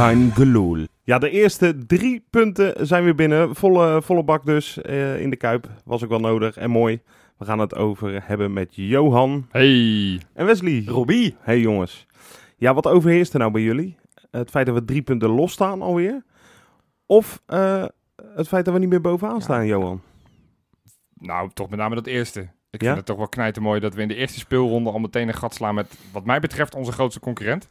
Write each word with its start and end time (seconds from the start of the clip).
Kein 0.00 0.30
geloel. 0.32 0.86
Ja, 1.04 1.18
de 1.18 1.30
eerste 1.30 1.86
drie 1.86 2.24
punten 2.30 2.86
zijn 2.86 3.04
weer 3.04 3.14
binnen. 3.14 3.54
Volle, 3.54 4.02
volle 4.02 4.22
bak 4.24 4.46
dus 4.46 4.80
eh, 4.82 5.20
in 5.20 5.30
de 5.30 5.36
Kuip. 5.36 5.68
Was 5.84 6.02
ook 6.04 6.08
wel 6.08 6.18
nodig 6.20 6.56
en 6.56 6.70
mooi. 6.70 7.00
We 7.38 7.44
gaan 7.44 7.58
het 7.58 7.74
over 7.74 8.20
hebben 8.26 8.52
met 8.52 8.68
Johan 8.74 9.46
Hey. 9.50 10.20
en 10.32 10.46
Wesley. 10.46 10.82
Robbie. 10.86 11.36
Hey 11.40 11.60
jongens. 11.60 12.06
Ja, 12.56 12.74
wat 12.74 12.86
overheerst 12.86 13.32
er 13.32 13.38
nou 13.38 13.50
bij 13.52 13.62
jullie? 13.62 13.96
Het 14.30 14.50
feit 14.50 14.66
dat 14.66 14.74
we 14.74 14.84
drie 14.84 15.02
punten 15.02 15.28
losstaan 15.28 15.82
alweer? 15.82 16.22
Of 17.06 17.42
eh, 17.46 17.84
het 18.34 18.48
feit 18.48 18.64
dat 18.64 18.74
we 18.74 18.80
niet 18.80 18.88
meer 18.88 19.00
bovenaan 19.00 19.34
Ja. 19.34 19.40
staan, 19.40 19.66
Johan? 19.66 20.00
Nou, 21.14 21.50
toch 21.54 21.70
met 21.70 21.78
name 21.78 21.94
dat 21.94 22.06
eerste. 22.06 22.40
Ik 22.70 22.80
Ja? 22.80 22.86
vind 22.86 22.96
het 22.96 23.06
toch 23.06 23.16
wel 23.16 23.28
knijten 23.28 23.62
mooi 23.62 23.80
dat 23.80 23.94
we 23.94 24.02
in 24.02 24.08
de 24.08 24.14
eerste 24.14 24.38
speelronde 24.38 24.90
al 24.90 24.98
meteen 24.98 25.28
een 25.28 25.34
gat 25.34 25.54
slaan 25.54 25.74
met, 25.74 25.98
wat 26.12 26.24
mij 26.24 26.40
betreft, 26.40 26.74
onze 26.74 26.92
grootste 26.92 27.20
concurrent. 27.20 27.68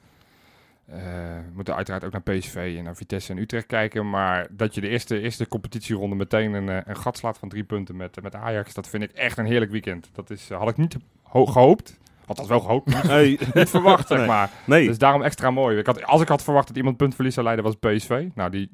Eh, 0.92 0.98
we 1.46 1.52
moeten 1.54 1.76
uiteraard 1.76 2.04
ook 2.04 2.12
naar 2.12 2.22
PSV 2.38 2.74
en 2.78 2.84
naar 2.84 2.96
Vitesse 2.96 3.32
en 3.32 3.38
Utrecht 3.38 3.66
kijken. 3.66 4.10
Maar 4.10 4.48
dat 4.52 4.76
je 4.76 4.82
de 4.82 4.88
eerste, 4.90 5.20
eerste 5.20 5.48
competitieronde 5.48 6.16
meteen 6.16 6.54
een, 6.54 6.70
eh, 6.70 6.78
een 6.86 6.98
gat 6.98 7.18
slaat 7.18 7.38
van 7.38 7.50
drie 7.50 7.64
punten 7.64 7.96
met, 7.96 8.22
met 8.22 8.36
Ajax, 8.36 8.74
dat 8.74 8.88
vind 8.90 9.04
ik 9.04 9.12
echt 9.12 9.38
een 9.38 9.46
heerlijk 9.46 9.72
weekend. 9.72 10.10
Dat 10.14 10.30
is, 10.30 10.50
eh, 10.50 10.58
had 10.58 10.70
ik 10.70 10.78
niet 10.78 10.98
ho- 11.24 11.46
gehoopt. 11.46 11.98
Had 12.26 12.38
dat 12.38 12.48
wel 12.48 12.60
gehoopt, 12.60 12.94
Hey. 13.08 13.40
niet 13.54 13.70
verwacht, 13.70 14.08
zeg 14.08 14.18
Nee. 14.18 14.28
maar. 14.28 14.50
Nee, 14.66 14.88
Dus 14.88 14.98
daarom 14.98 15.22
extra 15.22 15.52
mooi. 15.52 15.78
Ik 15.78 15.86
had, 15.86 16.04
als 16.06 16.22
ik 16.22 16.28
had 16.28 16.44
verwacht 16.44 16.68
dat 16.68 16.78
iemand 16.78 16.98
puntverlies 16.98 17.34
zou 17.34 17.46
leiden, 17.46 17.66
was 17.66 17.76
PSV. 17.76 18.28
Nou, 18.36 18.50
die, 18.50 18.70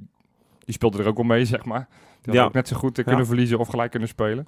die 0.59 0.73
speelde 0.73 0.97
er 1.01 1.07
ook 1.07 1.15
wel 1.15 1.25
mee, 1.25 1.45
zeg 1.45 1.65
maar. 1.65 1.87
Die 2.21 2.33
had 2.33 2.35
Ja. 2.35 2.43
ook 2.43 2.53
net 2.53 2.67
zo 2.67 2.75
goed 2.77 2.91
eh, 2.91 2.97
Ja. 2.97 3.03
kunnen 3.03 3.25
verliezen 3.27 3.59
of 3.59 3.67
gelijk 3.67 3.91
kunnen 3.91 4.09
spelen. 4.09 4.47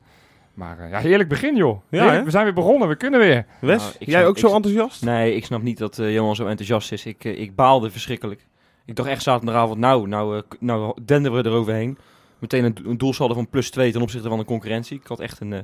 Maar 0.58 0.80
eh, 0.80 0.90
ja, 0.90 1.00
heerlijk 1.00 1.30
begin, 1.30 1.56
joh. 1.56 1.82
Ja, 1.90 2.02
Heerlijk, 2.04 2.26
we 2.26 2.32
zijn 2.32 2.44
weer 2.44 2.54
begonnen, 2.54 2.88
we 2.88 2.96
kunnen 2.96 3.20
weer. 3.20 3.46
Wes, 3.62 3.82
Nou, 3.82 3.94
jij 4.00 4.20
snap- 4.20 4.26
ook 4.30 4.38
zo 4.38 4.56
enthousiast? 4.56 5.04
Nee, 5.06 5.36
ik 5.36 5.46
snap 5.46 5.62
niet 5.62 5.78
dat 5.78 6.00
eh, 6.00 6.14
Johan 6.14 6.36
zo 6.36 6.46
enthousiast 6.46 6.92
is. 6.92 7.06
Ik, 7.06 7.26
eh, 7.26 7.40
ik 7.40 7.56
baalde 7.56 7.92
verschrikkelijk. 7.92 8.46
Ik 8.86 8.96
dacht 8.96 9.10
echt 9.10 9.24
zaterdagavond, 9.24 9.80
nou, 9.80 10.08
nou, 10.08 10.38
eh, 10.38 10.42
nou 10.60 10.98
denderen 11.06 11.44
we 11.44 11.50
eroverheen. 11.50 11.98
Meteen 12.40 12.64
een, 12.64 12.78
een 12.86 12.98
doelsaldo 12.98 13.34
van 13.34 13.50
plus 13.50 13.70
2 13.72 13.92
ten 13.92 14.02
opzichte 14.02 14.30
van 14.30 14.38
de 14.38 14.46
concurrentie. 14.46 14.98
Ik 15.00 15.08
had 15.08 15.20
echt 15.20 15.40
een, 15.40 15.54
eh, 15.54 15.60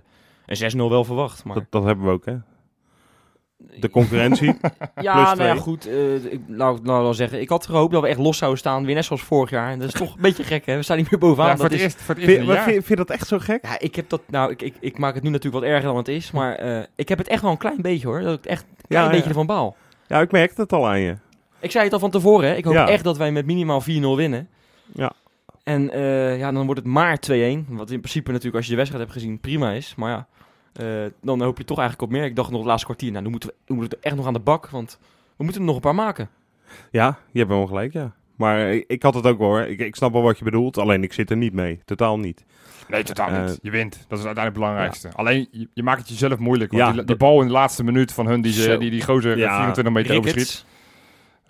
een 0.45 0.55
6-0 0.57 0.89
wel 0.89 1.03
verwacht. 1.03 1.43
Maar 1.43 1.55
Dat, 1.55 1.65
dat 1.69 1.83
hebben 1.83 2.05
we 2.05 2.11
ook, 2.11 2.25
hè? 2.25 2.35
De 3.79 3.89
concurrentie. 3.89 4.47
ja, 5.01 5.13
plus 5.13 5.37
nou 5.37 5.43
ja, 5.43 5.55
goed. 5.55 5.87
eh, 5.87 6.15
ik, 6.15 6.39
nou, 6.47 6.79
nou 6.83 7.03
dan 7.03 7.15
zeggen, 7.15 7.41
ik 7.41 7.49
had 7.49 7.65
gehoopt 7.65 7.93
dat 7.93 8.01
we 8.01 8.07
echt 8.07 8.17
los 8.19 8.37
zouden 8.37 8.59
staan. 8.59 8.85
Weer 8.85 8.95
net 8.95 9.05
zoals 9.05 9.21
vorig 9.21 9.49
jaar. 9.49 9.71
En 9.71 9.79
dat 9.79 9.87
is 9.87 9.93
toch 9.93 10.15
een 10.15 10.21
beetje 10.29 10.43
gek, 10.43 10.65
hè? 10.65 10.75
We 10.75 10.83
staan 10.83 10.97
niet 10.97 11.11
meer 11.11 11.19
bovenaan. 11.19 11.49
Ja, 11.49 11.55
voor, 11.57 11.69
dat 11.69 11.71
het 11.71 11.79
is, 11.79 11.85
eerst, 11.85 12.01
voor 12.01 12.15
het 12.15 12.23
eerst 12.23 12.35
vind, 12.35 12.47
vind, 12.49 12.57
jaar. 12.59 12.71
vind 12.73 12.87
je 12.87 12.95
dat 12.95 13.09
echt 13.09 13.27
zo 13.27 13.39
gek? 13.39 13.65
ja, 13.65 13.79
ik 13.79 13.95
heb 13.95 14.09
dat, 14.09 14.21
nou, 14.27 14.51
ik, 14.51 14.61
ik, 14.61 14.73
ik 14.79 14.97
maak 14.97 15.13
het 15.13 15.23
nu 15.23 15.29
natuurlijk 15.29 15.63
wat 15.63 15.71
erger 15.73 15.87
dan 15.87 15.97
het 15.97 16.07
is. 16.07 16.31
Maar 16.31 16.55
eh, 16.55 16.83
ik 16.95 17.09
heb 17.09 17.17
het 17.17 17.27
echt 17.27 17.41
wel 17.41 17.51
een 17.51 17.57
klein 17.57 17.81
beetje, 17.81 18.07
hoor. 18.07 18.21
Dat 18.21 18.37
ik 18.37 18.45
echt 18.45 18.61
een 18.63 18.85
klein 18.87 19.05
Ja, 19.05 19.11
beetje 19.11 19.27
ervan 19.29 19.45
baal. 19.45 19.75
Ja, 20.07 20.21
ik 20.21 20.31
merkte 20.31 20.61
het 20.61 20.73
al 20.73 20.87
aan 20.87 20.99
je. 20.99 21.15
Ik 21.59 21.71
zei 21.71 21.83
het 21.83 21.93
al 21.93 21.99
van 21.99 22.11
tevoren, 22.11 22.49
hè. 22.49 22.55
Ik 22.55 22.63
hoop 22.63 22.73
Ja. 22.73 22.87
echt 22.87 23.03
dat 23.03 23.17
wij 23.17 23.31
met 23.31 23.45
minimaal 23.45 23.81
4-0 23.81 23.85
winnen. 24.15 24.47
Ja. 24.93 25.11
En 25.63 25.89
eh, 25.91 26.37
ja, 26.37 26.51
dan 26.51 26.65
wordt 26.65 26.79
het 26.81 26.89
maar 26.89 27.17
2-1. 27.31 27.65
Wat 27.67 27.91
in 27.91 27.99
principe 27.99 28.29
natuurlijk, 28.31 28.55
als 28.55 28.65
je 28.65 28.71
de 28.71 28.77
wedstrijd 28.77 29.03
hebt 29.03 29.17
gezien, 29.17 29.39
prima 29.39 29.71
is. 29.71 29.93
Maar 29.97 30.09
ja, 30.11 30.27
eh, 30.73 30.85
dan 31.21 31.41
hoop 31.41 31.57
je 31.57 31.63
toch 31.63 31.79
eigenlijk 31.79 32.11
op 32.11 32.17
meer. 32.17 32.25
Ik 32.27 32.35
dacht 32.35 32.49
nog 32.49 32.59
het 32.59 32.67
laatste 32.67 32.85
kwartier, 32.85 33.11
nou, 33.11 33.23
nu 33.23 33.29
moeten 33.29 33.49
we, 33.49 33.55
nu 33.67 33.75
moeten 33.75 33.97
we 33.99 34.05
echt 34.05 34.15
nog 34.15 34.25
aan 34.27 34.33
de 34.33 34.39
bak. 34.39 34.69
Want 34.69 34.99
we 35.35 35.43
moeten 35.43 35.61
er 35.61 35.67
nog 35.67 35.75
een 35.75 35.81
paar 35.81 35.95
maken. 35.95 36.29
Ja, 36.91 37.17
je 37.31 37.39
hebt 37.39 37.51
wel 37.51 37.67
gelijk, 37.67 37.93
ja. 37.93 38.11
Maar 38.35 38.73
ik, 38.73 38.83
ik 38.87 39.03
had 39.03 39.13
het 39.13 39.25
ook 39.27 39.37
wel 39.37 39.47
hoor. 39.47 39.61
Ik, 39.61 39.79
ik 39.79 39.95
snap 39.95 40.13
wel 40.13 40.21
wat 40.21 40.37
je 40.37 40.43
bedoelt, 40.43 40.77
alleen 40.77 41.03
ik 41.03 41.13
zit 41.13 41.29
er 41.29 41.37
niet 41.37 41.53
mee. 41.53 41.79
Totaal 41.85 42.19
niet. 42.19 42.43
Nee, 42.87 43.03
totaal 43.03 43.29
Eh, 43.29 43.45
niet. 43.45 43.59
Je 43.61 43.71
wint. 43.71 44.05
Dat 44.07 44.19
is 44.19 44.25
uiteindelijk 44.25 44.45
het 44.45 44.53
belangrijkste. 44.53 45.09
Alleen, 45.13 45.47
je, 45.51 45.67
je 45.73 45.83
maakt 45.83 45.99
het 45.99 46.09
jezelf 46.09 46.39
moeilijk. 46.39 46.71
Want 46.71 46.95
Ja, 46.95 47.01
die, 47.03 47.15
bal 47.15 47.41
in 47.41 47.47
de 47.47 47.53
laatste 47.53 47.83
minuut 47.83 48.13
van 48.13 48.27
hun, 48.27 48.41
die, 48.41 48.51
ze, 48.53 48.77
die, 48.77 48.89
die 48.89 49.03
gozer 49.03 49.37
Ja. 49.37 49.55
24 49.55 49.93
meter 49.93 50.17
overschiet. 50.17 50.65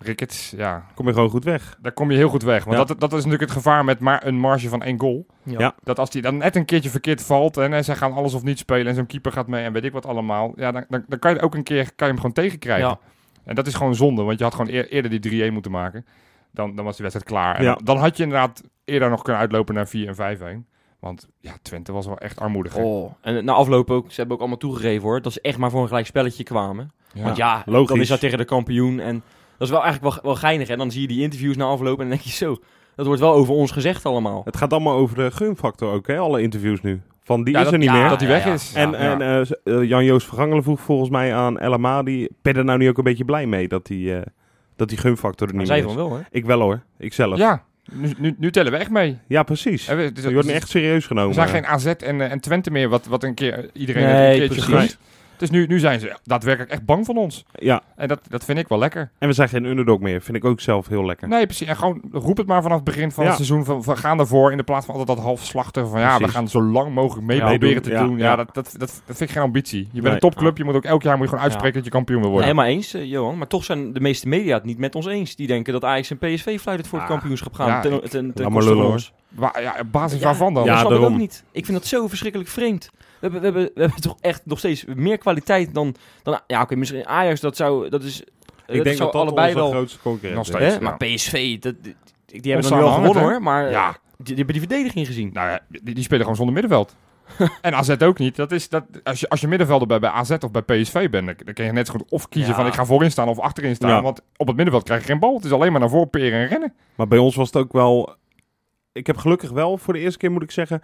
Ricketts. 0.04 0.52
Ja. 0.56 0.86
Kom 0.94 1.06
je 1.06 1.12
gewoon 1.12 1.30
goed 1.30 1.44
weg. 1.44 1.78
Daar 1.82 1.92
kom 1.92 2.10
je 2.10 2.16
heel 2.16 2.28
goed 2.28 2.42
weg. 2.42 2.64
Want 2.64 2.76
Ja. 2.78 2.84
dat, 2.84 3.00
dat 3.00 3.10
is 3.10 3.16
natuurlijk 3.16 3.42
het 3.42 3.50
gevaar 3.50 3.84
met 3.84 3.98
maar 4.00 4.26
een 4.26 4.38
marge 4.38 4.68
van 4.68 4.82
één 4.82 5.00
goal. 5.00 5.26
Ja. 5.42 5.58
Ja. 5.58 5.74
Dat 5.82 5.98
als 5.98 6.10
die 6.10 6.22
dan 6.22 6.36
net 6.36 6.56
een 6.56 6.64
keertje 6.64 6.90
verkeerd 6.90 7.22
valt 7.22 7.56
en, 7.56 7.72
en 7.72 7.84
zij 7.84 7.96
gaan 7.96 8.12
alles 8.12 8.34
of 8.34 8.42
niet 8.42 8.58
spelen 8.58 8.86
en 8.86 8.94
zo'n 8.94 9.06
keeper 9.06 9.32
gaat 9.32 9.46
mee 9.46 9.64
en 9.64 9.72
weet 9.72 9.84
ik 9.84 9.92
wat 9.92 10.06
allemaal. 10.06 10.52
Ja, 10.56 10.72
dan, 10.72 10.84
dan, 10.88 11.04
dan 11.08 11.18
kan 11.18 11.34
je 11.34 11.40
ook 11.40 11.54
een 11.54 11.62
keer 11.62 11.84
kan 11.84 11.92
je 12.06 12.12
hem 12.12 12.16
gewoon 12.16 12.32
tegenkrijgen. 12.32 12.88
Ja. 12.88 12.98
En 13.44 13.54
dat 13.54 13.66
is 13.66 13.74
gewoon 13.74 13.94
zonde, 13.94 14.22
want 14.22 14.38
je 14.38 14.44
had 14.44 14.54
gewoon 14.54 14.72
eer- 14.74 14.88
eerder 14.88 15.20
die 15.20 15.48
3-1 15.50 15.52
moeten 15.52 15.70
maken. 15.70 16.06
Dan, 16.50 16.74
dan 16.76 16.84
was 16.84 16.94
die 16.96 17.04
wedstrijd 17.06 17.30
klaar. 17.30 17.56
En 17.56 17.64
Ja. 17.64 17.74
dan, 17.74 17.84
dan 17.84 17.96
had 17.96 18.16
je 18.16 18.22
inderdaad 18.22 18.62
eerder 18.84 19.10
nog 19.10 19.22
kunnen 19.22 19.40
uitlopen 19.40 19.74
naar 19.74 19.88
4 19.88 20.08
en 20.08 20.14
5-1. 20.14 20.66
Want 20.98 21.28
ja, 21.40 21.52
Twente 21.62 21.92
was 21.92 22.06
wel 22.06 22.18
echt 22.18 22.40
armoedig. 22.40 22.74
hè? 22.74 22.82
Oh. 22.82 23.12
En 23.20 23.44
na 23.44 23.52
afloop 23.52 23.90
ook, 23.90 24.06
ze 24.10 24.14
hebben 24.16 24.34
ook 24.34 24.40
allemaal 24.40 24.58
toegegeven 24.58 25.02
hoor, 25.02 25.22
dat 25.22 25.32
ze 25.32 25.40
echt 25.40 25.58
maar 25.58 25.70
voor 25.70 25.82
een 25.82 25.88
gelijk 25.88 26.06
spelletje 26.06 26.42
kwamen. 26.44 26.92
Want 27.14 27.36
ja, 27.36 27.62
logisch. 27.66 27.88
dan 27.88 28.00
is 28.00 28.08
dat 28.08 28.20
tegen 28.20 28.38
de 28.38 28.44
kampioen. 28.44 29.00
En 29.00 29.22
dat 29.58 29.66
is 29.68 29.70
wel 29.70 29.82
eigenlijk 29.82 30.14
wel, 30.14 30.24
wel 30.24 30.34
geinig. 30.34 30.68
En 30.68 30.78
dan 30.78 30.90
zie 30.90 31.00
je 31.00 31.08
die 31.08 31.22
interviews 31.22 31.56
na 31.56 31.64
afloop 31.64 31.94
en 32.00 32.08
dan 32.08 32.08
denk 32.08 32.20
je 32.20 32.30
zo, 32.30 32.56
dat 32.96 33.06
wordt 33.06 33.20
wel 33.20 33.32
over 33.32 33.54
ons 33.54 33.70
gezegd 33.70 34.06
allemaal. 34.06 34.42
Het 34.44 34.56
gaat 34.56 34.72
allemaal 34.72 34.96
over 34.96 35.16
de 35.16 35.30
gunfactor 35.30 35.92
ook, 35.92 36.06
hè? 36.06 36.18
Alle 36.18 36.42
interviews 36.42 36.80
nu. 36.80 37.00
Van 37.24 37.44
die 37.44 37.52
Ja, 37.52 37.58
is 37.58 37.64
dat- 37.64 37.72
er 37.72 37.78
niet 37.78 37.88
ja, 37.88 37.94
meer. 38.00 38.08
Dat 38.08 38.20
hij 38.20 38.28
weg 38.28 38.44
ja. 38.44 38.52
is. 38.52 38.72
En, 38.74 38.90
Ja, 38.90 38.96
en 38.96 39.18
ja. 39.18 39.42
eh, 39.64 39.74
eh, 39.80 39.88
Jan-Joos 39.88 40.24
Vergangelen 40.24 40.62
vroeg 40.62 40.80
volgens 40.80 41.10
mij 41.10 41.34
aan 41.34 41.58
El 41.58 41.72
Amadi... 41.72 42.28
Ben 42.42 42.54
er 42.56 42.64
nou 42.64 42.78
niet 42.78 42.88
ook 42.88 42.98
een 42.98 43.04
beetje 43.04 43.24
blij 43.24 43.46
mee 43.46 43.68
dat 43.68 43.86
die, 43.86 44.14
eh, 44.16 44.22
dat 44.76 44.88
die 44.88 44.98
gunfactor 44.98 45.48
er 45.48 45.54
Maar 45.54 45.62
niet 45.64 45.72
meer 45.72 45.80
is? 45.82 45.84
van 45.92 45.96
wel 45.96 46.12
hè. 46.16 46.20
Ik 46.30 46.44
wel 46.44 46.60
hoor. 46.60 46.82
Ik 46.98 47.12
zelf. 47.12 47.38
ja 47.38 47.64
nu, 47.92 48.12
nu, 48.18 48.34
nu 48.38 48.50
tellen 48.50 48.72
we 48.72 48.78
echt 48.78 48.90
mee. 48.90 49.18
Ja, 49.26 49.42
precies. 49.42 49.86
We- 49.86 49.94
dus- 50.12 50.24
Je 50.24 50.32
wordt 50.32 50.34
niet 50.34 50.44
dus- 50.44 50.54
echt 50.54 50.68
serieus 50.68 51.00
We 51.02 51.06
genomen. 51.06 51.34
zijn 51.34 51.48
geen 51.48 51.66
AZ 51.66 51.86
en, 51.86 52.20
en 52.30 52.40
Twente 52.40 52.70
meer, 52.70 52.88
wat, 52.88 53.06
wat 53.06 53.22
een 53.22 53.34
keer 53.34 53.70
iedereen 53.72 54.04
Nee, 54.04 54.32
een 54.42 54.48
keertje 54.48 54.70
precies. 54.70 54.98
Dus 55.44 55.52
nu, 55.58 55.66
nu 55.66 55.78
zijn 55.78 56.00
ze 56.00 56.16
daadwerkelijk 56.22 56.72
echt 56.72 56.84
bang 56.84 57.06
van 57.06 57.16
ons. 57.16 57.44
Ja, 57.52 57.82
En 57.96 58.08
dat, 58.08 58.20
dat 58.28 58.44
vind 58.44 58.58
ik 58.58 58.68
wel 58.68 58.78
lekker. 58.78 59.10
en 59.18 59.28
we 59.28 59.34
zijn 59.34 59.48
geen 59.48 59.64
underdog 59.64 59.98
meer. 60.00 60.22
Vind 60.22 60.36
ik 60.36 60.44
ook 60.44 60.60
zelf 60.60 60.88
heel 60.88 61.04
lekker. 61.06 61.28
Nee, 61.28 61.46
precies. 61.46 61.66
En 61.68 61.76
gewoon 61.76 62.02
roep 62.12 62.36
het 62.36 62.46
maar 62.46 62.62
vanaf 62.62 62.76
het 62.76 62.84
begin 62.84 63.10
van 63.12 63.22
Ja. 63.24 63.28
het 63.28 63.36
seizoen. 63.38 63.64
Van, 63.64 63.82
van 63.84 63.96
gaan 63.96 64.18
ervoor 64.18 64.50
in 64.50 64.56
de 64.56 64.62
plaats 64.62 64.86
van 64.86 64.94
altijd 64.94 65.16
dat 65.16 65.26
halfslachten. 65.26 65.88
Van 65.88 66.00
ja, 66.00 66.18
we 66.18 66.28
gaan 66.28 66.48
zo 66.48 66.62
lang 66.62 66.94
mogelijk 66.94 67.26
mee 67.26 67.36
Ja, 67.36 67.46
proberen 67.48 67.74
doen. 67.74 67.82
te 67.82 67.90
Ja, 67.98 68.02
doen. 68.04 68.18
Ja, 68.18 68.24
ja. 68.24 68.36
Dat, 68.36 68.54
dat, 68.54 68.74
dat, 68.78 69.02
dat 69.06 69.16
vind 69.16 69.20
ik 69.20 69.30
geen 69.30 69.42
ambitie. 69.42 69.78
Je 69.80 69.88
bent 69.92 70.04
Nee. 70.04 70.12
een 70.12 70.18
topclub. 70.18 70.56
Je 70.56 70.64
moet 70.64 70.74
ook 70.74 70.84
elk 70.84 71.02
jaar 71.02 71.14
moet 71.14 71.22
je 71.24 71.28
gewoon 71.28 71.44
uitspreken 71.44 71.74
dat 71.76 71.84
je 71.84 71.90
kampioen 71.90 72.20
wil 72.20 72.30
worden. 72.30 72.48
Helemaal 72.48 72.70
eens, 72.70 72.94
eh, 72.94 73.04
Johan. 73.04 73.38
Maar 73.38 73.46
toch 73.46 73.64
zijn 73.64 73.92
de 73.92 74.00
meeste 74.00 74.28
media 74.28 74.54
het 74.54 74.64
niet 74.64 74.78
met 74.78 74.94
ons 74.94 75.06
eens. 75.06 75.36
Die 75.36 75.46
denken 75.46 75.72
dat 75.72 75.84
Ajax 75.84 76.10
en 76.10 76.18
PSV 76.18 76.58
fluitend 76.60 76.88
voor 76.88 76.98
het 76.98 77.08
Ah, 77.08 77.14
kampioenschap 77.14 77.54
gaan. 77.54 77.68
ja, 77.68 77.80
ten, 77.80 78.00
ten, 78.00 78.10
ten, 78.10 78.32
Laat 78.42 78.52
maar 78.52 78.62
lullen, 78.62 78.76
van 78.76 78.86
hoor. 78.86 79.10
Waar- 79.28 79.62
ja, 79.62 79.74
op 79.80 79.92
basis 79.92 80.18
Ja, 80.18 80.24
waarvan 80.24 80.54
dan? 80.54 80.64
Ja, 80.64 80.82
dat 80.82 80.96
snap 80.96 81.10
ik 81.10 81.16
niet. 81.16 81.44
Ik 81.52 81.64
vind 81.64 81.78
dat 81.78 81.86
zo 81.86 82.06
verschrikkelijk 82.08 82.50
vreemd. 82.50 82.90
We 83.30 83.30
hebben, 83.30 83.52
we 83.52 83.58
hebben, 83.58 83.74
we 83.74 83.80
hebben 83.80 84.00
toch 84.00 84.16
echt 84.20 84.46
nog 84.46 84.58
steeds 84.58 84.84
meer 84.94 85.18
kwaliteit 85.18 85.74
dan... 85.74 85.94
dan 86.22 86.40
ja, 86.46 86.62
oké, 86.62 86.76
misschien 86.76 87.06
Ajax, 87.06 87.40
dat 87.40 87.56
zou... 87.56 87.88
Dat 87.88 88.02
is, 88.02 88.24
eh, 88.66 88.76
ik 88.76 88.84
denk 88.84 88.96
zou 88.96 88.98
dat 88.98 89.12
dat 89.12 89.22
allebei 89.22 89.46
onze 89.48 89.58
wel... 89.58 89.70
grootste 89.70 89.98
concurrent 89.98 90.34
Nog 90.36 90.48
is. 90.48 90.54
steeds. 90.54 90.74
Hè? 90.74 90.78
ja. 90.80 90.84
Maar 90.84 90.96
PSV, 90.96 91.58
dat, 91.58 91.74
die, 91.82 91.94
die 92.40 92.52
hebben 92.52 92.70
nog 92.70 92.80
wel 92.80 92.92
gewonnen 92.92 93.22
hoor. 93.22 93.42
Maar 93.42 93.70
Ja. 93.70 93.88
eh, 93.88 93.94
die, 94.16 94.24
die 94.24 94.36
hebben 94.36 94.54
die 94.54 94.66
verdediging 94.68 95.06
gezien. 95.06 95.30
Nou 95.32 95.48
ja, 95.50 95.60
die, 95.68 95.94
die 95.94 96.02
spelen 96.04 96.20
gewoon 96.20 96.36
zonder 96.36 96.54
middenveld. 96.54 96.96
en 97.60 97.74
AZ 97.74 97.90
ook 98.02 98.18
niet. 98.18 98.36
Dat 98.36 98.52
is, 98.52 98.68
dat, 98.68 98.84
als, 99.04 99.20
je, 99.20 99.28
als 99.28 99.40
je 99.40 99.48
middenvelder 99.48 99.86
bij, 99.88 99.98
bij 99.98 100.10
AZ 100.10 100.30
of 100.30 100.50
bij 100.50 100.62
PSV 100.62 101.10
bent, 101.10 101.26
dan, 101.26 101.34
dan 101.44 101.54
kun 101.54 101.64
je 101.64 101.72
net 101.72 101.86
zo 101.86 101.92
goed 101.92 102.10
of 102.10 102.28
kiezen 102.28 102.50
Ja. 102.50 102.56
van 102.56 102.66
ik 102.66 102.72
ga 102.74 102.84
voorin 102.84 103.10
staan 103.10 103.28
of 103.28 103.38
achterin 103.38 103.74
staan. 103.74 103.90
Ja. 103.90 104.02
Want 104.02 104.20
op 104.36 104.46
het 104.46 104.56
middenveld 104.56 104.84
krijg 104.84 105.00
je 105.00 105.06
geen 105.06 105.18
bal. 105.18 105.34
Het 105.34 105.44
is 105.44 105.52
alleen 105.52 105.70
maar 105.72 105.80
naar 105.80 105.90
voren 105.90 106.10
peren 106.10 106.40
en 106.40 106.46
rennen. 106.46 106.74
Maar 106.94 107.08
bij 107.08 107.18
ons 107.18 107.34
was 107.34 107.46
het 107.46 107.56
ook 107.56 107.72
wel... 107.72 108.14
Ik 108.92 109.06
heb 109.06 109.16
gelukkig 109.16 109.50
wel 109.50 109.78
voor 109.78 109.92
de 109.92 109.98
eerste 110.00 110.18
keer, 110.18 110.30
moet 110.32 110.42
ik 110.42 110.50
zeggen... 110.50 110.82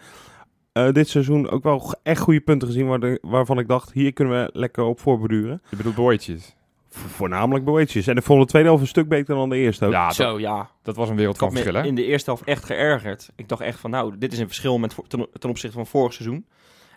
eh, 0.73 0.93
dit 0.93 1.09
seizoen 1.09 1.51
ook 1.51 1.63
wel 1.63 1.95
echt 2.03 2.21
goede 2.21 2.41
punten 2.41 2.69
gezien... 2.69 2.87
Waar 2.87 3.01
de- 3.01 3.19
waarvan 3.23 3.59
ik 3.59 3.69
dacht, 3.69 3.93
hier 3.93 4.13
kunnen 4.13 4.45
we 4.45 4.51
lekker 4.53 4.85
op 4.85 5.01
voorbeduren. 5.01 5.63
Je 5.71 5.77
bedoelt 5.77 5.95
Boetjes. 5.95 6.55
Vo- 6.89 7.09
voornamelijk 7.09 7.65
Boetjes. 7.65 8.07
En 8.07 8.17
ik 8.17 8.23
vond 8.23 8.41
de 8.41 8.47
tweede 8.47 8.69
helft 8.69 8.83
een 8.83 8.89
stuk 8.89 9.09
beter 9.09 9.35
dan 9.35 9.49
de 9.49 9.57
eerste 9.57 9.87
ook. 9.87 9.93
Ja, 9.93 10.07
dat, 10.07 10.15
Zo, 10.15 10.39
ja. 10.41 10.71
dat 10.83 10.97
was 10.97 11.09
een 11.09 11.17
wereld 11.17 11.35
Ik 11.35 11.41
had 11.41 11.49
van 11.53 11.59
me 11.59 11.65
verschil, 11.65 11.83
hè? 11.83 11.89
in 11.89 11.95
de 11.95 12.05
eerste 12.05 12.31
helft 12.31 12.45
echt 12.47 12.65
geërgerd. 12.65 13.31
Ik 13.37 13.49
dacht 13.49 13.61
echt 13.61 13.79
van, 13.81 13.91
nou, 13.91 14.19
dit 14.19 14.33
is 14.33 14.39
een 14.39 14.47
verschil 14.47 14.79
met, 14.79 14.95
ten, 15.09 15.27
ten 15.39 15.51
opzichte 15.51 15.77
van 15.77 15.87
vorig 15.87 16.13
seizoen. 16.13 16.47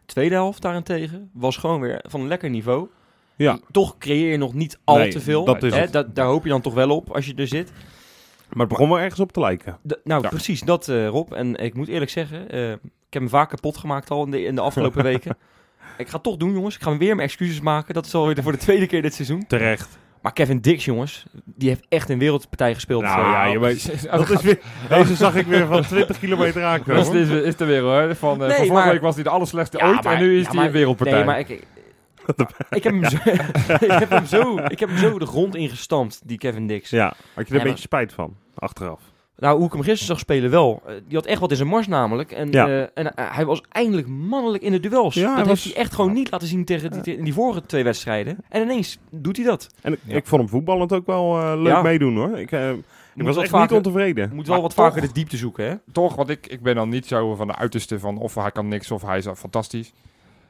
Tweede 0.05 0.35
helft 0.35 0.61
daarentegen 0.61 1.29
was 1.33 1.57
gewoon 1.57 1.81
weer 1.81 2.03
van 2.09 2.21
een 2.21 2.27
lekker 2.27 2.49
niveau. 2.49 2.87
Ja. 3.35 3.59
Toch 3.71 3.97
creëer 3.97 4.31
je 4.31 4.37
nog 4.37 4.53
niet 4.53 4.79
al 4.83 4.97
Nee, 4.97 5.09
te 5.11 5.19
veel. 5.19 5.45
dat 5.45 5.63
is 5.63 5.73
Hè, 5.73 5.79
het. 5.79 5.91
da- 5.91 6.03
daar 6.13 6.25
hoop 6.25 6.43
je 6.43 6.49
dan 6.49 6.61
toch 6.61 6.73
wel 6.73 6.89
op 6.95 7.09
als 7.11 7.25
je 7.25 7.35
er 7.35 7.47
zit. 7.47 7.71
Maar 8.49 8.59
het 8.59 8.69
begon 8.69 8.89
wel 8.89 8.99
ergens 8.99 9.19
op 9.19 9.31
te 9.31 9.39
lijken. 9.39 9.77
D- 9.87 9.99
nou, 10.03 10.21
Ja. 10.21 10.29
precies 10.29 10.61
dat, 10.61 10.87
eh, 10.87 11.07
Rob. 11.07 11.31
En 11.33 11.55
ik 11.55 11.73
moet 11.73 11.87
eerlijk 11.87 12.11
zeggen, 12.11 12.49
eh, 12.49 12.73
ik 13.13 13.19
heb 13.21 13.29
hem 13.31 13.39
vaak 13.39 13.49
kapot 13.49 13.77
gemaakt 13.77 14.09
al 14.09 14.25
in 14.25 14.31
de, 14.31 14.43
in 14.43 14.55
de 14.55 14.61
afgelopen 14.61 15.03
weken. 15.11 15.37
Ik 15.97 16.07
ga 16.07 16.13
het 16.13 16.23
toch 16.23 16.37
doen, 16.37 16.53
jongens. 16.53 16.75
Ik 16.75 16.81
ga 16.81 16.97
weer 16.97 17.15
mijn 17.15 17.27
excuses 17.27 17.59
maken. 17.61 17.93
Dat 17.93 18.05
is 18.05 18.13
alweer 18.13 18.43
voor 18.43 18.51
de 18.51 18.57
tweede 18.57 18.87
keer 18.87 19.01
dit 19.01 19.13
seizoen. 19.13 19.47
Terecht. 19.47 19.97
Maar 20.21 20.33
Kevin 20.33 20.59
Dix, 20.59 20.85
jongens, 20.85 21.25
die 21.45 21.69
heeft 21.69 21.85
echt 21.89 22.09
een 22.09 22.19
wereldpartij 22.19 22.73
gespeeld. 22.73 23.01
Nou 23.03 23.19
ja, 23.21 23.45
je 23.45 23.59
weet, 23.59 24.01
dat 24.11 24.29
is 24.29 24.41
weer, 24.41 24.59
deze 24.89 25.15
zag 25.15 25.35
ik 25.35 25.45
weer 25.45 25.65
van 25.67 25.81
20 25.83 26.19
kilometer 26.19 26.63
aankomen. 26.63 27.03
Dat 27.05 27.13
is, 27.13 27.29
is, 27.29 27.41
is 27.43 27.59
er 27.59 27.67
weer 27.67 27.81
hoor. 27.81 28.15
Van, 28.15 28.31
eh, 28.31 28.47
Nee, 28.47 28.47
van 28.47 28.55
vorige 28.65 28.73
maar- 28.73 28.91
week 28.93 29.01
was 29.01 29.15
hij 29.15 29.23
de 29.23 29.29
allerslechtste 29.29 29.77
Ja, 29.77 29.87
ooit 29.87 30.03
maar- 30.03 30.13
en 30.13 30.21
nu 30.21 30.39
is 30.39 30.47
hij 30.47 30.65
een 30.65 30.71
wereldpartij. 30.71 31.15
Nee, 31.15 31.25
maar 31.25 31.39
ik, 31.39 31.49
ik, 32.69 32.83
heb 32.83 32.93
hem 32.93 33.03
zo, 33.09 33.17
ik, 33.79 33.91
heb 33.99 34.09
hem 34.09 34.25
zo, 34.25 34.57
ik 34.57 34.79
heb 34.79 34.89
hem 34.89 34.97
zo 34.97 35.19
de 35.19 35.25
grond 35.25 35.55
ingestampt, 35.55 36.21
die 36.25 36.37
Kevin 36.37 36.67
Dix. 36.67 36.89
Ja, 36.89 37.13
had 37.33 37.47
je 37.47 37.53
er 37.53 37.59
een 37.59 37.67
beetje 37.67 37.81
spijt 37.81 38.13
van, 38.13 38.35
achteraf. 38.55 38.99
Nou, 39.43 39.57
hoe 39.57 39.65
ik 39.65 39.71
hem 39.73 39.81
gisteren 39.81 40.07
zag 40.07 40.19
spelen 40.19 40.49
wel. 40.49 40.81
Eh, 40.85 40.93
die 41.07 41.17
had 41.17 41.25
echt 41.25 41.39
wat 41.39 41.49
in 41.51 41.55
zijn 41.57 41.67
mars 41.69 41.87
namelijk. 41.87 42.31
En, 42.31 42.51
Ja. 42.51 42.67
eh, 42.67 42.79
en 42.93 43.15
eh, 43.15 43.35
hij 43.35 43.45
was 43.45 43.61
eindelijk 43.69 44.07
mannelijk 44.07 44.63
in 44.63 44.71
de 44.71 44.79
duels. 44.79 45.13
Ja, 45.13 45.27
hij 45.27 45.37
dat 45.37 45.47
was- 45.47 45.63
heeft 45.63 45.75
hij 45.75 45.83
echt 45.83 45.93
gewoon 45.93 46.13
niet 46.13 46.31
laten 46.31 46.47
zien 46.47 46.65
tegen 46.65 47.01
die, 47.03 47.17
in 47.17 47.23
die 47.23 47.33
vorige 47.33 47.61
twee 47.65 47.83
wedstrijden. 47.83 48.37
En 48.49 48.61
ineens 48.61 48.97
doet 49.11 49.35
hij 49.37 49.45
dat. 49.45 49.67
En 49.81 49.93
ik, 49.93 49.99
Ja. 50.05 50.15
ik 50.15 50.27
vond 50.27 50.41
hem 50.41 50.49
voetballend 50.49 50.93
ook 50.93 51.05
wel 51.05 51.37
eh, 51.39 51.53
leuk 51.55 51.73
Ja. 51.73 51.81
meedoen 51.81 52.15
hoor. 52.15 52.37
Ik, 52.39 52.51
eh, 52.51 52.69
Ik 52.69 52.77
was 53.15 53.37
echt 53.37 53.49
vaker- 53.49 53.75
niet 53.75 53.85
ontevreden. 53.85 54.29
moet 54.33 54.45
wel 54.47 54.53
Maar 54.55 54.63
wat 54.67 54.75
toch- 54.75 54.85
vaker 54.85 55.01
de 55.01 55.13
diepte 55.13 55.37
zoeken, 55.37 55.65
hè? 55.65 55.75
Toch, 55.91 56.15
want 56.15 56.29
ik, 56.29 56.47
ik 56.47 56.61
ben 56.61 56.75
dan 56.75 56.89
niet 56.89 57.05
zo 57.07 57.35
van 57.35 57.47
de 57.47 57.55
uiterste 57.55 57.99
van 57.99 58.17
of 58.17 58.35
hij 58.35 58.51
kan 58.51 58.67
niks 58.67 58.91
of 58.91 59.01
hij 59.01 59.17
is 59.17 59.27
fantastisch. 59.35 59.93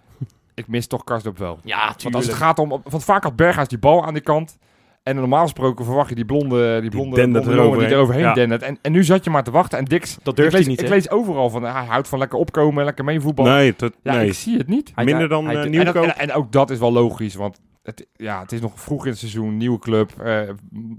ik 0.54 0.68
mis 0.68 0.88
toch 0.88 1.04
Karsdorp 1.04 1.38
wel. 1.38 1.60
Ja, 1.63 1.96
Want 2.04 2.16
als 2.16 2.25
het 2.25 2.36
gaat 2.36 2.60
om... 2.60 2.69
Want 2.69 3.04
vaak 3.04 3.24
had 3.24 3.36
Berghuis 3.36 3.68
die 3.68 3.78
bal 3.78 4.06
aan 4.06 4.13
die 4.13 4.24
kant. 4.24 4.57
En 5.03 5.15
normaal 5.15 5.41
gesproken 5.44 5.85
verwacht 5.85 6.09
je 6.09 6.15
die 6.15 6.25
blonde, 6.25 6.81
die 6.81 6.89
blonde, 6.89 7.15
dendert 7.15 7.44
blonde 7.44 7.61
jongen 7.63 7.79
die 7.79 7.88
eroverheen. 7.88 8.23
Ja. 8.23 8.33
dendert. 8.33 8.61
En, 8.61 8.77
en 8.81 8.91
nu 8.91 9.03
zat 9.03 9.23
je 9.23 9.29
maar 9.29 9.44
te 9.44 9.51
wachten. 9.51 9.77
En 9.77 9.85
Dix... 9.85 10.17
Dat 10.23 10.35
durft 10.35 10.51
ik 10.51 10.57
lees, 10.57 10.65
hij 10.65 10.75
niet, 10.75 10.81
Ik 10.81 10.89
lees 10.89 11.09
overal 11.09 11.50
van, 11.50 11.63
hij 11.63 11.85
houdt 11.85 12.07
van 12.07 12.19
lekker 12.19 12.39
opkomen, 12.39 12.85
lekker 12.85 13.03
meevoetballen. 13.03 13.53
Nee, 13.53 13.75
tot, 13.75 13.94
ja, 14.03 14.13
nee. 14.15 14.27
ik 14.27 14.33
zie 14.33 14.57
het 14.57 14.67
niet. 14.67 14.91
Hij- 14.95 15.03
minder 15.05 15.21
hij- 15.29 15.38
dan 15.38 15.45
hij- 15.45 15.55
eh, 15.55 15.59
en 15.61 15.65
En, 15.65 15.71
dat- 15.85 15.94
Nieuwkoop. 15.94 16.15
en, 16.15 16.29
en 16.29 16.33
ook 16.33 16.51
dat 16.51 16.69
is 16.69 16.79
wel 16.79 16.91
logisch, 16.91 17.35
want 17.35 17.59
het, 17.83 18.07
ja, 18.15 18.41
het 18.41 18.51
is 18.51 18.61
nog 18.61 18.71
vroeg 18.79 19.03
in 19.03 19.09
het 19.09 19.19
seizoen, 19.19 19.57
nieuwe 19.57 19.79
club. 19.79 20.11
Eh, 20.21 20.39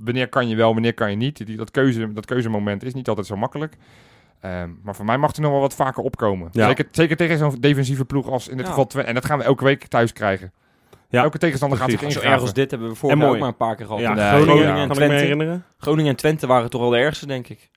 wanneer 0.04 0.28
kan 0.28 0.48
je 0.48 0.56
wel, 0.56 0.72
wanneer 0.72 0.94
kan 0.94 1.10
je 1.10 1.16
niet? 1.16 1.46
Die, 1.46 1.56
dat, 1.56 1.70
keuze, 1.70 2.12
dat 2.12 2.26
keuzemoment 2.26 2.82
is 2.84 2.94
niet 2.94 3.08
altijd 3.08 3.26
zo 3.26 3.36
makkelijk. 3.36 3.76
Ehm, 4.40 4.70
maar 4.82 4.94
voor 4.94 5.04
mij 5.04 5.18
mag 5.18 5.34
er 5.34 5.40
nog 5.42 5.50
wel 5.50 5.60
wat 5.60 5.74
vaker 5.74 6.02
opkomen. 6.02 6.48
Ja. 6.52 6.66
Zeker, 6.66 6.86
zeker 6.90 7.16
tegen 7.16 7.38
zo'n 7.38 7.56
defensieve 7.60 8.04
ploeg 8.04 8.28
als 8.30 8.48
in 8.48 8.56
dit 8.56 8.64
Ja. 8.64 8.70
geval 8.70 8.86
Twente. 8.86 9.08
En 9.08 9.14
dat 9.14 9.24
gaan 9.24 9.38
we 9.38 9.44
elke 9.44 9.64
week 9.64 9.86
thuis 9.86 10.12
krijgen. 10.12 10.52
Ja. 11.08 11.22
Elke 11.22 11.38
tegenstander 11.38 11.78
gaat 11.78 11.90
zich. 11.90 12.12
Zo 12.12 12.20
erg 12.20 12.40
als 12.40 12.52
dit 12.52 12.70
hebben 12.70 12.88
we 12.88 12.94
vorig 12.94 13.14
En 13.16 13.20
jaar 13.22 13.30
ook 13.32 13.38
maar 13.38 13.48
een 13.48 13.56
paar 13.56 13.76
keer 13.76 13.86
gehad. 13.86 14.00
Ja, 14.00 14.14
Groningen, 14.14 14.62
ja. 14.62 14.72
kan 14.72 14.82
ik 14.82 14.88
me 14.88 14.94
Twente. 14.94 15.14
herinneren. 15.14 15.64
Groningen 15.78 16.10
en 16.10 16.16
Twente 16.16 16.46
waren 16.46 16.70
toch 16.70 16.80
wel 16.80 16.90
de 16.90 16.96
ergste, 16.96 17.26
denk 17.26 17.48
ik. 17.48 17.70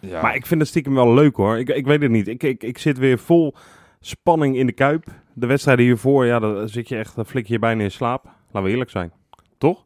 Ja. 0.00 0.22
Maar 0.22 0.34
ik 0.34 0.46
vind 0.46 0.60
het 0.60 0.68
stiekem 0.68 0.94
wel 0.94 1.14
leuk 1.14 1.36
hoor. 1.36 1.58
Ik, 1.58 1.68
ik 1.68 1.86
weet 1.86 2.02
het 2.02 2.10
niet. 2.10 2.28
Ik, 2.28 2.42
ik, 2.42 2.62
ik 2.62 2.78
zit 2.78 2.98
weer 2.98 3.18
vol 3.18 3.54
spanning 4.00 4.56
in 4.56 4.66
de 4.66 4.72
kuip. 4.72 5.04
De 5.34 5.46
wedstrijden 5.46 5.84
hiervoor, 5.84 6.26
ja, 6.26 6.38
dan 6.38 6.68
zit 6.68 6.88
je 6.88 6.96
echt, 6.96 7.14
dan 7.14 7.26
flik 7.26 7.46
je 7.46 7.58
bijna 7.58 7.82
in 7.82 7.90
slaap. 7.90 8.24
Laten 8.24 8.62
we 8.62 8.70
eerlijk 8.70 8.90
zijn. 8.90 9.12
Toch? 9.58 9.84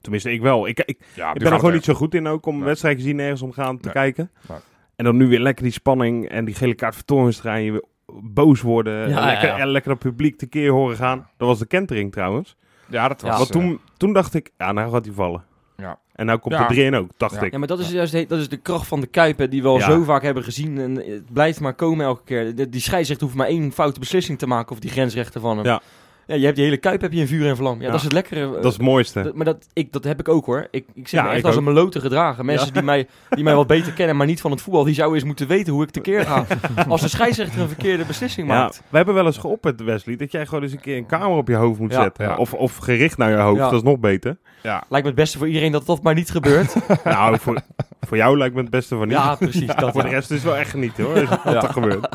Tenminste, 0.00 0.32
ik 0.32 0.40
wel. 0.40 0.68
Ik, 0.68 0.78
ik, 0.80 0.98
ja, 1.14 1.32
ik 1.34 1.38
ben 1.38 1.52
er 1.52 1.58
gewoon 1.58 1.74
niet 1.74 1.84
zo 1.84 1.94
goed 1.94 2.14
in 2.14 2.26
ook 2.26 2.46
om 2.46 2.56
Nee. 2.56 2.64
wedstrijden 2.64 3.02
zien 3.02 3.16
nergens 3.16 3.42
om 3.42 3.52
gaan 3.52 3.76
te 3.76 3.84
Nee. 3.84 3.92
kijken. 3.92 4.30
Nee. 4.48 4.58
En 4.96 5.04
dan 5.04 5.16
nu 5.16 5.26
weer 5.28 5.40
lekker 5.40 5.62
die 5.64 5.72
spanning 5.72 6.28
en 6.28 6.44
die 6.44 6.54
gele 6.54 6.74
kaart 6.74 7.06
Toornstra 7.06 7.54
en 7.54 7.62
je 7.62 7.70
weer 7.72 7.84
boos 8.22 8.60
worden. 8.60 9.08
Ja, 9.08 9.18
en, 9.20 9.24
lekker, 9.26 9.48
ja. 9.48 9.58
en 9.58 9.68
lekker 9.68 9.90
dat 9.90 9.98
publiek 10.00 10.38
tekeer 10.38 10.70
horen 10.70 10.96
gaan. 10.96 11.28
Dat 11.36 11.48
was 11.48 11.58
de 11.58 11.66
kentering 11.66 12.12
trouwens. 12.12 12.56
Ja, 12.86 13.08
dat 13.08 13.20
was... 13.22 13.30
Ja, 13.30 13.36
Want 13.36 13.50
eh, 13.50 13.60
toen, 13.60 13.80
toen 13.96 14.12
dacht 14.12 14.34
ik, 14.34 14.50
ja, 14.58 14.72
nou 14.72 14.90
gaat 14.92 15.04
hij 15.04 15.14
vallen. 15.14 15.44
Ja. 15.76 15.98
En 16.14 16.26
nou 16.26 16.38
komt 16.38 16.54
Ja. 16.54 16.60
er 16.60 16.66
3 16.68 16.96
ook, 16.96 17.10
dacht 17.16 17.34
Ja. 17.34 17.40
ik. 17.42 17.52
Ja, 17.52 17.58
maar 17.58 17.68
dat 17.68 17.78
is 17.78 17.90
juist 17.90 18.12
de, 18.12 18.26
dat 18.26 18.38
is 18.38 18.48
de 18.48 18.56
kracht 18.56 18.86
van 18.86 19.00
de 19.00 19.06
Kuip, 19.06 19.38
hè, 19.38 19.48
die 19.48 19.62
we 19.62 19.68
al 19.68 19.78
Ja. 19.78 19.84
zo 19.84 20.02
vaak 20.02 20.22
hebben 20.22 20.44
gezien. 20.44 20.78
En 20.78 20.94
het 20.94 21.32
blijft 21.32 21.60
maar 21.60 21.74
komen 21.74 22.04
elke 22.06 22.22
keer. 22.24 22.54
De- 22.54 22.68
die 22.68 22.80
scheidsrechter 22.80 23.26
hoeft 23.26 23.38
maar 23.38 23.46
één 23.48 23.72
foute 23.72 23.98
beslissing 24.00 24.38
te 24.38 24.46
maken, 24.46 24.72
of 24.72 24.78
die 24.80 24.90
grensrechter 24.90 25.40
van 25.40 25.56
hem. 25.56 25.66
Ja. 25.66 25.80
Ja, 26.28 26.34
je 26.34 26.44
hebt 26.44 26.56
die 26.56 26.64
hele 26.64 26.76
Kuip 26.76 27.00
heb 27.00 27.12
je 27.12 27.20
in 27.20 27.26
vuur 27.26 27.48
en 27.48 27.56
vlam. 27.56 27.76
Ja, 27.78 27.80
Ja. 27.84 27.86
dat 27.86 27.96
is 27.96 28.02
het 28.02 28.12
lekkere. 28.12 28.40
eh, 28.46 28.52
Dat 28.52 28.64
is 28.64 28.72
het 28.72 28.82
mooiste. 28.82 29.22
dat- 29.22 29.34
maar 29.34 29.44
dat, 29.44 29.66
ik, 29.72 29.92
dat 29.92 30.04
heb 30.04 30.20
ik 30.20 30.28
ook 30.28 30.46
hoor. 30.46 30.66
Ik, 30.70 30.84
ik 30.94 31.08
zit 31.08 31.10
Ja, 31.10 31.22
me 31.22 31.28
echt 31.28 31.38
ik 31.38 31.44
als 31.44 31.54
ook. 31.54 31.60
een 31.60 31.66
melote 31.66 32.00
gedragen. 32.00 32.44
Mensen 32.44 32.72
die, 32.72 32.82
mij, 32.82 33.06
die 33.30 33.44
mij 33.44 33.54
wat 33.54 33.66
beter 33.66 33.92
kennen, 33.92 34.16
maar 34.16 34.26
niet 34.26 34.40
van 34.40 34.50
het 34.50 34.62
voetbal, 34.62 34.84
die 34.84 34.94
zouden 34.94 35.16
eens 35.18 35.26
moeten 35.26 35.46
weten 35.46 35.72
hoe 35.72 35.82
ik 35.82 35.90
tekeer 35.90 36.24
ga. 36.24 36.44
als 36.88 37.00
de 37.00 37.08
scheidsrechter 37.08 37.60
een 37.60 37.68
verkeerde 37.68 38.04
beslissing 38.04 38.48
Ja, 38.48 38.58
maakt. 38.58 38.82
we 38.88 38.96
hebben 38.96 39.14
wel 39.14 39.26
eens 39.26 39.38
geopperd, 39.38 39.80
Wesley, 39.82 40.16
dat 40.16 40.32
jij 40.32 40.46
gewoon 40.46 40.62
eens 40.62 40.72
een 40.72 40.80
keer 40.80 40.96
een 40.96 41.06
kamer 41.06 41.36
op 41.36 41.48
je 41.48 41.54
hoofd 41.54 41.80
moet 41.80 41.92
Ja. 41.92 42.02
zetten. 42.02 42.24
Ja. 42.24 42.36
Of, 42.36 42.54
of 42.54 42.76
gericht 42.76 43.16
naar 43.18 43.30
je 43.30 43.36
hoofd, 43.36 43.56
Ja. 43.58 43.64
dat 43.70 43.72
is 43.72 43.82
nog 43.82 43.98
beter. 43.98 44.36
ja. 44.62 44.72
Lijkt 44.88 45.06
me 45.06 45.12
het 45.12 45.20
beste 45.20 45.38
voor 45.38 45.46
iedereen 45.46 45.72
dat 45.72 45.86
dat 45.86 46.02
maar 46.02 46.14
niet 46.14 46.30
gebeurt. 46.30 46.74
nou, 47.04 47.38
voor, 47.38 47.60
voor 48.00 48.16
jou 48.16 48.38
lijkt 48.38 48.54
me 48.54 48.60
het 48.60 48.70
beste 48.70 48.96
van 48.96 49.08
niet. 49.08 49.16
ja, 49.16 49.34
precies. 49.34 49.66
Dat, 49.74 49.92
voor 49.92 50.02
de 50.02 50.08
rest 50.08 50.30
is 50.30 50.36
het 50.36 50.46
wel 50.46 50.56
echt 50.56 50.70
genieten 50.70 51.04
hoor, 51.04 51.28
als 51.28 51.54
Ja. 51.54 51.60
dat 51.60 51.70
gebeurt. 51.70 52.08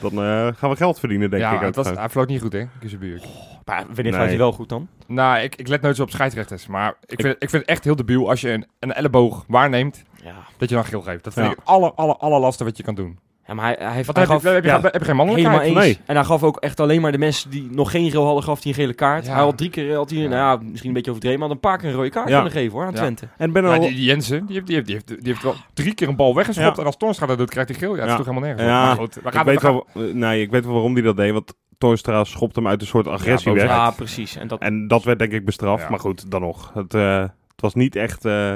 Dan 0.00 0.12
eh, 0.12 0.48
gaan 0.56 0.70
we 0.70 0.76
geld 0.76 0.98
verdienen, 0.98 1.30
denk 1.30 1.42
ja, 1.42 1.50
ik 1.50 1.56
ook. 1.56 1.62
het 1.62 1.76
was, 1.76 1.90
hij 1.90 2.08
vloot 2.08 2.28
niet 2.28 2.40
goed, 2.40 2.52
hè? 2.52 2.64
Kuzenbuur. 2.80 3.22
Maar 3.64 3.84
wanneer 3.86 4.04
Nee. 4.04 4.12
gaat 4.12 4.28
hij 4.28 4.38
wel 4.38 4.52
goed 4.52 4.68
dan? 4.68 4.88
Nou, 5.06 5.38
ik, 5.38 5.54
ik 5.56 5.68
let 5.68 5.80
nooit 5.82 5.96
zo 5.96 6.02
op 6.02 6.10
scheidsrechters. 6.10 6.66
Maar 6.66 6.94
ik 7.06 7.20
vind, 7.20 7.34
ik 7.38 7.50
vind 7.50 7.62
het 7.62 7.70
echt 7.70 7.84
heel 7.84 7.96
debiel 7.96 8.28
als 8.28 8.40
je 8.40 8.50
een, 8.50 8.66
een 8.78 8.92
elleboog 8.92 9.44
waarneemt, 9.48 10.04
Ja. 10.22 10.34
dat 10.56 10.68
je 10.68 10.74
dan 10.74 10.84
geel 10.84 11.02
geeft. 11.02 11.24
Dat 11.24 11.32
vind 11.32 11.46
Ja. 11.46 11.52
ik 11.52 11.58
het 11.58 11.66
aller, 11.66 11.92
aller, 11.92 12.16
allerlaatste 12.16 12.64
wat 12.64 12.76
je 12.76 12.82
kan 12.82 12.94
doen. 12.94 13.18
Ja, 13.48 13.54
maar 13.54 13.64
hij, 13.64 13.76
hij, 13.78 13.92
heeft, 13.94 14.12
hij 14.12 14.22
heb, 14.22 14.30
gaf 14.32 14.42
je, 14.42 14.48
heb, 14.48 14.62
je, 14.64 14.68
ja. 14.70 14.80
heb 14.80 14.92
je 14.98 15.04
geen 15.04 15.16
mannelijkheid. 15.16 15.60
helemaal 15.60 15.82
eens. 15.82 15.96
Nee. 15.96 16.04
En 16.06 16.14
hij 16.14 16.24
gaf 16.24 16.42
ook 16.42 16.56
echt 16.56 16.80
alleen 16.80 17.00
maar 17.00 17.12
de 17.12 17.18
mensen 17.18 17.50
die 17.50 17.68
nog 17.70 17.90
geen 17.90 18.10
geel 18.10 18.24
hadden, 18.24 18.42
gaf 18.42 18.62
hij 18.62 18.72
een 18.72 18.78
gele 18.78 18.94
kaart. 18.94 19.26
Ja. 19.26 19.32
Hij 19.32 19.42
had 19.42 19.56
drie 19.56 19.70
keer, 19.70 19.94
had 19.96 20.10
hij, 20.10 20.18
Ja. 20.18 20.28
nou 20.28 20.40
ja, 20.60 20.68
misschien 20.70 20.88
een 20.88 20.94
beetje 20.94 21.10
overdreven, 21.10 21.38
maar 21.40 21.48
had 21.48 21.56
een 21.56 21.62
paar 21.70 21.78
keer 21.78 21.88
een 21.88 21.94
rode 21.94 22.10
kaart 22.10 22.28
Ja. 22.28 22.34
kunnen 22.34 22.52
geven 22.52 22.72
hoor, 22.72 22.84
aan 22.84 22.92
Ja. 22.92 22.96
Twente. 22.96 23.28
En 23.36 23.52
ben 23.52 23.64
al... 23.64 23.80
die, 23.80 23.88
die 23.94 24.04
Jensen, 24.04 24.46
die 24.46 24.54
heeft, 24.54 24.66
die, 24.66 24.74
heeft, 24.74 24.86
die, 24.86 24.94
heeft, 24.94 25.08
die 25.08 25.32
heeft 25.32 25.42
wel 25.42 25.54
drie 25.74 25.94
keer 25.94 26.08
een 26.08 26.16
bal 26.16 26.34
weggeschopt. 26.34 26.74
Ja. 26.76 26.80
En 26.80 26.86
als 26.86 26.96
Toornstra 26.96 27.26
dat 27.26 27.38
doet, 27.38 27.50
krijgt 27.50 27.70
hij 27.70 27.78
geel. 27.78 27.90
Ja, 27.94 27.96
dat 27.96 28.04
Ja. 28.06 28.10
is 28.12 28.16
toch 28.24 28.26
helemaal 28.26 28.48
nergens. 28.48 28.68
Ja. 28.70 28.84
Maar 28.86 28.96
goed, 28.96 29.14
we 29.14 29.20
ik, 29.28 29.32
gaan, 29.34 29.44
weet 29.44 29.62
wel, 29.62 29.86
nee, 30.12 30.42
ik 30.42 30.50
weet 30.50 30.64
wel 30.64 30.72
waarom 30.72 30.92
hij 30.94 31.02
dat 31.02 31.16
deed, 31.16 31.32
want 31.32 31.54
Torstra 31.78 32.24
schopt 32.24 32.56
hem 32.56 32.68
uit 32.68 32.80
een 32.80 32.86
soort 32.86 33.06
agressie 33.06 33.52
weg. 33.52 33.64
Ja, 33.64 33.90
precies. 33.90 34.36
En 34.36 34.48
dat, 34.48 34.60
En 34.60 34.88
dat 34.88 35.04
werd 35.04 35.18
denk 35.18 35.32
ik 35.32 35.44
bestraft, 35.44 35.82
Ja. 35.82 35.90
maar 35.90 36.00
goed, 36.00 36.30
dan 36.30 36.40
nog. 36.40 36.70
Het, 36.74 36.94
eh, 36.94 37.20
het 37.20 37.60
was 37.60 37.74
niet 37.74 37.96
echt, 37.96 38.24
eh, 38.24 38.54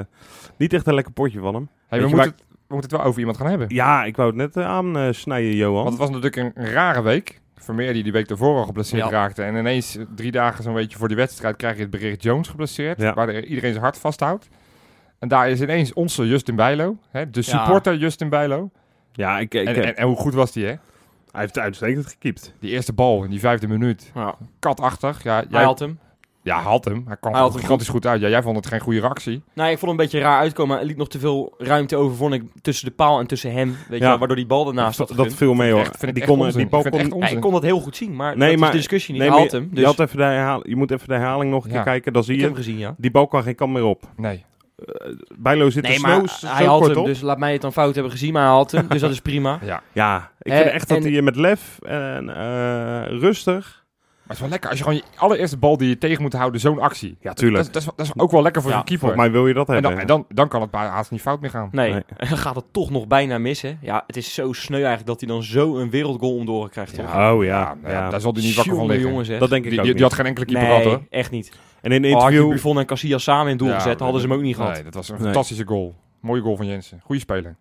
niet 0.56 0.72
echt 0.72 0.86
een 0.86 0.94
lekker 0.94 1.12
potje 1.12 1.40
van 1.40 1.54
hem. 1.54 1.68
Hey, 1.88 2.00
we, 2.00 2.08
moeten 2.08 2.34
we 2.72 2.78
moeten 2.78 2.90
het 2.90 3.00
wel 3.00 3.08
over 3.08 3.18
iemand 3.20 3.36
gaan 3.38 3.46
hebben. 3.48 3.74
Ja, 3.74 4.04
ik 4.04 4.16
wou 4.16 4.28
het 4.28 4.36
net 4.54 4.64
aan 4.64 4.96
aansnijden, 4.96 5.54
Johan. 5.54 5.74
Want 5.84 5.88
het 5.88 5.98
was 5.98 6.10
natuurlijk 6.10 6.36
een, 6.56 6.64
rare 6.72 7.02
week. 7.02 7.40
Vermeer 7.56 7.92
die 7.92 8.02
die 8.02 8.12
week 8.12 8.28
daarvoor 8.28 8.56
al 8.56 8.64
geblesseerd 8.64 9.02
Ja. 9.04 9.10
raakte. 9.10 9.42
En 9.42 9.54
ineens 9.56 9.96
eh, 9.96 10.04
drie 10.14 10.30
dagen 10.30 10.62
zo'n 10.64 10.74
beetje 10.74 10.98
voor 10.98 11.08
die 11.08 11.16
wedstrijd 11.16 11.56
krijg 11.56 11.74
je 11.76 11.80
het 11.82 11.90
bericht 11.90 12.22
Jones 12.22 12.48
geblesseerd. 12.48 13.00
Ja. 13.00 13.14
Waar 13.14 13.26
de- 13.26 13.46
iedereen 13.46 13.70
zijn 13.70 13.82
hart 13.84 13.98
vasthoudt. 13.98 14.48
En 15.18 15.28
daar 15.28 15.48
is 15.50 15.60
ineens 15.60 15.92
onze 15.92 16.26
Justin 16.26 16.56
Bijlo. 16.56 16.96
Hè, 17.10 17.30
de 17.30 17.40
Ja. 17.44 17.58
supporter 17.58 17.96
Justin 17.96 18.28
Bijlo. 18.28 18.70
ja, 19.12 19.38
ik, 19.38 19.54
ik, 19.54 19.66
En, 19.66 19.74
eh, 19.74 19.88
en, 19.88 19.96
en 19.96 20.06
hoe 20.06 20.16
goed 20.16 20.34
was 20.34 20.52
die 20.52 20.64
hè? 20.64 20.74
hij 21.32 21.40
heeft 21.40 21.58
uitstekend 21.58 22.06
gekiept. 22.06 22.54
Die 22.60 22.70
eerste 22.70 22.92
bal 22.92 23.24
in 23.24 23.30
die 23.30 23.40
vijfde 23.40 23.68
minuut. 23.68 24.10
ja, 24.14 24.34
Katachtig. 24.58 25.22
Ja, 25.22 25.34
hij 25.34 25.46
jij, 25.50 25.64
had 25.64 25.78
hem. 25.78 25.98
Ja, 26.42 26.54
hij 26.54 26.70
had 26.70 26.84
hem. 26.84 27.02
Hij 27.06 27.16
kwam 27.20 27.32
Hij 27.32 27.40
had 27.42 27.52
hem 27.52 27.60
gigantisch 27.60 27.88
goed 27.88 28.06
uit. 28.06 28.20
Ja, 28.20 28.28
jij 28.28 28.42
vond 28.42 28.56
het 28.56 28.66
geen 28.66 28.80
goede 28.80 29.00
reactie. 29.00 29.42
Nou, 29.54 29.70
ik 29.70 29.78
vond 29.78 29.90
hem 29.90 29.90
een 29.90 29.96
beetje 30.06 30.18
raar 30.20 30.38
uitkomen. 30.38 30.76
Hij 30.76 30.86
liet 30.86 30.96
nog 30.96 31.08
te 31.08 31.18
veel 31.18 31.54
ruimte 31.58 31.96
over, 31.96 32.16
vond 32.16 32.34
ik, 32.34 32.42
tussen 32.62 32.86
de 32.86 32.92
paal 32.92 33.18
en 33.20 33.26
tussen 33.26 33.52
hem. 33.52 33.76
Weet 33.88 33.98
je 33.98 34.04
Ja. 34.04 34.18
waardoor 34.18 34.36
die 34.36 34.46
bal 34.46 34.68
ernaast 34.68 34.98
dat, 34.98 35.12
dat 35.16 35.34
viel 35.34 35.54
mee 35.54 35.72
hoor. 35.72 35.80
Echt, 35.80 36.00
die 36.00 36.12
echt 36.12 36.26
kon, 36.26 36.50
die 36.50 36.66
bal 36.68 36.82
kon, 36.82 36.92
echt 37.00 37.14
Ja, 37.18 37.26
ik 37.28 37.40
kon 37.40 37.52
dat 37.52 37.62
heel 37.62 37.80
goed 37.80 37.96
zien, 37.96 38.16
maar 38.16 38.36
Nee, 38.36 38.50
dat 38.50 38.58
maar- 38.58 38.68
is 38.68 38.74
de 38.74 38.80
discussie 38.80 39.12
niet. 39.14 39.22
Nee, 39.22 39.30
hij 39.30 39.40
had 39.40 39.50
hem, 39.52 39.62
je, 39.70 39.74
dus 39.74 39.84
had 39.84 40.00
even 40.00 40.16
de 40.16 40.22
herhaling, 40.22 40.68
je 40.68 40.76
moet 40.76 40.90
even 40.90 41.08
de 41.08 41.14
herhaling 41.14 41.50
nog 41.50 41.64
een 41.64 41.70
Ja. 41.70 41.76
keer 41.76 41.84
kijken. 41.84 42.12
Dan 42.12 42.24
zie 42.24 42.34
ik 42.34 42.40
je, 42.40 42.46
heb 42.46 42.54
hem 42.54 42.64
gezien, 42.64 42.78
ja. 42.78 42.94
die 42.98 43.10
bal 43.10 43.26
kan 43.26 43.42
geen 43.42 43.54
kant 43.54 43.72
meer 43.72 43.84
op. 43.84 44.02
Nee. 44.16 44.44
Bijlo 45.38 45.70
zit 45.70 45.82
Nee, 45.82 45.94
er 45.94 46.00
maar 46.00 46.28
zo, 46.28 46.46
hij 46.46 46.64
zo 46.64 46.70
had 46.70 46.78
kort 46.78 46.90
hem, 46.90 47.00
op. 47.00 47.06
dus 47.06 47.20
laat 47.20 47.38
mij 47.38 47.52
het 47.52 47.60
dan 47.60 47.72
fout 47.72 47.94
hebben 47.94 48.12
gezien, 48.12 48.32
maar 48.32 48.42
hij 48.42 48.52
had 48.52 48.70
hem, 48.70 48.86
dus 48.88 49.00
dat 49.00 49.10
is 49.10 49.20
prima. 49.20 49.58
Ja. 49.64 49.82
Ja, 49.92 50.30
ik 50.40 50.52
Eh, 50.52 50.58
vind 50.58 50.70
echt 50.70 50.88
dat 50.88 51.02
hij 51.02 51.22
met 51.22 51.36
lef 51.36 51.78
en 51.82 52.36
eh, 52.36 53.02
rustig... 53.20 53.81
Maar 54.32 54.50
het 54.50 54.58
is 54.58 54.60
wel 54.60 54.60
lekker 54.60 54.68
als 54.70 54.78
je 54.78 54.84
gewoon 54.84 54.98
je 54.98 55.26
allereerste 55.26 55.56
bal 55.56 55.76
die 55.76 55.88
je 55.88 55.98
tegen 55.98 56.22
moet 56.22 56.32
houden, 56.32 56.60
zo'n 56.60 56.78
actie. 56.78 57.16
Ja, 57.20 57.32
tuurlijk. 57.32 57.56
Dat, 57.56 57.66
is- 57.66 57.72
dat, 57.72 57.82
is, 57.82 57.88
dat 57.96 58.06
is 58.16 58.22
ook 58.22 58.30
wel 58.30 58.42
lekker 58.42 58.62
voor 58.62 58.70
Ja, 58.70 58.76
een 58.78 58.84
keeper. 58.84 59.16
Mij 59.16 59.30
wil 59.30 59.46
je 59.46 59.54
dat 59.54 59.66
en 59.68 59.72
hebben. 59.72 59.90
dan, 59.92 60.00
en 60.00 60.06
dan, 60.06 60.24
dan 60.28 60.48
kan 60.48 60.60
het 60.60 60.70
bij 60.70 60.86
haast 60.86 61.10
niet 61.10 61.20
fout 61.20 61.40
meer 61.40 61.50
gaan. 61.50 61.68
Nee, 61.72 61.92
Nee. 61.92 62.02
en 62.16 62.28
dan 62.28 62.38
gaat 62.38 62.54
het 62.54 62.64
toch 62.70 62.90
nog 62.90 63.06
bijna 63.06 63.38
missen. 63.38 63.78
Ja, 63.80 64.02
het 64.06 64.16
is 64.16 64.34
zo 64.34 64.52
sneu 64.52 64.76
eigenlijk 64.76 65.06
dat 65.06 65.20
hij 65.20 65.28
dan 65.28 65.42
zo 65.42 65.76
een 65.78 65.90
wereldgoal 65.90 66.34
om 66.34 66.46
door 66.46 66.68
krijgt. 66.70 66.94
toch? 66.94 67.12
Ja. 67.12 67.34
Oh 67.34 67.44
ja, 67.44 67.50
Ja, 67.58 67.76
ja, 67.82 67.90
ja. 67.90 68.10
daar 68.10 68.20
zal 68.20 68.32
hij 68.32 68.42
niet 68.42 68.54
wakker 68.54 68.74
van 68.76 68.86
liggen. 68.86 69.08
jongens, 69.08 69.28
dat 69.28 69.50
denk 69.50 69.64
ik 69.64 69.70
Die, 69.70 69.78
ook 69.78 69.84
die, 69.84 69.94
die 69.94 70.02
had 70.02 70.12
geen 70.14 70.26
enkele 70.26 70.46
keeper 70.46 70.66
gehad 70.66 70.82
nee, 70.84 70.92
hoor. 70.92 71.02
echt 71.10 71.30
niet. 71.30 71.52
En 71.80 71.92
in 71.92 72.04
een 72.04 72.14
Oh, 72.14 72.20
interview... 72.22 72.50
Buffon 72.50 72.78
en 72.78 72.86
Casillas 72.86 73.22
samen 73.22 73.50
in 73.52 73.56
doel 73.56 73.68
Ja, 73.68 73.74
gezet, 73.74 74.00
hadden 74.00 74.20
ze 74.20 74.26
hem 74.26 74.36
ook 74.36 74.42
niet 74.42 74.56
gehad. 74.56 74.72
Nee, 74.74 74.82
dat 74.82 74.94
was 74.94 75.08
een 75.08 75.14
Nee. 75.14 75.24
fantastische 75.24 75.66
goal. 75.66 75.94
Mooie 76.20 76.40
goal 76.42 76.56
van 76.56 76.66
Jensen. 76.66 77.00
Goeie 77.04 77.20
speler. 77.20 77.56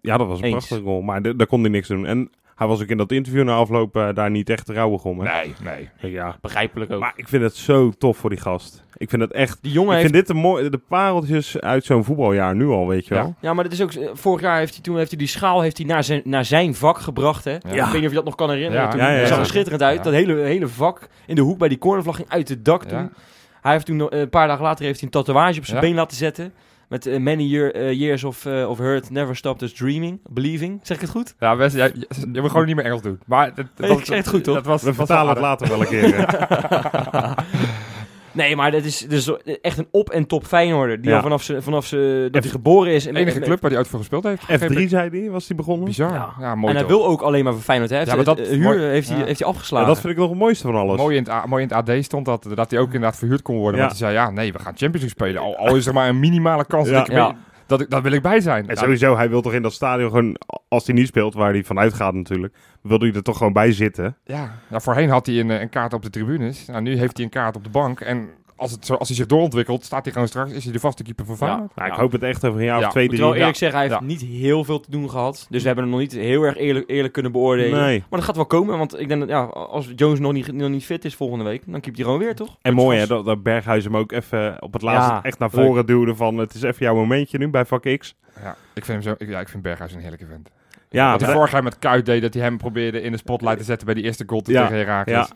Ja, 0.00 0.16
dat 0.16 0.26
was 0.26 0.38
een 0.38 0.44
Eens. 0.44 0.54
prachtige 0.66 0.80
goal. 0.82 1.00
Maar 1.02 1.22
daar 1.36 1.46
kon 1.46 1.60
hij 1.60 1.70
niks 1.70 1.88
doen. 1.88 2.06
En 2.06 2.30
hij 2.54 2.66
was 2.66 2.82
ook 2.82 2.88
in 2.88 2.96
dat 2.96 3.12
interview 3.12 3.44
na 3.44 3.54
afloop 3.54 3.96
eh, 3.96 4.08
daar 4.14 4.30
niet 4.30 4.50
echt 4.50 4.68
rouwig 4.68 5.04
om. 5.04 5.20
Hè? 5.20 5.32
Nee, 5.32 5.54
nee. 6.00 6.12
Ja. 6.12 6.36
Begrijpelijk 6.40 6.92
ook. 6.92 7.00
Maar 7.00 7.12
ik 7.16 7.28
vind 7.28 7.42
het 7.42 7.56
zo 7.56 7.90
tof 7.90 8.16
voor 8.16 8.30
die 8.30 8.38
gast. 8.38 8.84
Ik 8.96 9.10
vind 9.10 9.22
het 9.22 9.32
echt... 9.32 9.58
die 9.62 9.72
jongen 9.72 9.96
Ik 9.96 9.98
heeft... 10.02 10.12
vind 10.14 10.26
dit 10.26 10.36
de, 10.36 10.42
mooi, 10.42 10.70
de 10.70 10.78
pareltjes 10.78 11.60
uit 11.60 11.84
zo'n 11.84 12.04
voetbaljaar 12.04 12.54
nu 12.56 12.66
al, 12.66 12.86
weet 12.88 13.06
je 13.06 13.14
wel. 13.14 13.34
Ja, 13.40 13.54
maar 13.54 13.64
dat 13.64 13.72
is 13.72 13.82
ook... 13.82 13.92
Vorig 14.12 14.40
jaar 14.40 14.58
heeft 14.58 14.72
hij 14.74 14.82
toen 14.82 14.96
heeft 14.96 15.10
hij 15.10 15.18
die 15.18 15.28
schaal 15.28 15.60
heeft 15.60 15.76
hij 15.78 15.86
naar, 15.86 16.04
zijn, 16.04 16.20
naar 16.24 16.44
zijn 16.44 16.74
vak 16.74 16.98
gebracht, 16.98 17.44
hè. 17.44 17.50
Ja. 17.50 17.58
Ik 17.60 17.72
weet 17.84 17.92
niet 17.92 18.02
of 18.04 18.08
je 18.08 18.14
dat 18.14 18.24
nog 18.24 18.34
kan 18.34 18.50
herinneren. 18.50 18.82
Ja. 18.82 18.90
toen 18.90 19.00
Ja, 19.00 19.10
ja, 19.10 19.26
zag 19.26 19.36
ja. 19.36 19.42
er 19.42 19.46
schitterend 19.46 19.82
uit. 19.82 19.96
Ja. 19.96 20.02
Dat 20.02 20.12
hele, 20.12 20.34
hele 20.34 20.68
vak 20.68 21.08
in 21.26 21.34
de 21.34 21.40
hoek 21.42 21.58
bij 21.58 21.68
die 21.68 21.78
cornervlag 21.78 22.16
ging 22.16 22.28
uit 22.28 22.48
het 22.48 22.64
dak 22.64 22.82
Ja. 22.82 22.88
toen. 22.88 23.12
Hij 23.60 23.72
heeft 23.72 23.86
toen 23.86 24.06
een 24.18 24.28
paar 24.28 24.46
dagen 24.48 24.64
later 24.64 24.84
heeft 24.84 25.00
hij 25.00 25.08
een 25.12 25.24
tatoeage 25.24 25.58
op 25.58 25.64
zijn 25.64 25.80
Ja. 25.80 25.86
been 25.86 25.94
laten 25.96 26.16
zetten. 26.16 26.52
Met 26.88 27.06
eh, 27.06 27.18
many 27.18 27.42
year, 27.42 27.74
eh, 27.74 27.92
years 27.92 28.24
of, 28.24 28.46
eh, 28.46 28.68
of 28.68 28.78
hurt, 28.78 29.10
never 29.10 29.36
stopped 29.36 29.62
us 29.62 29.72
dreaming, 29.72 30.20
believing. 30.30 30.80
Zeg 30.82 30.96
ik 30.96 31.02
het 31.02 31.10
goed? 31.10 31.34
Ja, 31.38 31.56
jij, 31.56 31.68
jij, 31.68 31.92
jij 32.32 32.40
moet 32.42 32.50
gewoon 32.50 32.66
niet 32.66 32.76
meer 32.76 32.84
Engels 32.84 33.02
doen. 33.02 33.20
Maar 33.26 33.52
Nee, 33.76 33.90
ik 33.98 34.04
zeg 34.04 34.16
het 34.16 34.28
goed, 34.28 34.44
toch? 34.44 34.54
Dat 34.54 34.64
was, 34.66 34.82
We 34.82 34.94
vertalen 34.94 35.32
het 35.32 35.42
later 35.42 35.68
wel 35.68 35.80
een 35.80 35.86
keer. 35.86 36.26
Nee, 38.34 38.56
maar 38.56 38.70
dat 38.70 38.84
is, 38.84 38.98
dat 38.98 39.12
is 39.12 39.30
echt 39.60 39.78
een 39.78 39.86
op- 39.90 40.10
en 40.10 40.26
top 40.26 40.44
Feyenoorder. 40.46 41.00
Die 41.00 41.10
Ja. 41.10 41.16
al 41.16 41.22
vanaf, 41.22 41.42
ze, 41.42 41.62
vanaf 41.62 41.86
ze, 41.86 42.28
dat 42.30 42.40
F- 42.40 42.44
hij 42.44 42.52
geboren 42.54 42.92
is. 42.92 43.06
En, 43.06 43.14
De 43.14 43.20
enige 43.20 43.38
en- 43.38 43.44
club 43.44 43.60
waar 43.60 43.70
hij 43.70 43.78
ooit 43.78 43.88
voor 43.88 43.98
gespeeld 43.98 44.24
heeft. 44.24 44.42
F3 44.42 44.88
zei 44.88 45.20
hij, 45.20 45.30
was 45.30 45.46
hij 45.48 45.56
begonnen. 45.56 45.84
Bizar. 45.84 46.12
Ja. 46.12 46.32
Ja, 46.40 46.54
mooi 46.54 46.74
En 46.74 46.80
hij 46.80 46.88
toch. 46.88 46.98
wil 47.00 47.06
ook 47.10 47.20
alleen 47.20 47.44
maar 47.44 47.52
voor 47.52 47.62
Feyenoord. 47.62 47.90
Hè. 47.90 48.00
Ja, 48.00 48.14
maar 48.14 48.24
dat- 48.24 48.38
eh, 48.38 48.46
huur 48.48 48.58
mooi- 48.62 48.78
heeft, 48.80 49.08
hij, 49.08 49.16
heeft 49.16 49.38
hij 49.38 49.48
Ja, 49.48 49.52
afgeslagen. 49.54 49.86
dat 49.88 50.00
vind 50.00 50.12
ik 50.12 50.18
nog 50.18 50.28
het 50.28 50.38
mooiste 50.38 50.66
van 50.66 50.76
alles. 50.76 50.96
Mooi 50.96 51.16
in, 51.16 51.26
het, 51.30 51.44
mooi 51.46 51.62
in 51.62 51.68
het 51.74 51.88
AD 51.90 52.04
stond 52.04 52.24
dat, 52.24 52.46
dat 52.54 52.70
hij 52.70 52.80
ook 52.80 52.86
inderdaad 52.86 53.16
verhuurd 53.18 53.42
kon 53.42 53.56
worden. 53.56 53.80
Ja. 53.80 53.86
Want 53.86 53.98
hij 53.98 54.08
zei, 54.10 54.24
ja, 54.24 54.30
nee, 54.30 54.52
we 54.52 54.58
gaan 54.58 54.74
Champions 54.76 54.92
League 55.14 55.28
spelen. 55.28 55.42
Al, 55.42 55.56
al 55.68 55.76
is 55.76 55.86
er 55.86 55.92
maar 55.94 56.08
een 56.08 56.20
minimale 56.20 56.64
kans 56.64 56.88
Ja. 56.88 56.94
dat, 56.98 57.06
ik 57.08 57.12
Ja. 57.14 57.26
mee- 57.26 57.36
dat, 57.66 57.80
ik, 57.80 57.90
dat 57.90 58.02
wil 58.02 58.12
ik 58.12 58.22
bij 58.22 58.40
zijn. 58.40 58.68
En 58.68 58.74
Ja, 58.74 58.80
sowieso, 58.80 59.16
hij 59.16 59.28
wil 59.28 59.42
toch 59.42 59.52
in 59.52 59.62
dat 59.62 59.72
stadion 59.72 60.10
gewoon, 60.10 60.36
als 60.68 60.86
hij 60.86 60.94
niet 60.94 61.06
speelt, 61.06 61.34
waar 61.34 61.52
hij 61.52 61.64
vanuit 61.64 61.94
gaat 61.94 62.14
natuurlijk, 62.14 62.54
wil 62.82 62.98
hij 62.98 63.12
er 63.12 63.22
toch 63.22 63.36
gewoon 63.36 63.52
bij 63.52 63.72
zitten. 63.72 64.16
Ja, 64.24 64.58
nou, 64.68 64.82
voorheen 64.82 65.10
had 65.10 65.26
hij 65.26 65.40
een, 65.40 65.50
eh, 65.50 65.60
een 65.60 65.68
kaart 65.68 65.92
op 65.92 66.02
de 66.02 66.10
tribunes. 66.10 66.66
Nou, 66.66 66.82
nu 66.82 66.96
heeft 66.96 67.16
hij 67.16 67.24
een 67.24 67.32
kaart 67.32 67.56
op 67.56 67.64
de 67.64 67.70
bank. 67.70 68.00
En 68.00 68.28
als, 68.56 68.70
het 68.70 68.86
zo, 68.86 68.94
als 68.94 69.08
hij 69.08 69.16
zich 69.16 69.26
doorontwikkelt, 69.26 69.84
staat 69.84 70.04
hij 70.04 70.12
gewoon 70.12 70.28
straks, 70.28 70.52
is 70.52 70.64
hij 70.64 70.72
de 70.72 70.78
vaste 70.80 71.02
keeper 71.02 71.24
van 71.24 71.36
Feyenoord. 71.36 71.74
Nou, 71.76 71.88
ik 71.88 71.94
Ja. 71.94 72.00
hoop 72.00 72.12
het 72.12 72.22
echt 72.22 72.44
over 72.44 72.58
een 72.60 72.64
jaar 72.66 72.80
Ja, 72.80 72.84
of 72.86 72.90
twee, 72.90 73.04
Ik 73.04 73.10
moet 73.10 73.18
drie. 73.18 73.30
wel 73.30 73.38
eerlijk 73.38 73.56
zeggen, 73.58 73.78
hij 73.78 73.88
heeft 73.88 74.00
Ja. 74.00 74.06
niet 74.06 74.20
heel 74.22 74.64
veel 74.64 74.80
te 74.80 74.90
doen 74.90 75.10
gehad. 75.10 75.46
Dus 75.50 75.60
we 75.60 75.66
hebben 75.66 75.84
hem 75.84 75.92
nog 75.92 76.02
niet 76.02 76.12
heel 76.12 76.42
erg 76.42 76.56
eerlijk, 76.56 76.90
eerlijk 76.90 77.12
kunnen 77.12 77.32
beoordelen. 77.32 77.80
Nee. 77.80 77.98
Maar 77.98 78.18
dat 78.18 78.24
gaat 78.24 78.36
wel 78.36 78.46
komen, 78.46 78.78
want 78.78 79.00
ik 79.00 79.08
denk 79.08 79.20
dat 79.20 79.28
ja, 79.28 79.42
als 79.44 79.92
Jones 79.96 80.18
nog 80.18 80.32
niet, 80.32 80.52
nog 80.52 80.68
niet 80.70 80.84
fit 80.84 81.04
is 81.04 81.14
volgende 81.14 81.44
week, 81.44 81.62
dan 81.66 81.80
keept 81.80 81.96
hij 81.96 82.04
gewoon 82.04 82.20
weer, 82.20 82.34
toch? 82.34 82.56
En 82.62 82.74
mooi 82.74 82.98
hè, 82.98 83.06
dat, 83.06 83.24
dat 83.24 83.42
Berghuis 83.42 83.84
hem 83.84 83.96
ook 83.96 84.12
even 84.12 84.62
op 84.62 84.72
het 84.72 84.82
laatste 84.82 85.12
Ja, 85.12 85.22
echt 85.22 85.38
naar 85.38 85.50
leuk. 85.52 85.66
voren 85.66 85.86
duwde 85.86 86.14
van 86.14 86.36
het 86.38 86.54
is 86.54 86.62
even 86.62 86.84
jouw 86.86 86.94
momentje 86.94 87.38
nu 87.38 87.48
bij 87.48 87.64
vak 87.64 87.96
X. 87.98 88.14
Ja, 88.42 88.56
ik 88.74 88.84
vind, 88.84 89.04
hem 89.04 89.16
zo, 89.18 89.24
ik, 89.24 89.28
ja, 89.30 89.40
ik 89.40 89.48
vind 89.48 89.62
Berghuis 89.62 89.92
een 89.92 90.00
heerlijke 90.00 90.26
vent. 90.26 90.50
Ja, 90.90 91.10
Wat 91.10 91.20
hij 91.20 91.32
vorig 91.34 91.52
jaar 91.52 91.62
met 91.62 91.78
Kuit 91.78 92.06
deed, 92.06 92.22
dat 92.22 92.34
hij 92.34 92.42
hem 92.42 92.56
probeerde 92.56 93.00
in 93.00 93.12
de 93.12 93.18
spotlight 93.18 93.58
te 93.58 93.64
zetten 93.64 93.86
bij 93.86 93.94
die 93.94 94.04
eerste 94.04 94.24
goal 94.26 94.42
Ja, 94.46 94.62
tegen 94.62 94.76
Herakles. 94.78 95.30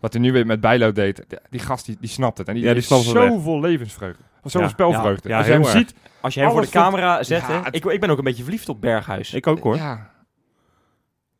Wat 0.00 0.12
hij 0.12 0.22
nu 0.22 0.32
weer 0.32 0.46
met 0.46 0.60
Bijlo 0.60 0.92
deed, 0.92 1.24
die- 1.50 1.60
gast 1.60 1.86
die, 1.86 1.96
die 2.00 2.08
snapt 2.10 2.38
het. 2.38 2.48
En 2.48 2.54
die, 2.54 2.64
Ja, 2.64 2.72
die 2.72 2.82
snapt 2.82 3.02
zoveel 3.02 3.60
levensvreugde. 3.60 4.22
Zoveel 4.42 4.60
Ja. 4.60 4.68
spelvreugde. 4.68 5.28
Ja, 5.28 5.36
Als 5.36 5.46
je 5.46 5.52
hem 5.52 5.60
erg. 5.62 5.70
ziet... 5.70 5.94
Als 6.20 6.34
je 6.34 6.40
hem 6.40 6.50
voor 6.50 6.60
de 6.60 6.66
Alles 6.66 6.82
vindt- 6.82 7.00
camera 7.00 7.22
zet, 7.22 7.40
Ja, 7.40 7.46
hè, 7.46 7.60
het- 7.64 7.74
ik, 7.74 7.84
ik 7.84 8.00
ben 8.00 8.10
ook 8.10 8.18
een 8.18 8.24
beetje 8.24 8.42
verliefd 8.42 8.68
op 8.68 8.80
Berghuis. 8.80 9.34
ik 9.34 9.46
ook 9.46 9.60
hoor. 9.62 9.76
Ja, 9.76 10.10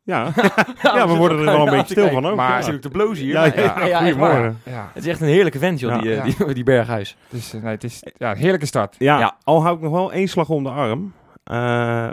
Ja, 0.03 0.31
ja 0.83 1.07
we 1.07 1.15
worden 1.15 1.37
er 1.39 1.45
wel 1.45 1.67
een 1.67 1.73
beetje 1.77 1.93
stil 1.93 2.09
van 2.09 2.25
ook. 2.25 2.35
Maar- 2.35 2.73
ook 2.73 2.81
te 2.81 2.89
blozen 2.89 3.23
hier. 3.25 3.33
Ja, 3.33 3.85
ja, 3.85 3.97
goedemorgen. 3.99 4.59
Het 4.65 5.03
is 5.03 5.07
echt 5.09 5.21
een 5.21 5.27
heerlijke 5.27 5.59
vent, 5.59 5.79
joh, 5.79 5.91
Ja. 5.91 6.01
die, 6.01 6.11
eh, 6.15 6.27
Ja. 6.27 6.45
die, 6.45 6.53
die 6.53 6.63
Berghuis. 6.63 7.17
Het 7.29 7.39
is, 7.39 7.53
eh, 7.53 7.61
nee, 7.61 7.71
het 7.71 7.83
is 7.83 8.03
ja, 8.17 8.31
een 8.31 8.37
heerlijke 8.37 8.65
start. 8.65 8.95
Ja, 8.99 9.19
Ja. 9.19 9.37
al 9.43 9.61
hou 9.63 9.75
ik 9.75 9.81
nog 9.81 9.91
wel 9.91 10.11
één 10.13 10.27
slag 10.27 10.49
om 10.49 10.63
de 10.63 10.69
arm. 10.69 11.13
Eh, 11.43 11.55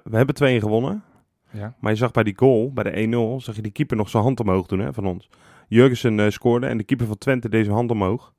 we 0.04 0.16
hebben 0.16 0.34
2 0.34 0.60
gewonnen. 0.60 1.02
Ja. 1.50 1.74
Maar 1.80 1.90
je 1.92 1.98
zag 1.98 2.10
bij 2.10 2.22
die 2.22 2.36
goal, 2.36 2.70
bij 2.72 2.84
de 2.84 2.90
1-0, 3.00 3.40
zag 3.40 3.56
je 3.56 3.62
die 3.62 3.72
keeper 3.72 3.96
nog 3.96 4.08
zijn 4.08 4.22
hand 4.22 4.40
omhoog 4.40 4.66
doen 4.66 4.78
hè, 4.78 4.92
van 4.92 5.06
ons. 5.06 5.28
Jurgensen 5.68 6.20
eh, 6.20 6.30
scoorde 6.30 6.66
en 6.66 6.76
de 6.76 6.84
keeper 6.84 7.06
van 7.06 7.18
Twente 7.18 7.48
zijn 7.50 7.70
hand 7.70 7.90
omhoog 7.90 8.32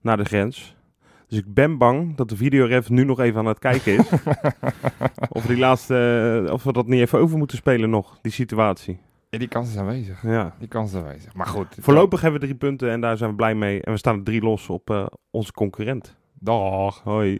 naar 0.00 0.16
de 0.16 0.24
grens. 0.24 0.76
Dus 1.28 1.38
ik 1.38 1.54
ben 1.54 1.78
bang 1.78 2.16
dat 2.16 2.28
de 2.28 2.36
videoref 2.36 2.90
nu 2.90 3.04
nog 3.04 3.20
even 3.20 3.38
aan 3.38 3.46
het 3.46 3.58
kijken 3.58 3.98
is. 3.98 4.08
of, 5.36 5.46
die 5.46 5.58
laatste, 5.58 6.42
eh, 6.46 6.52
of 6.52 6.62
we 6.62 6.72
dat 6.72 6.86
niet 6.86 7.00
even 7.00 7.18
over 7.18 7.38
moeten 7.38 7.56
spelen 7.56 7.90
nog, 7.90 8.18
die 8.22 8.32
situatie. 8.32 8.98
Ja, 9.28 9.38
die 9.38 9.48
kans 9.48 9.68
is 9.68 9.76
aanwezig. 9.76 10.22
Ja. 10.22 10.54
Die 10.58 10.68
kans 10.68 10.92
is 10.92 10.98
aanwezig. 10.98 11.34
Maar 11.34 11.46
goed. 11.46 11.76
Voorlopig 11.80 12.20
hebben 12.20 12.40
we 12.40 12.46
drie 12.46 12.58
punten 12.58 12.90
en 12.90 13.00
daar 13.00 13.16
zijn 13.16 13.30
we 13.30 13.36
blij 13.36 13.54
mee. 13.54 13.82
En 13.82 13.92
we 13.92 13.98
staan 13.98 14.16
er 14.16 14.24
drie 14.24 14.42
los 14.42 14.68
op 14.68 14.90
eh, 14.90 15.06
onze 15.30 15.52
concurrent. 15.52 16.16
Dag. 16.34 17.00
Hoi. 17.02 17.38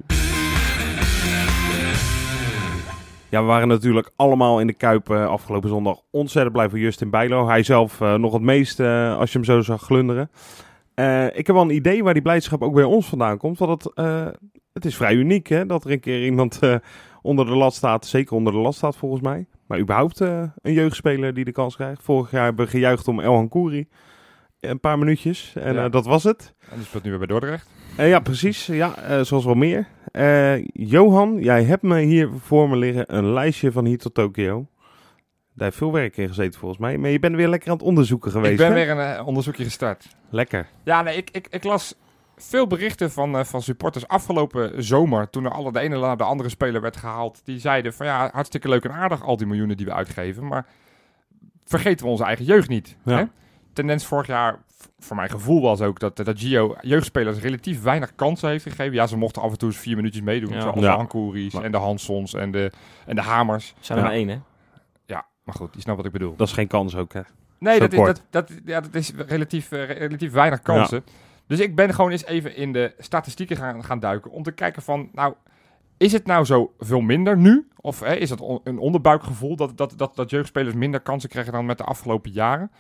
Ja, 3.33 3.41
we 3.41 3.47
waren 3.47 3.69
natuurlijk 3.69 4.11
allemaal 4.17 4.61
in 4.61 4.67
de 4.67 4.73
Kuip 4.73 5.11
eh, 5.11 5.27
afgelopen 5.27 5.69
zondag 5.69 5.99
ontzettend 6.11 6.53
blij 6.55 6.69
voor 6.69 6.79
Justin 6.79 7.11
Bijlo. 7.11 7.47
Hij 7.47 7.63
zelf 7.63 8.01
eh, 8.01 8.15
nog 8.15 8.33
het 8.33 8.43
meest, 8.43 8.81
eh, 8.81 9.19
als 9.19 9.33
je 9.33 9.39
hem 9.39 9.47
zo 9.47 9.61
zag 9.61 9.83
glunderen. 9.83 10.31
Ik 11.35 11.47
heb 11.47 11.57
wel 11.57 11.61
een 11.61 11.75
idee 11.75 12.05
waar 12.05 12.13
die 12.13 12.23
blijdschap 12.23 12.63
ook 12.63 12.75
bij 12.75 12.85
ons 12.85 13.07
vandaan 13.07 13.39
komt. 13.39 13.59
Want 13.59 13.85
het, 13.85 13.95
het 14.73 14.85
is 14.85 14.97
vrij 14.97 15.15
uniek 15.15 15.47
hè, 15.49 15.67
dat 15.67 15.85
er 15.85 15.91
een 15.91 16.01
keer 16.01 16.25
iemand 16.25 16.61
onder 17.23 17.47
de 17.47 17.55
lat 17.55 17.75
staat. 17.75 18.07
Zeker 18.07 18.37
onder 18.37 18.53
de 18.53 18.59
lat 18.59 18.75
staat 18.75 18.97
volgens 18.97 19.23
mij. 19.23 19.47
Maar 19.67 19.79
überhaupt 19.79 20.21
een 20.21 20.53
jeugdspeler 20.63 21.35
die 21.35 21.45
de 21.45 21.53
kans 21.53 21.77
krijgt. 21.77 22.03
Vorig 22.03 22.31
jaar 22.31 22.45
hebben 22.45 22.65
we 22.65 22.71
gejuicht 22.71 23.09
om 23.09 23.21
El 23.21 23.35
Hankouri. 23.35 23.89
Een 24.61 24.81
paar 24.81 24.99
minuutjes 24.99 25.53
en 25.55 25.75
Ja. 25.75 25.89
dat 25.89 26.07
was 26.07 26.25
het. 26.25 26.55
En 26.71 26.77
die 26.77 26.87
speelt 26.87 27.03
nu 27.03 27.11
weer 27.11 27.19
bij 27.19 27.29
Dordrecht. 27.29 27.69
Ja, 27.97 28.21
precies. 28.21 28.67
Ja, 28.67 29.25
zoals 29.25 29.45
wel 29.45 29.55
meer. 29.55 29.87
Eh, 30.13 30.65
Johan, 30.65 31.39
jij 31.39 31.65
hebt 31.65 31.83
me 31.83 32.01
hier 32.01 32.31
voor 32.39 32.69
me 32.69 32.77
liggen 32.77 33.17
een 33.17 33.33
lijstje 33.33 33.73
van 33.73 33.85
hier 33.85 33.99
tot 33.99 34.15
Tokio. 34.15 34.67
Daar 35.55 35.67
heeft 35.67 35.77
veel 35.77 35.93
werk 35.93 36.17
in 36.17 36.29
gezeten 36.29 36.61
volgens 36.61 36.81
mij. 36.81 36.99
Maar 36.99 37.11
je 37.11 37.19
bent 37.19 37.37
weer 37.37 37.49
lekker 37.49 37.71
aan 37.71 37.77
het 37.77 37.87
onderzoeken 37.87 38.31
geweest. 38.31 38.53
ik 38.53 38.59
ben 38.59 38.67
hè? 38.67 38.75
weer 38.75 38.91
een 38.91 39.17
eh, 39.17 39.27
onderzoekje 39.27 39.65
gestart. 39.65 40.17
Lekker. 40.31 40.69
Ja, 40.85 41.03
nee, 41.03 41.17
ik, 41.17 41.31
ik, 41.31 41.47
ik 41.51 41.65
las 41.65 41.95
veel 42.37 42.67
berichten 42.67 43.11
van, 43.11 43.39
eh, 43.39 43.45
van 43.45 43.63
supporters 43.63 44.09
afgelopen 44.09 44.85
zomer. 44.85 45.31
Toen 45.31 45.45
er 45.45 45.51
alle 45.51 45.73
de 45.73 45.81
ene 45.81 45.99
na 45.99 46.17
de 46.17 46.25
andere 46.25 46.49
speler 46.49 46.81
werd 46.81 46.97
gehaald. 46.97 47.41
Die 47.45 47.59
zeiden 47.59 47.95
van 47.95 48.07
ja, 48.07 48.31
hartstikke 48.33 48.69
leuk 48.69 48.85
en 48.85 48.93
aardig 48.93 49.23
al 49.23 49.37
die 49.37 49.47
miljoenen 49.47 49.77
die 49.77 49.87
we 49.87 49.93
uitgeven. 49.93 50.47
Maar 50.47 50.67
vergeten 51.65 52.05
we 52.05 52.11
onze 52.11 52.25
eigen 52.25 52.45
jeugd 52.45 52.69
niet. 52.69 52.97
Ja. 53.05 53.17
Hè? 53.17 53.25
Tendens 53.73 54.07
vorig 54.07 54.27
jaar, 54.27 54.59
voor 54.99 55.17
mijn 55.17 55.31
gevoel 55.31 55.61
was 55.63 55.81
ook 55.81 56.01
dat, 56.01 56.17
dat 56.17 56.39
Gio 56.41 56.77
jeugdspelers 56.81 57.39
relatief 57.39 57.83
weinig 57.83 58.15
kansen 58.15 58.49
heeft 58.49 58.63
gegeven. 58.63 58.93
Ja, 58.93 59.07
ze 59.07 59.17
mochten 59.17 59.43
af 59.43 59.51
en 59.51 59.59
toe 59.59 59.69
eens 59.69 59.79
vier 59.79 59.97
minuutjes 59.97 60.23
meedoen. 60.23 60.53
Ja. 60.53 60.61
Zoals 60.61 60.81
Ja. 60.81 60.91
de 60.91 60.97
Hankouris 60.97 61.55
en 61.55 61.73
de 61.73 61.79
Hansons 61.79 62.35
en 62.35 62.51
de, 62.51 62.73
en 63.07 63.15
de 63.17 63.23
Hamers. 63.23 63.75
zijn 63.81 63.99
er 63.99 64.05
Ja. 64.05 64.11
maar 64.11 64.19
één, 64.21 64.29
hè? 64.29 64.39
Ja, 65.07 65.27
maar 65.45 65.55
goed, 65.55 65.69
je 65.75 65.81
snapt 65.81 65.97
wat 65.97 66.07
ik 66.07 66.13
bedoel. 66.13 66.37
Dat 66.37 66.47
is 66.49 66.53
geen 66.55 66.67
kans 66.69 66.97
ook, 66.97 67.13
hè? 67.13 67.21
Nee, 67.59 67.79
dat 67.79 67.93
is, 67.93 67.99
dat, 67.99 68.23
dat, 68.31 68.51
ja, 68.65 68.81
dat 68.81 68.95
is 68.95 69.13
relatief, 69.27 69.73
eh, 69.73 69.91
relatief 69.91 70.33
weinig 70.33 70.61
kansen. 70.63 71.05
Dus 71.47 71.61
ik 71.61 71.75
ben 71.77 71.95
gewoon 71.95 72.11
eens 72.11 72.25
even 72.25 72.57
in 72.57 72.73
de 72.73 72.95
statistieken 72.99 73.57
gaan, 73.57 73.85
gaan 73.85 74.01
duiken 74.01 74.31
om 74.31 74.43
te 74.43 74.53
kijken 74.53 74.83
van, 74.83 75.09
nou, 75.13 75.35
is 75.97 76.13
het 76.13 76.27
nou 76.27 76.45
zo 76.45 76.73
veel 76.79 77.01
minder 77.01 77.37
nu? 77.37 77.69
Of 77.81 78.01
hè, 78.01 78.15
is 78.15 78.31
het 78.31 78.41
on- 78.41 78.61
een 78.65 78.79
onderbuikgevoel 78.79 79.57
dat, 79.57 79.77
dat, 79.77 79.95
dat, 79.97 80.17
dat 80.17 80.31
jeugdspelers 80.31 80.75
minder 80.75 81.01
kansen 81.01 81.29
krijgen 81.29 81.53
dan 81.53 81.67
met 81.67 81.79
de 81.79 81.85
afgelopen 81.85 82.31
jaren? 82.31 82.71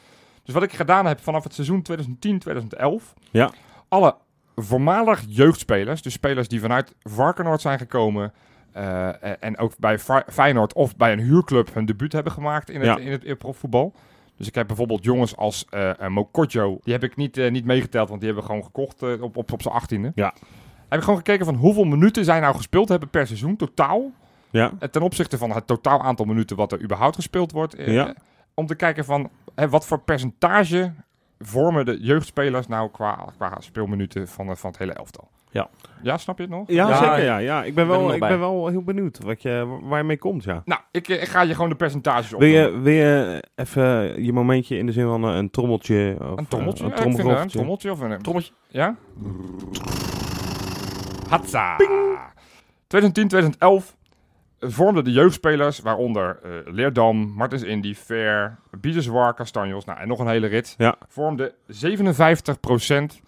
Dus 0.44 0.54
wat 0.54 0.62
ik 0.62 0.72
gedaan 0.72 1.06
heb 1.06 1.20
vanaf 1.20 1.44
het 1.44 1.54
seizoen 1.54 1.82
2010-2011, 1.82 3.14
Ja. 3.30 3.50
alle 3.88 4.14
voormalig 4.56 5.24
jeugdspelers, 5.28 6.02
dus 6.02 6.12
spelers 6.12 6.48
die 6.48 6.60
vanuit 6.60 6.94
Varkenoord 7.02 7.60
zijn 7.60 7.78
gekomen... 7.78 8.32
eh, 8.72 9.44
en 9.44 9.58
ook 9.58 9.72
bij 9.78 9.98
Feyenoord 10.26 10.72
of 10.72 10.96
bij 10.96 11.12
een 11.12 11.18
huurclub 11.20 11.74
hun 11.74 11.86
debuut 11.86 12.12
hebben 12.12 12.32
gemaakt 12.32 12.70
in 12.70 12.76
het, 12.80 12.86
Ja. 12.86 12.98
in 12.98 13.10
het, 13.12 13.22
in 13.24 13.30
het 13.30 13.38
profvoetbal. 13.38 13.94
Dus 14.36 14.46
ik 14.46 14.54
heb 14.54 14.66
bijvoorbeeld 14.66 15.04
jongens 15.04 15.36
als 15.36 15.66
eh 15.70 16.00
eh, 16.00 16.08
Mokotjo, 16.10 16.78
die 16.82 16.92
heb 16.92 17.02
ik 17.04 17.16
niet, 17.16 17.36
eh, 17.36 17.50
niet 17.50 17.64
meegeteld, 17.64 18.08
want 18.08 18.20
die 18.20 18.28
hebben 18.30 18.48
we 18.48 18.54
gewoon 18.54 18.66
gekocht 18.66 19.02
eh, 19.02 19.22
op, 19.22 19.36
op, 19.36 19.52
op 19.52 19.62
zijn 19.62 19.74
achttiende. 19.74 20.12
Ja. 20.14 20.34
Heb 20.88 20.98
ik 20.98 21.04
gewoon 21.04 21.16
gekeken 21.18 21.44
van 21.44 21.54
hoeveel 21.54 21.84
minuten 21.84 22.24
zij 22.24 22.40
nou 22.40 22.54
gespeeld 22.56 22.88
hebben 22.88 23.08
per 23.10 23.26
seizoen, 23.26 23.56
totaal. 23.56 24.10
Ja. 24.50 24.72
eh, 24.78 24.88
ten 24.88 25.02
opzichte 25.02 25.38
van 25.38 25.50
het 25.50 25.66
totaal 25.66 26.02
aantal 26.02 26.26
minuten 26.26 26.56
wat 26.56 26.72
er 26.72 26.82
überhaupt 26.82 27.14
gespeeld 27.14 27.52
wordt. 27.52 27.74
eh, 27.74 27.92
Ja. 27.92 28.14
Om 28.54 28.66
te 28.66 28.74
kijken 28.74 29.04
van 29.04 29.30
hè, 29.54 29.68
wat 29.68 29.86
voor 29.86 30.00
percentage 30.00 30.92
vormen 31.38 31.84
de 31.84 31.98
jeugdspelers 32.00 32.66
nou 32.66 32.90
qua, 32.90 33.18
qua 33.36 33.56
speelminuten 33.60 34.28
van, 34.28 34.48
het- 34.48 34.58
van 34.58 34.70
het 34.70 34.78
hele 34.78 34.92
elftal. 34.92 35.30
Ja. 35.50 35.68
Ja, 36.02 36.18
snap 36.18 36.36
je 36.36 36.42
het 36.42 36.52
nog? 36.52 36.68
Ja, 36.68 36.88
Ja, 36.88 36.96
zeker. 36.96 37.24
Ja, 37.24 37.38
ja. 37.38 37.64
Ik 37.64 37.74
ben 37.74 37.88
wel, 37.88 38.12
ik 38.14 38.20
bij. 38.20 38.28
ben 38.28 38.38
wel 38.38 38.66
heel 38.66 38.82
benieuwd 38.82 39.18
wat 39.18 39.42
je, 39.42 39.78
waar 39.82 39.98
je 39.98 40.04
mee 40.04 40.18
komt, 40.18 40.44
ja. 40.44 40.62
Nou, 40.64 40.80
ik, 40.90 41.08
eh, 41.08 41.22
ik 41.22 41.28
ga 41.28 41.42
je 41.42 41.54
gewoon 41.54 41.68
de 41.70 41.76
percentages 41.76 42.32
op. 42.32 42.40
Wil 42.40 42.48
je, 42.48 42.78
wil 42.80 42.92
je 42.92 43.42
even 43.54 44.22
je 44.24 44.32
momentje 44.32 44.76
in 44.78 44.86
de 44.86 44.92
zin 44.92 45.06
van 45.06 45.24
eh, 45.28 45.36
een 45.36 45.50
trommeltje? 45.50 46.16
Of, 46.20 46.38
Een 46.38 46.48
trommeltje? 46.48 46.84
eh, 46.84 46.90
Ja, 46.90 46.96
vind, 47.02 47.18
eh, 47.18 47.40
een 47.40 47.48
trommeltje 47.48 47.90
of 47.90 48.00
een... 48.00 48.22
Trommeltje. 48.22 48.52
Ja? 48.68 48.96
Hatsa! 51.28 51.76
2010, 52.86 53.28
2011 53.28 53.96
vormden 54.64 55.04
de 55.04 55.12
jeugdspelers, 55.12 55.78
waaronder 55.80 56.38
eh, 56.42 56.50
Leerdam, 56.72 57.16
Martens 57.16 57.62
Indy, 57.62 57.94
Ver, 57.94 58.58
Biedeswar, 58.80 59.34
Castanjos, 59.34 59.84
nou, 59.84 59.98
en 60.00 60.08
nog 60.08 60.18
een 60.18 60.28
hele 60.28 60.46
rit, 60.46 60.74
Ja. 60.78 60.94
vormden 61.08 61.52
57% 61.66 63.20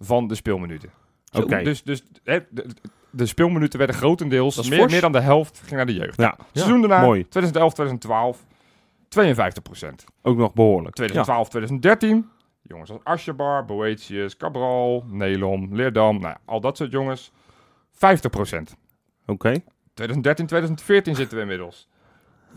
van 0.00 0.26
de 0.28 0.34
speelminuten. 0.34 0.90
Oké. 1.32 1.62
Dus, 1.62 1.82
dus 1.82 2.02
de, 2.22 2.66
de 3.10 3.26
speelminuten 3.26 3.78
werden 3.78 3.96
grotendeels, 3.96 4.68
meer, 4.68 4.90
meer 4.90 5.00
dan 5.00 5.12
de 5.12 5.20
helft 5.20 5.58
ging 5.58 5.70
naar 5.70 5.86
de 5.86 5.94
jeugd. 5.94 6.16
Ja, 6.20 6.36
Seizoen 6.52 6.80
daarna, 6.80 7.00
mooi. 7.00 7.28
2011, 7.28 7.72
2012, 7.74 8.44
52%. 9.08 10.04
ook 10.22 10.36
nog 10.36 10.52
behoorlijk. 10.52 10.94
2012, 10.94 11.48
2013. 11.48 12.28
Jongens 12.62 12.90
als 12.90 13.04
Asjebar, 13.04 13.64
Boetius, 13.64 14.36
Cabral, 14.36 15.04
Nelom, 15.08 15.74
Leerdam. 15.74 16.20
Nou, 16.20 16.36
al 16.44 16.60
dat 16.60 16.76
soort 16.76 16.90
jongens. 16.90 17.32
50%. 17.92 17.98
Oké. 19.26 19.54
2013, 20.00 20.46
2014 20.46 21.14
zitten 21.14 21.36
we 21.36 21.42
inmiddels. 21.42 21.88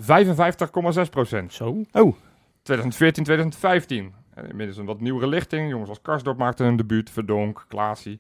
55,6%. 0.02 1.46
Zo. 1.48 1.84
2014, 2.64 3.24
2015. 3.24 4.14
En 4.34 4.50
inmiddels 4.50 4.78
een 4.78 4.86
wat 4.86 5.02
nieuwere 5.02 5.28
lichting. 5.28 5.70
Jongens 5.70 5.90
als 5.90 6.02
Karsdorp 6.02 6.38
maakten 6.38 6.66
hun 6.66 6.76
debuut. 6.76 7.10
Verdonk, 7.10 7.66
Klaasie. 7.68 8.20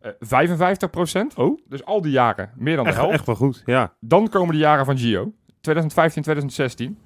Eh 0.00 0.10
55%. 0.12 1.36
Oh. 1.36 1.58
Dus 1.68 1.84
al 1.84 2.00
die 2.02 2.12
jaren 2.12 2.50
meer 2.56 2.76
dan 2.76 2.84
de 2.84 2.90
Echt, 2.90 2.98
helft. 2.98 3.14
echt 3.14 3.26
wel 3.26 3.34
goed, 3.34 3.62
ja. 3.66 3.92
Dan 4.00 4.28
komen 4.28 4.54
de 4.54 4.60
jaren 4.60 4.84
van 4.84 4.98
Gio. 4.98 5.32
2015, 5.60 6.22
2016. 6.22 6.98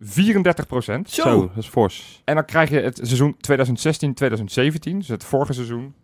34 0.00 0.66
procent. 0.66 1.10
Zo. 1.10 1.22
Zo, 1.22 1.40
dat 1.40 1.56
is 1.56 1.68
fors. 1.68 2.22
En 2.24 2.34
dan 2.34 2.44
krijg 2.44 2.70
je 2.70 2.80
het 2.80 2.96
seizoen 2.96 3.36
2016, 3.36 4.14
2017, 4.14 4.98
dus 4.98 5.08
het 5.08 5.24
vorige 5.24 5.52
seizoen, 5.52 5.94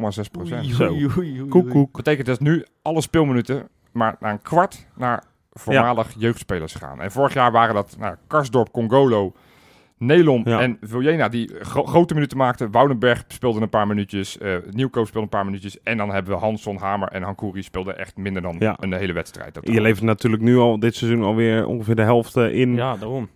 27,6 0.00 0.30
procent. 0.30 0.64
Oei, 0.64 0.72
Zo. 0.74 0.84
oei, 0.88 1.04
oei, 1.04 1.12
oei, 1.18 1.40
oei. 1.40 1.48
Koek, 1.48 1.70
koek. 1.70 1.96
Betekent 1.96 2.26
dat 2.26 2.40
nu 2.40 2.64
alle 2.82 3.00
speelminuten 3.00 3.68
maar 3.92 4.16
naar 4.20 4.32
een 4.32 4.42
kwart 4.42 4.86
naar 4.96 5.24
voormalig 5.52 6.14
jeugdspelers 6.18 6.74
gaan. 6.74 7.00
En 7.00 7.10
vorig 7.10 7.32
jaar 7.34 7.52
waren 7.52 7.74
dat 7.74 7.96
nou, 7.98 8.16
Karsdorp, 8.26 8.70
Congolo, 8.72 9.32
Nelom 9.98 10.48
Ja. 10.48 10.60
en 10.60 10.78
Viljena 10.80 11.28
die 11.28 11.54
gro- 11.60 11.84
grote 11.84 12.14
minuten 12.14 12.36
maakten. 12.36 12.70
Woudenberg 12.70 13.24
speelde 13.28 13.60
een 13.60 13.68
paar 13.68 13.86
minuutjes, 13.86 14.38
eh 14.38 14.56
Nieuwkoop 14.70 15.06
speelde 15.06 15.26
een 15.26 15.32
paar 15.32 15.44
minuutjes. 15.44 15.80
En 15.82 15.96
dan 15.96 16.10
hebben 16.10 16.32
we 16.32 16.38
Hansson, 16.38 16.76
Hamer 16.76 17.08
en 17.08 17.22
Hankouri 17.22 17.62
speelden 17.62 17.98
echt 17.98 18.16
minder 18.16 18.42
dan 18.42 18.56
Ja. 18.58 18.76
een 18.80 18.92
hele 18.92 19.12
wedstrijd. 19.12 19.54
totaal. 19.54 19.74
Je 19.74 19.80
levert 19.80 20.04
natuurlijk 20.04 20.42
nu 20.42 20.56
al 20.58 20.78
dit 20.78 20.94
seizoen 20.94 21.22
alweer 21.22 21.66
ongeveer 21.66 21.94
de 21.96 22.02
helft 22.02 22.36
eh, 22.36 22.54
in. 22.54 22.74
Ja, 22.74 22.96
daarom. 22.96 23.28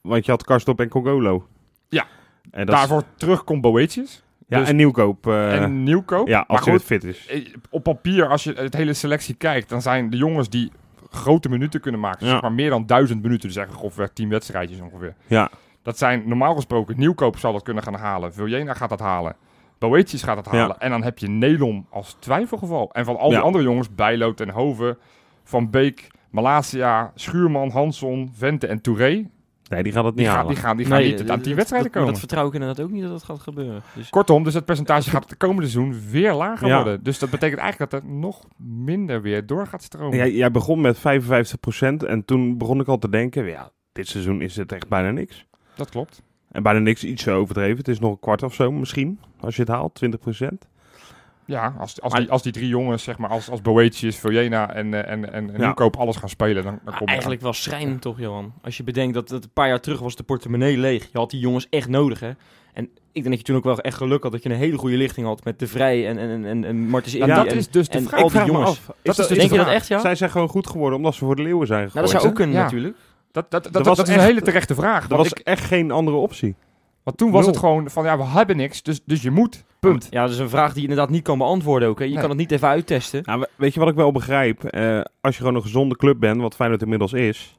Want 0.00 0.24
je 0.24 0.30
had 0.30 0.44
Karstop 0.44 0.80
en 0.80 0.88
Congolo. 0.88 1.46
Ja. 1.88 2.06
En 2.50 2.66
dat 2.66 2.74
is- 2.74 2.80
Daarvoor 2.80 3.02
terugkomt 3.16 3.60
Boetius. 3.60 4.22
Ja, 4.46 4.58
Dus- 4.58 4.68
en 4.68 4.76
nieuwkoop. 4.76 5.26
en 5.26 5.82
nieuwkoop. 5.82 6.28
ja, 6.28 6.38
maar 6.38 6.46
als 6.56 6.64
je 6.64 6.70
goed, 6.70 6.78
het 6.80 6.88
fit 6.88 7.04
is. 7.04 7.26
eh, 7.26 7.54
op 7.70 7.82
papier, 7.82 8.28
als 8.28 8.44
je 8.44 8.52
het 8.52 8.74
hele 8.74 8.92
selectie 8.94 9.34
kijkt, 9.34 9.68
dan 9.68 9.82
zijn 9.82 10.10
de 10.10 10.16
jongens 10.16 10.48
die 10.48 10.72
grote 11.10 11.48
minuten 11.48 11.80
kunnen 11.80 12.00
maken, 12.00 12.26
Ja. 12.26 12.32
zeg 12.32 12.42
maar 12.42 12.52
meer 12.52 12.70
dan 12.70 12.86
duizend 12.86 13.22
minuten, 13.22 13.48
dus 13.48 13.56
eigenlijk 13.56 13.86
ongeveer 13.86 14.12
tien 14.12 14.28
wedstrijdjes 14.28 14.80
ongeveer. 14.80 15.14
Ja, 15.26 15.50
Dat 15.82 15.98
zijn 15.98 16.22
normaal 16.26 16.54
gesproken, 16.54 16.98
Nieuwkoop 16.98 17.38
zal 17.38 17.52
dat 17.52 17.62
kunnen 17.62 17.82
gaan 17.82 17.94
halen, 17.94 18.34
Viljena 18.34 18.74
gaat 18.74 18.88
dat 18.88 19.00
halen, 19.00 19.36
Boetius 19.78 20.22
gaat 20.22 20.44
dat 20.44 20.52
Ja. 20.54 20.58
halen. 20.58 20.78
En 20.78 20.90
dan 20.90 21.02
heb 21.02 21.18
je 21.18 21.28
Nelom 21.28 21.86
als 21.90 22.16
twijfelgeval. 22.18 22.90
En 22.92 23.04
van 23.04 23.16
al 23.16 23.28
die 23.28 23.38
Ja. 23.38 23.44
andere 23.44 23.64
jongens, 23.64 23.94
Bijlo 23.94 24.32
en 24.36 24.50
Hoven, 24.50 24.98
Van 25.44 25.70
Beek, 25.70 26.10
Malasia, 26.30 27.12
Schuurman, 27.14 27.70
Hansson, 27.70 28.30
Vente 28.36 28.66
en 28.66 28.80
Touré, 28.80 29.26
nee, 29.74 29.82
die 29.82 29.92
gaat 29.92 30.04
het 30.04 30.14
niet 30.14 30.24
die, 30.24 30.26
gaan, 30.26 30.36
halen. 30.36 30.54
die 30.54 30.62
gaan, 30.62 30.76
die 30.76 30.86
gaan 30.86 30.98
Nee, 30.98 31.10
niet 31.10 31.30
aan 31.30 31.42
dat- 31.42 31.46
wedstrijden 31.54 31.90
komen. 31.90 32.08
dat 32.08 32.18
vertrouw 32.18 32.46
ik 32.46 32.52
inderdaad 32.52 32.80
ook 32.80 32.90
niet 32.90 33.02
dat 33.02 33.10
dat 33.10 33.22
gaat 33.22 33.40
gebeuren. 33.40 33.82
Dus 33.94 34.10
Kortom, 34.10 34.44
dus 34.44 34.54
het 34.54 34.64
percentage 34.64 35.10
gaat 35.10 35.28
het 35.28 35.36
komende 35.38 35.68
seizoen 35.68 36.00
weer 36.10 36.32
lager 36.34 36.68
Ja. 36.68 36.74
worden. 36.76 37.02
Dus 37.02 37.18
dat 37.18 37.30
betekent 37.30 37.60
eigenlijk 37.60 37.90
dat 37.90 38.02
er 38.02 38.08
nog 38.08 38.44
minder 38.58 39.22
weer 39.22 39.46
door 39.46 39.66
gaat 39.66 39.82
stromen. 39.82 40.16
Jij, 40.16 40.32
jij 40.32 40.50
begon 40.50 40.80
met 40.80 40.98
55% 40.98 42.04
en 42.04 42.24
toen 42.24 42.58
begon 42.58 42.80
ik 42.80 42.88
al 42.88 42.98
te 42.98 43.08
denken, 43.08 43.44
ja, 43.44 43.70
dit 43.92 44.08
seizoen 44.08 44.40
is 44.40 44.56
het 44.56 44.72
echt 44.72 44.88
bijna 44.88 45.10
niks. 45.10 45.46
Dat 45.74 45.90
klopt. 45.90 46.22
En 46.50 46.62
bijna 46.62 46.78
niks, 46.78 47.04
iets 47.04 47.22
zo 47.22 47.38
overdreven. 47.38 47.76
Het 47.78 47.88
is 47.88 47.98
nog 47.98 48.10
een 48.10 48.20
kwart 48.20 48.42
of 48.42 48.54
zo 48.54 48.72
misschien, 48.72 49.18
als 49.40 49.56
je 49.56 49.62
het 49.62 49.70
haalt, 49.70 49.94
20%. 49.94 50.68
Ja, 51.46 51.74
als, 51.78 52.00
als, 52.00 52.12
Maar- 52.12 52.20
die, 52.20 52.30
als 52.30 52.42
die 52.42 52.52
drie 52.52 52.68
jongens, 52.68 53.02
zeg 53.02 53.18
maar, 53.18 53.30
als, 53.30 53.50
als 53.50 53.62
Boetius, 53.62 54.16
Viljena 54.16 54.74
en, 54.74 54.94
eh, 54.94 55.12
en, 55.12 55.32
en, 55.32 55.50
en 55.50 55.50
Ja. 55.52 55.58
Nieuwkoop 55.64 55.96
alles 55.96 56.16
gaan 56.16 56.28
spelen, 56.28 56.62
dan, 56.64 56.78
dan 56.84 56.94
komt 56.96 57.08
eigenlijk 57.10 57.40
wel 57.40 57.52
schrijnend 57.52 58.00
toch, 58.00 58.18
Johan? 58.18 58.52
Als 58.62 58.76
je 58.76 58.82
bedenkt 58.82 59.14
dat, 59.14 59.28
dat 59.28 59.44
een 59.44 59.50
paar 59.52 59.68
jaar 59.68 59.80
terug 59.80 60.00
was 60.00 60.16
de 60.16 60.22
portemonnee 60.22 60.78
leeg. 60.78 61.08
Je 61.12 61.18
had 61.18 61.30
die 61.30 61.40
jongens 61.40 61.66
echt 61.70 61.88
nodig, 61.88 62.20
hè? 62.20 62.30
En 62.72 62.84
ik 63.12 63.22
denk 63.22 63.28
dat 63.28 63.38
je 63.38 63.42
toen 63.42 63.56
ook 63.56 63.64
wel 63.64 63.78
echt 63.80 63.96
geluk 63.96 64.22
had 64.22 64.32
dat 64.32 64.42
je 64.42 64.48
een 64.50 64.56
hele 64.56 64.78
goede 64.78 64.96
lichting 64.96 65.26
had 65.26 65.44
met 65.44 65.58
De 65.58 65.66
Vrij 65.66 66.08
en, 66.08 66.18
en, 66.18 66.44
en, 66.44 66.64
en 66.64 66.76
Martens 66.88 67.14
Ja, 67.14 67.26
dat 67.26 67.46
en- 67.46 67.56
is 67.56 67.70
dus 67.70 67.88
de 67.88 67.98
en 67.98 68.04
vraag. 68.04 68.22
al 68.22 68.30
die 68.30 68.44
jongens. 68.44 68.68
af, 68.70 68.86
Dat 68.86 68.94
is 69.02 69.10
is 69.10 69.16
dat, 69.16 69.28
dus 69.28 69.38
Denk 69.38 69.50
je 69.50 69.56
dat 69.56 69.66
echt, 69.66 69.88
ja? 69.88 70.00
zij 70.00 70.14
zijn 70.14 70.30
gewoon 70.30 70.48
goed 70.48 70.66
geworden 70.66 70.96
omdat 70.98 71.14
ze 71.14 71.24
voor 71.24 71.36
de 71.36 71.42
leeuwen 71.42 71.66
zijn 71.66 71.78
Nou, 71.78 71.90
gegooid. 71.90 72.12
dat 72.12 72.20
zou 72.20 72.22
hè? 72.22 72.28
ook 72.30 72.36
kunnen 72.36 72.56
Ja. 72.56 72.62
natuurlijk. 72.62 72.96
Dat, 73.32 73.50
dat, 73.50 73.62
dat, 73.64 73.72
dat, 73.72 73.86
was 73.86 73.98
is 73.98 74.08
echt- 74.08 74.18
een 74.18 74.24
hele 74.24 74.42
terechte 74.42 74.74
vraag. 74.74 75.06
Want, 75.08 75.22
was 75.22 75.32
ik, 75.32 75.38
echt 75.38 75.64
geen 75.64 75.90
andere 75.90 76.16
optie. 76.16 76.54
Want 77.04 77.16
toen 77.16 77.30
was 77.30 77.40
nul. 77.40 77.50
het 77.50 77.58
gewoon 77.58 77.90
van, 77.90 78.04
ja, 78.04 78.16
we 78.16 78.24
hebben 78.24 78.56
niks, 78.56 78.82
dus, 78.82 79.00
dus 79.04 79.22
je 79.22 79.30
moet. 79.30 79.64
Punt. 79.80 80.06
Ja, 80.10 80.22
dat 80.22 80.30
is 80.30 80.38
een 80.38 80.48
vraag 80.48 80.72
die 80.72 80.82
je 80.82 80.88
inderdaad 80.88 81.10
niet 81.10 81.22
kan 81.22 81.38
beantwoorden 81.38 81.88
ook. 81.88 81.98
Hè? 81.98 82.04
Je 82.04 82.10
Nee. 82.10 82.20
kan 82.20 82.28
het 82.30 82.38
niet 82.38 82.50
even 82.50 82.68
uittesten. 82.68 83.22
Nou, 83.24 83.40
we- 83.40 83.48
weet 83.56 83.74
je 83.74 83.80
wat 83.80 83.88
ik 83.88 83.94
wel 83.94 84.12
begrijp? 84.12 84.64
Eh, 84.64 85.00
als 85.20 85.34
je 85.36 85.40
gewoon 85.40 85.54
een 85.56 85.62
gezonde 85.62 85.96
club 85.96 86.20
bent, 86.20 86.40
wat 86.40 86.54
Feyenoord 86.54 86.82
inmiddels 86.82 87.12
is, 87.12 87.58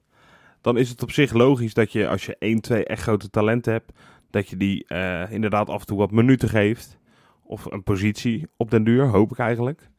dan 0.61 0.77
is 0.77 0.89
het 0.89 1.03
op 1.03 1.11
zich 1.11 1.33
logisch 1.33 1.73
dat 1.73 1.91
je, 1.91 2.07
als 2.07 2.25
je 2.25 2.35
één, 2.39 2.61
twee 2.61 2.85
echt 2.85 3.01
grote 3.01 3.29
talenten 3.29 3.71
hebt, 3.71 3.91
dat 4.29 4.49
je 4.49 4.57
die 4.57 4.85
eh, 4.87 5.31
inderdaad 5.31 5.69
af 5.69 5.79
en 5.79 5.85
toe 5.85 5.97
wat 5.97 6.11
minuten 6.11 6.49
geeft. 6.49 6.97
Of 7.43 7.65
een 7.71 7.83
positie 7.83 8.47
op 8.57 8.71
den 8.71 8.83
duur, 8.83 9.05
hoop 9.07 9.31
ik 9.31 9.37
eigenlijk. 9.37 9.89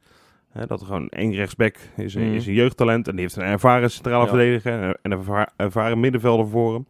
Hè, 0.52 0.66
dat 0.66 0.80
er 0.80 0.86
gewoon 0.86 1.08
één 1.08 1.32
rechtsback 1.32 1.76
is, 1.96 2.14
een- 2.14 2.26
Mhm. 2.26 2.34
is 2.34 2.46
een 2.46 2.52
jeugdtalent 2.54 3.06
en 3.08 3.12
die 3.12 3.20
heeft 3.20 3.36
een 3.36 3.42
ervaren 3.42 3.90
centrale 3.90 4.22
Ja. 4.22 4.28
verdediger 4.28 4.82
en 4.82 4.98
een 5.02 5.12
erva- 5.12 5.52
ervaren 5.56 6.00
middenvelder 6.00 6.48
voor 6.48 6.72
hem. 6.74 6.86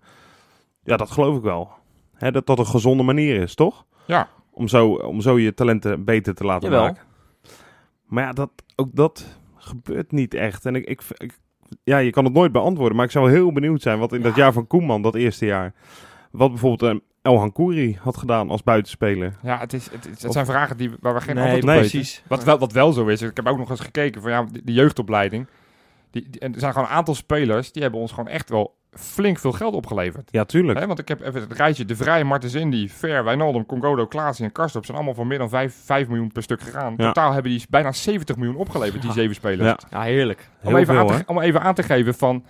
Ja, 0.85 0.97
dat 0.97 1.11
geloof 1.11 1.37
ik 1.37 1.43
wel. 1.43 1.71
Hè, 2.17 2.31
dat 2.33 2.47
dat 2.47 2.59
een 2.59 2.67
gezonde 2.67 3.03
manier 3.03 3.41
is, 3.43 3.55
toch? 3.55 3.85
Ja. 4.07 4.29
Om 4.51 4.69
zo, 4.69 4.89
om 4.93 5.21
zo 5.21 5.39
je 5.39 5.55
talenten 5.55 6.05
beter 6.05 6.35
te 6.35 6.45
laten 6.45 6.71
Jawel. 6.71 6.85
maken. 6.85 7.03
Maar 8.07 8.25
ja, 8.25 8.33
dat, 8.33 8.51
ook 8.77 8.89
dat 8.93 9.39
gebeurt 9.57 10.13
niet 10.13 10.35
echt. 10.35 10.67
En 10.67 10.75
ik, 10.75 10.85
ik, 10.87 11.01
ik- 11.17 11.39
ja, 11.85 11.99
je 11.99 12.11
kan 12.11 12.25
het 12.25 12.33
nooit 12.33 12.53
beantwoorden, 12.53 12.97
maar 12.97 13.05
ik 13.07 13.11
zou 13.13 13.31
heel 13.31 13.53
benieuwd 13.53 13.83
zijn 13.83 13.99
wat 13.99 14.13
in 14.13 14.23
dat 14.23 14.35
jaar 14.37 14.53
van 14.53 14.67
Koeman, 14.67 15.03
dat 15.03 15.15
eerste 15.15 15.47
jaar, 15.47 15.75
wat 16.31 16.49
bijvoorbeeld 16.51 16.91
een 16.93 17.03
El 17.23 17.39
Hankouri 17.39 17.99
had 18.01 18.17
gedaan 18.17 18.51
als 18.51 18.63
buitenspeler. 18.63 19.37
Ja, 19.43 19.59
het, 19.59 19.73
is, 19.73 19.91
het, 19.91 20.25
Of- 20.27 20.33
zijn 20.33 20.47
vragen 20.47 20.77
die, 20.77 20.91
waar 21.01 21.15
we 21.15 21.21
geen 21.21 21.35
Nee, 21.35 21.45
antwoord 21.45 21.63
op 21.63 21.69
nee, 21.69 21.79
weten. 21.81 21.99
precies. 21.99 22.23
Wat 22.29 22.45
wel, 22.45 22.59
wat 22.59 22.73
wel 22.73 22.93
zo 22.93 23.07
is, 23.07 23.23
ik 23.23 23.37
heb 23.37 23.47
ook 23.47 23.59
nog 23.59 23.71
eens 23.71 23.81
gekeken 23.81 24.23
van 24.23 24.31
ja, 24.31 24.43
de, 24.43 24.61
de 24.65 24.73
jeugdopleiding. 24.73 25.47
Die, 26.11 26.31
die- 26.31 26.41
en 26.41 26.53
er 26.55 26.61
zijn 26.61 26.73
gewoon 26.73 26.89
een 26.89 26.95
aantal 26.95 27.15
spelers 27.15 27.73
die 27.73 27.83
hebben 27.83 28.01
ons 28.01 28.11
gewoon 28.13 28.29
echt 28.29 28.51
wel 28.51 28.76
flink 28.99 29.39
veel 29.39 29.53
geld 29.53 29.75
opgeleverd. 29.75 30.29
Ja, 30.33 30.45
tuurlijk. 30.45 30.79
Hè, 30.79 30.87
want 30.87 30.99
ik 30.99 31.09
heb 31.09 31.21
even 31.21 31.41
het 31.41 31.53
rijtje 31.53 31.85
De 31.85 31.97
Vrij, 31.97 32.25
Martens 32.25 32.55
Indy, 32.55 32.89
Ver, 32.89 33.25
Wijnaldum, 33.25 33.67
Congodo, 33.67 34.07
Klaassen 34.07 34.45
en 34.45 34.53
Karstorp 34.53 34.85
zijn 34.85 34.97
allemaal 34.97 35.15
voor 35.17 35.27
meer 35.27 35.39
dan 35.39 35.49
5, 35.49 35.75
5 35.85 36.09
miljoen 36.09 36.33
per 36.33 36.43
stuk 36.43 36.61
gegaan. 36.61 36.95
Ja. 36.97 37.07
Totaal 37.07 37.33
hebben 37.33 37.51
die 37.51 37.65
bijna 37.71 37.93
70 37.93 38.37
miljoen 38.37 38.57
opgeleverd, 38.57 39.01
die 39.01 39.11
Ja. 39.11 39.17
zeven 39.17 39.35
spelers. 39.35 39.69
Ja, 39.91 39.99
Ja, 39.99 40.03
heerlijk. 40.03 40.49
Om, 40.63 40.77
even 40.77 40.95
veel, 40.95 41.11
aan 41.11 41.19
te, 41.19 41.23
om 41.27 41.41
even 41.41 41.61
aan 41.61 41.75
te 41.75 41.83
geven 41.83 42.15
van, 42.15 42.45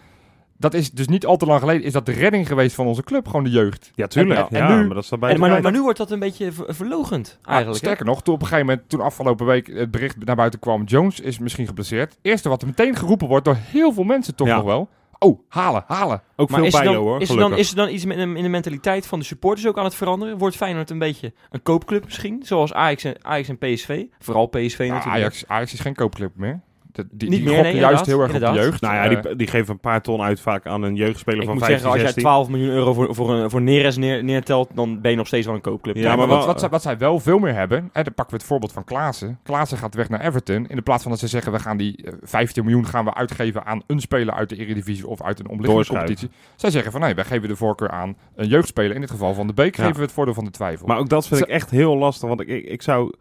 dat 0.59 0.75
is 0.75 0.91
dus 0.91 1.09
niet 1.09 1.27
al 1.27 1.37
te 1.37 1.47
lang 1.47 1.61
geleden, 1.61 1.83
is 1.83 1.93
dat 1.93 2.07
de 2.07 2.13
redding 2.13 2.47
geweest 2.47 2.75
van 2.75 2.87
onze 2.87 3.03
club, 3.03 3.27
gewoon 3.27 3.45
de 3.45 3.51
jeugd. 3.51 3.91
Ja, 3.95 4.07
tuurlijk. 4.07 4.41
En- 4.41 4.47
en 4.51 4.69
ja, 4.69 4.77
nu- 4.77 4.87
maar 4.87 4.95
dat 4.95 5.05
staat 5.05 5.21
bij 5.21 5.31
En, 5.33 5.41
maar, 5.41 5.63
maar 5.63 5.73
nu 5.73 5.83
wordt 5.83 5.99
dat 5.99 6.11
een 6.11 6.19
beetje 6.19 6.53
ver- 6.53 6.75
verlogend, 6.75 7.39
eigenlijk. 7.45 7.79
Sterker 7.79 8.05
nog, 8.05 8.23
toen 8.23 8.35
op 8.35 8.41
een 8.41 8.47
gegeven 8.47 8.69
moment, 8.69 8.89
toen 8.89 9.01
afgelopen 9.01 9.47
week 9.47 9.67
het 9.67 9.91
bericht 9.91 10.25
naar 10.25 10.37
buiten 10.37 10.61
kwam, 10.61 10.85
Jones 10.85 11.21
is 11.21 11.39
misschien 11.39 11.67
geblesseerd. 11.67 12.19
Eerste 12.23 12.49
wat 12.49 12.61
er 12.63 12.69
meteen 12.69 12.97
geroepen 12.97 13.29
wordt 13.29 13.45
door 13.45 13.57
heel 13.61 13.93
veel 13.93 14.05
mensen 14.05 14.35
toch 14.35 14.47
Ja. 14.47 14.57
nog 14.57 14.65
wel. 14.65 14.89
Oh, 15.19 15.41
halen, 15.49 15.85
halen. 15.87 16.23
Ook 16.37 16.51
Maar 16.51 16.61
veel 16.61 16.71
bijlo 16.71 16.93
dan, 16.93 17.03
hoor, 17.03 17.21
is, 17.21 17.29
er 17.29 17.35
dan, 17.37 17.45
gelukkig. 17.45 17.59
is 17.59 17.71
er 17.71 17.77
dan 17.77 17.89
iets 17.89 18.05
met, 18.05 18.19
in 18.19 18.35
de 18.35 18.49
mentaliteit 18.49 19.07
van 19.07 19.19
de 19.19 19.25
supporters 19.25 19.67
ook 19.67 19.79
aan 19.79 19.85
het 19.85 19.95
veranderen? 19.95 20.39
Wordt 20.39 20.57
Feyenoord 20.57 20.91
een 20.91 20.99
beetje 20.99 21.33
een 21.51 21.63
koopclub 21.63 22.05
misschien? 22.05 22.43
Zoals 22.45 22.73
Ajax 22.73 23.05
en, 23.05 23.25
Ajax 23.25 23.49
en 23.49 23.59
PSV? 23.59 24.05
Vooral 24.19 24.47
PSV 24.47 24.79
Ja, 24.79 24.93
natuurlijk. 24.93 25.15
Ajax, 25.15 25.47
Ajax 25.47 25.73
is 25.73 25.81
geen 25.81 25.95
koopclub 25.95 26.33
meer. 26.35 26.61
De, 26.97 27.07
die 27.11 27.29
Niet 27.29 27.39
die 27.39 27.47
meer, 27.49 27.55
gokken 27.55 27.73
nee, 27.73 27.81
juist 27.81 28.07
inderdaad, 28.07 28.07
heel 28.07 28.21
erg 28.21 28.27
op 28.35 28.41
de 28.41 28.47
inderdaad. 28.47 28.65
jeugd. 28.71 28.81
Nou 28.81 28.95
ja, 28.95 29.03
Eh, 29.17 29.23
die, 29.23 29.37
die 29.37 29.47
geven 29.47 29.73
een 29.73 29.81
paar 29.81 30.03
ton 30.03 30.23
uit 30.23 30.41
vaak 30.41 30.67
aan 30.67 30.83
een 30.83 30.95
jeugdspeler 30.95 31.41
Ik 31.41 31.45
van 31.47 31.55
moet 31.55 31.65
15, 31.65 31.83
zeggen, 31.91 32.05
als 32.05 32.15
jij 32.15 32.23
16. 32.23 32.23
12 32.23 32.49
miljoen 32.49 32.69
euro 32.71 32.93
voor, 32.95 33.15
voor, 33.15 33.31
een, 33.31 33.51
voor 33.51 33.63
Neres 33.63 33.97
neer, 33.97 34.25
neertelt, 34.25 34.69
dan 34.75 35.01
ben 35.01 35.11
je 35.11 35.17
nog 35.17 35.27
steeds 35.27 35.47
wel 35.47 35.55
een 35.55 35.61
koopclub. 35.61 35.97
Ja, 35.97 36.03
Ja, 36.03 36.09
maar, 36.09 36.17
maar 36.19 36.27
wat, 36.27 36.37
wel- 36.39 36.47
wat, 36.47 36.61
zij, 36.61 36.69
wat 36.69 36.83
zij 36.83 36.99
wel 36.99 37.21
veel 37.21 37.39
meer 37.39 37.55
hebben, 37.55 37.79
hè, 37.93 38.03
dan 38.03 38.15
pakken 38.15 38.35
we 38.35 38.41
het 38.41 38.47
voorbeeld 38.51 38.73
van 38.73 38.85
Klaassen. 38.85 39.39
Klaassen 39.43 39.79
gaat 39.79 39.95
weg 39.95 40.09
naar 40.09 40.21
Everton. 40.21 40.67
In 40.67 40.77
de 40.77 40.83
plaats 40.83 41.03
van 41.03 41.11
dat 41.11 41.21
ze 41.21 41.29
zeggen, 41.29 41.53
we 41.53 41.59
gaan 41.59 41.77
die 41.77 42.03
eh, 42.05 42.13
15 42.23 42.65
miljoen 42.65 42.87
gaan 42.87 43.05
we 43.05 43.15
uitgeven 43.15 43.65
aan 43.65 43.83
een 43.87 44.01
speler 44.01 44.35
uit 44.35 44.49
de 44.49 44.57
Eredivisie 44.57 45.07
of 45.07 45.23
uit 45.23 45.39
een 45.39 45.49
omliggende 45.49 45.87
competitie. 45.87 46.31
Zij 46.57 46.71
zeggen 46.71 46.93
van, 46.93 47.01
nee, 47.01 47.15
wij 47.15 47.25
geven 47.25 47.49
de 47.49 47.57
voorkeur 47.57 47.91
aan 47.91 48.17
een 48.37 48.49
jeugdspeler. 48.49 48.95
In 48.95 49.01
dit 49.01 49.11
geval 49.11 49.35
van 49.35 49.47
de 49.47 49.53
Beek 49.53 49.77
Ja. 49.77 49.83
geven 49.83 49.97
we 49.97 50.03
het 50.03 50.13
voordeel 50.13 50.35
van 50.35 50.45
de 50.45 50.51
twijfel. 50.51 50.87
Maar 50.87 50.99
ook 50.99 51.09
dat 51.09 51.27
vind 51.27 51.41
ik 51.41 51.49
echt 51.49 51.71
heel 51.71 51.97
lastig, 51.97 52.29
want 52.29 52.41
ik, 52.41 52.49
ik, 52.49 52.65
ik 52.65 52.83
zou... 52.83 53.13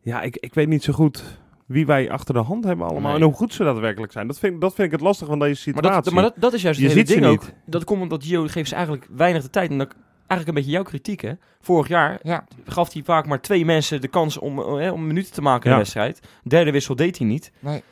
Ja, 0.00 0.22
ik, 0.22 0.36
ik 0.36 0.54
weet 0.54 0.68
niet 0.68 0.82
zo 0.84 0.92
goed 0.92 1.24
wie 1.66 1.86
wij 1.86 2.10
achter 2.10 2.34
de 2.34 2.40
hand 2.40 2.64
hebben 2.64 2.86
allemaal 2.86 3.10
Nee. 3.12 3.20
en 3.20 3.26
hoe 3.26 3.34
goed 3.36 3.52
ze 3.54 3.64
daadwerkelijk 3.64 4.12
zijn. 4.12 4.26
Dat 4.26 4.38
vind, 4.38 4.60
dat 4.60 4.74
vind 4.74 4.86
ik 4.86 4.92
het 4.92 5.00
lastig 5.02 5.26
van 5.28 5.38
deze 5.38 5.50
Maar 5.70 5.74
situatie. 5.74 6.02
dat, 6.02 6.12
maar 6.12 6.22
dat, 6.22 6.34
dat 6.36 6.52
is 6.52 6.62
juist 6.62 6.78
Je 6.80 6.84
het 6.86 6.94
hele 6.94 7.06
ziet 7.06 7.16
ze 7.16 7.20
ding 7.22 7.34
ook. 7.34 7.40
niet. 7.46 7.54
Dat 7.66 7.84
komt 7.84 8.02
omdat 8.02 8.24
Gio 8.24 8.46
geeft 8.46 8.68
ze 8.68 8.74
eigenlijk 8.74 9.06
weinig 9.16 9.42
de 9.42 9.50
tijd. 9.50 9.70
En 9.70 9.78
dat 9.78 9.94
eigenlijk 10.26 10.48
een 10.48 10.54
beetje 10.54 10.70
jouw 10.70 10.82
kritiek, 10.82 11.20
hè. 11.20 11.32
Vorig 11.60 11.88
jaar 11.88 12.18
ja, 12.22 12.44
gaf 12.66 12.92
hij 12.92 13.02
vaak 13.04 13.26
maar 13.26 13.40
twee 13.40 13.64
mensen 13.64 14.00
de 14.00 14.08
kans 14.08 14.38
om, 14.38 14.58
eh, 14.80 14.92
om 14.92 15.06
minuten 15.06 15.32
te 15.32 15.42
maken 15.42 15.62
in 15.64 15.70
Ja. 15.70 15.76
de 15.76 15.82
wedstrijd. 15.82 16.20
Derde 16.44 16.70
wissel 16.70 16.96
deed 16.96 17.18
hij 17.18 17.26
niet. 17.26 17.52
Nee. 17.58 17.82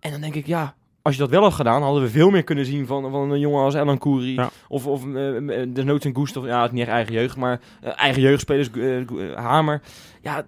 En 0.00 0.10
dan 0.10 0.20
denk 0.20 0.34
ik, 0.34 0.46
ja, 0.46 0.74
als 1.02 1.14
je 1.14 1.20
dat 1.20 1.30
wel 1.30 1.42
had 1.42 1.52
gedaan, 1.54 1.82
hadden 1.82 2.02
we 2.02 2.08
veel 2.08 2.30
meer 2.30 2.44
kunnen 2.44 2.64
zien 2.66 2.86
van, 2.86 3.10
van 3.10 3.30
een 3.30 3.40
jongen 3.40 3.62
als 3.64 3.74
Elan 3.74 3.98
Kouri. 3.98 4.34
Ja. 4.34 4.50
Of, 4.68 4.86
of 4.86 5.14
eh, 5.14 5.36
eh, 5.62 5.68
desnoods 5.74 6.04
een 6.04 6.16
Gustav, 6.16 6.44
ja, 6.46 6.56
het 6.62 6.66
is 6.66 6.72
niet 6.72 6.82
echt 6.86 6.92
eigen 6.96 7.12
jeugd, 7.14 7.36
maar 7.36 7.60
eigen 7.96 8.22
jeugdspelers, 8.22 8.70
Hamer. 9.34 9.80
Ja, 10.22 10.44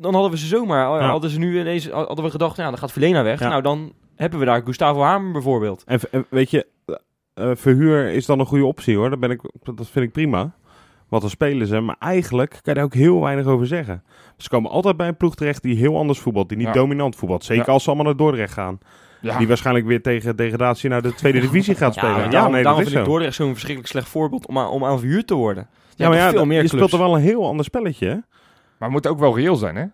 dan 0.00 0.12
hadden 0.14 0.30
we 0.30 0.38
ze 0.38 0.46
zomaar, 0.46 1.00
Ja. 1.00 1.08
hadden 1.10 1.30
ze 1.30 1.38
nu 1.38 1.60
ineens, 1.60 1.88
hadden 1.88 2.24
we 2.24 2.30
gedacht, 2.30 2.56
ja, 2.56 2.64
dan 2.68 2.78
gaat 2.78 2.92
Verlena 2.92 3.22
weg. 3.22 3.40
Ja. 3.40 3.48
Nou, 3.48 3.62
dan 3.62 3.92
hebben 4.16 4.38
we 4.38 4.44
daar 4.44 4.62
Gustavo 4.64 5.00
Hamer 5.00 5.32
bijvoorbeeld. 5.32 5.82
En, 5.86 6.00
en 6.10 6.26
weet 6.28 6.50
je, 6.50 6.66
eh, 7.34 7.50
verhuur 7.54 8.08
is 8.08 8.26
dan 8.26 8.40
een 8.40 8.46
goede 8.46 8.64
optie 8.64 8.96
hoor. 8.96 9.10
Dat, 9.10 9.20
ben 9.20 9.30
ik, 9.30 9.40
dat 9.62 9.88
vind 9.90 10.04
ik 10.06 10.12
prima. 10.12 10.50
Wat 11.08 11.22
er 11.22 11.30
spelen 11.30 11.66
ze. 11.66 11.80
Maar 11.80 11.96
eigenlijk 11.98 12.50
kan 12.50 12.60
je 12.62 12.74
daar 12.74 12.84
ook 12.84 12.94
heel 12.94 13.20
weinig 13.20 13.46
over 13.46 13.66
zeggen. 13.66 14.02
Ze 14.36 14.48
komen 14.48 14.70
altijd 14.70 14.96
bij 14.96 15.08
een 15.08 15.16
ploeg 15.16 15.34
terecht 15.34 15.62
die 15.62 15.76
heel 15.76 15.96
anders 15.96 16.18
voetbalt. 16.18 16.48
Die 16.48 16.58
niet 16.58 16.66
Ja. 16.66 16.72
dominant 16.72 17.16
voetbalt. 17.16 17.44
Zeker 17.44 17.66
Ja. 17.66 17.72
als 17.72 17.82
ze 17.82 17.88
allemaal 17.88 18.06
naar 18.06 18.16
Dordrecht 18.16 18.52
gaan. 18.52 18.78
ja. 19.20 19.38
Die 19.38 19.48
waarschijnlijk 19.48 19.86
weer 19.86 20.02
tegen 20.02 20.36
degradatie 20.36 20.90
naar 20.90 21.02
de 21.02 21.14
tweede 21.14 21.40
divisie 21.46 21.74
gaat 21.74 21.94
spelen. 21.94 22.16
Ja, 22.16 22.22
Ja, 22.24 22.28
daarom, 22.30 22.52
nee, 22.52 22.62
dat 22.62 22.64
daarom 22.64 22.82
is 22.82 22.88
vind 22.88 22.98
ik 23.00 23.04
zo. 23.06 23.10
Dordrecht 23.12 23.36
zo'n 23.36 23.50
verschrikkelijk 23.50 23.92
slecht 23.92 24.08
voorbeeld 24.08 24.46
om 24.46 24.58
aan, 24.58 24.68
om 24.68 24.84
aan 24.84 24.98
verhuurd 24.98 25.26
te 25.26 25.34
worden. 25.34 25.68
Ja, 25.96 26.08
maar 26.08 26.16
ja, 26.18 26.30
veel 26.30 26.44
meer 26.46 26.62
je 26.62 26.68
clubs. 26.68 26.74
speelt 26.84 26.92
er 27.02 27.06
wel 27.08 27.14
een 27.16 27.22
heel 27.22 27.46
ander 27.46 27.64
spelletje. 27.64 28.06
hè? 28.08 28.16
Maar 28.80 28.88
we 28.88 28.94
moeten 28.94 29.10
ook 29.10 29.18
wel 29.18 29.36
reëel 29.36 29.56
zijn, 29.56 29.76
hè? 29.76 29.84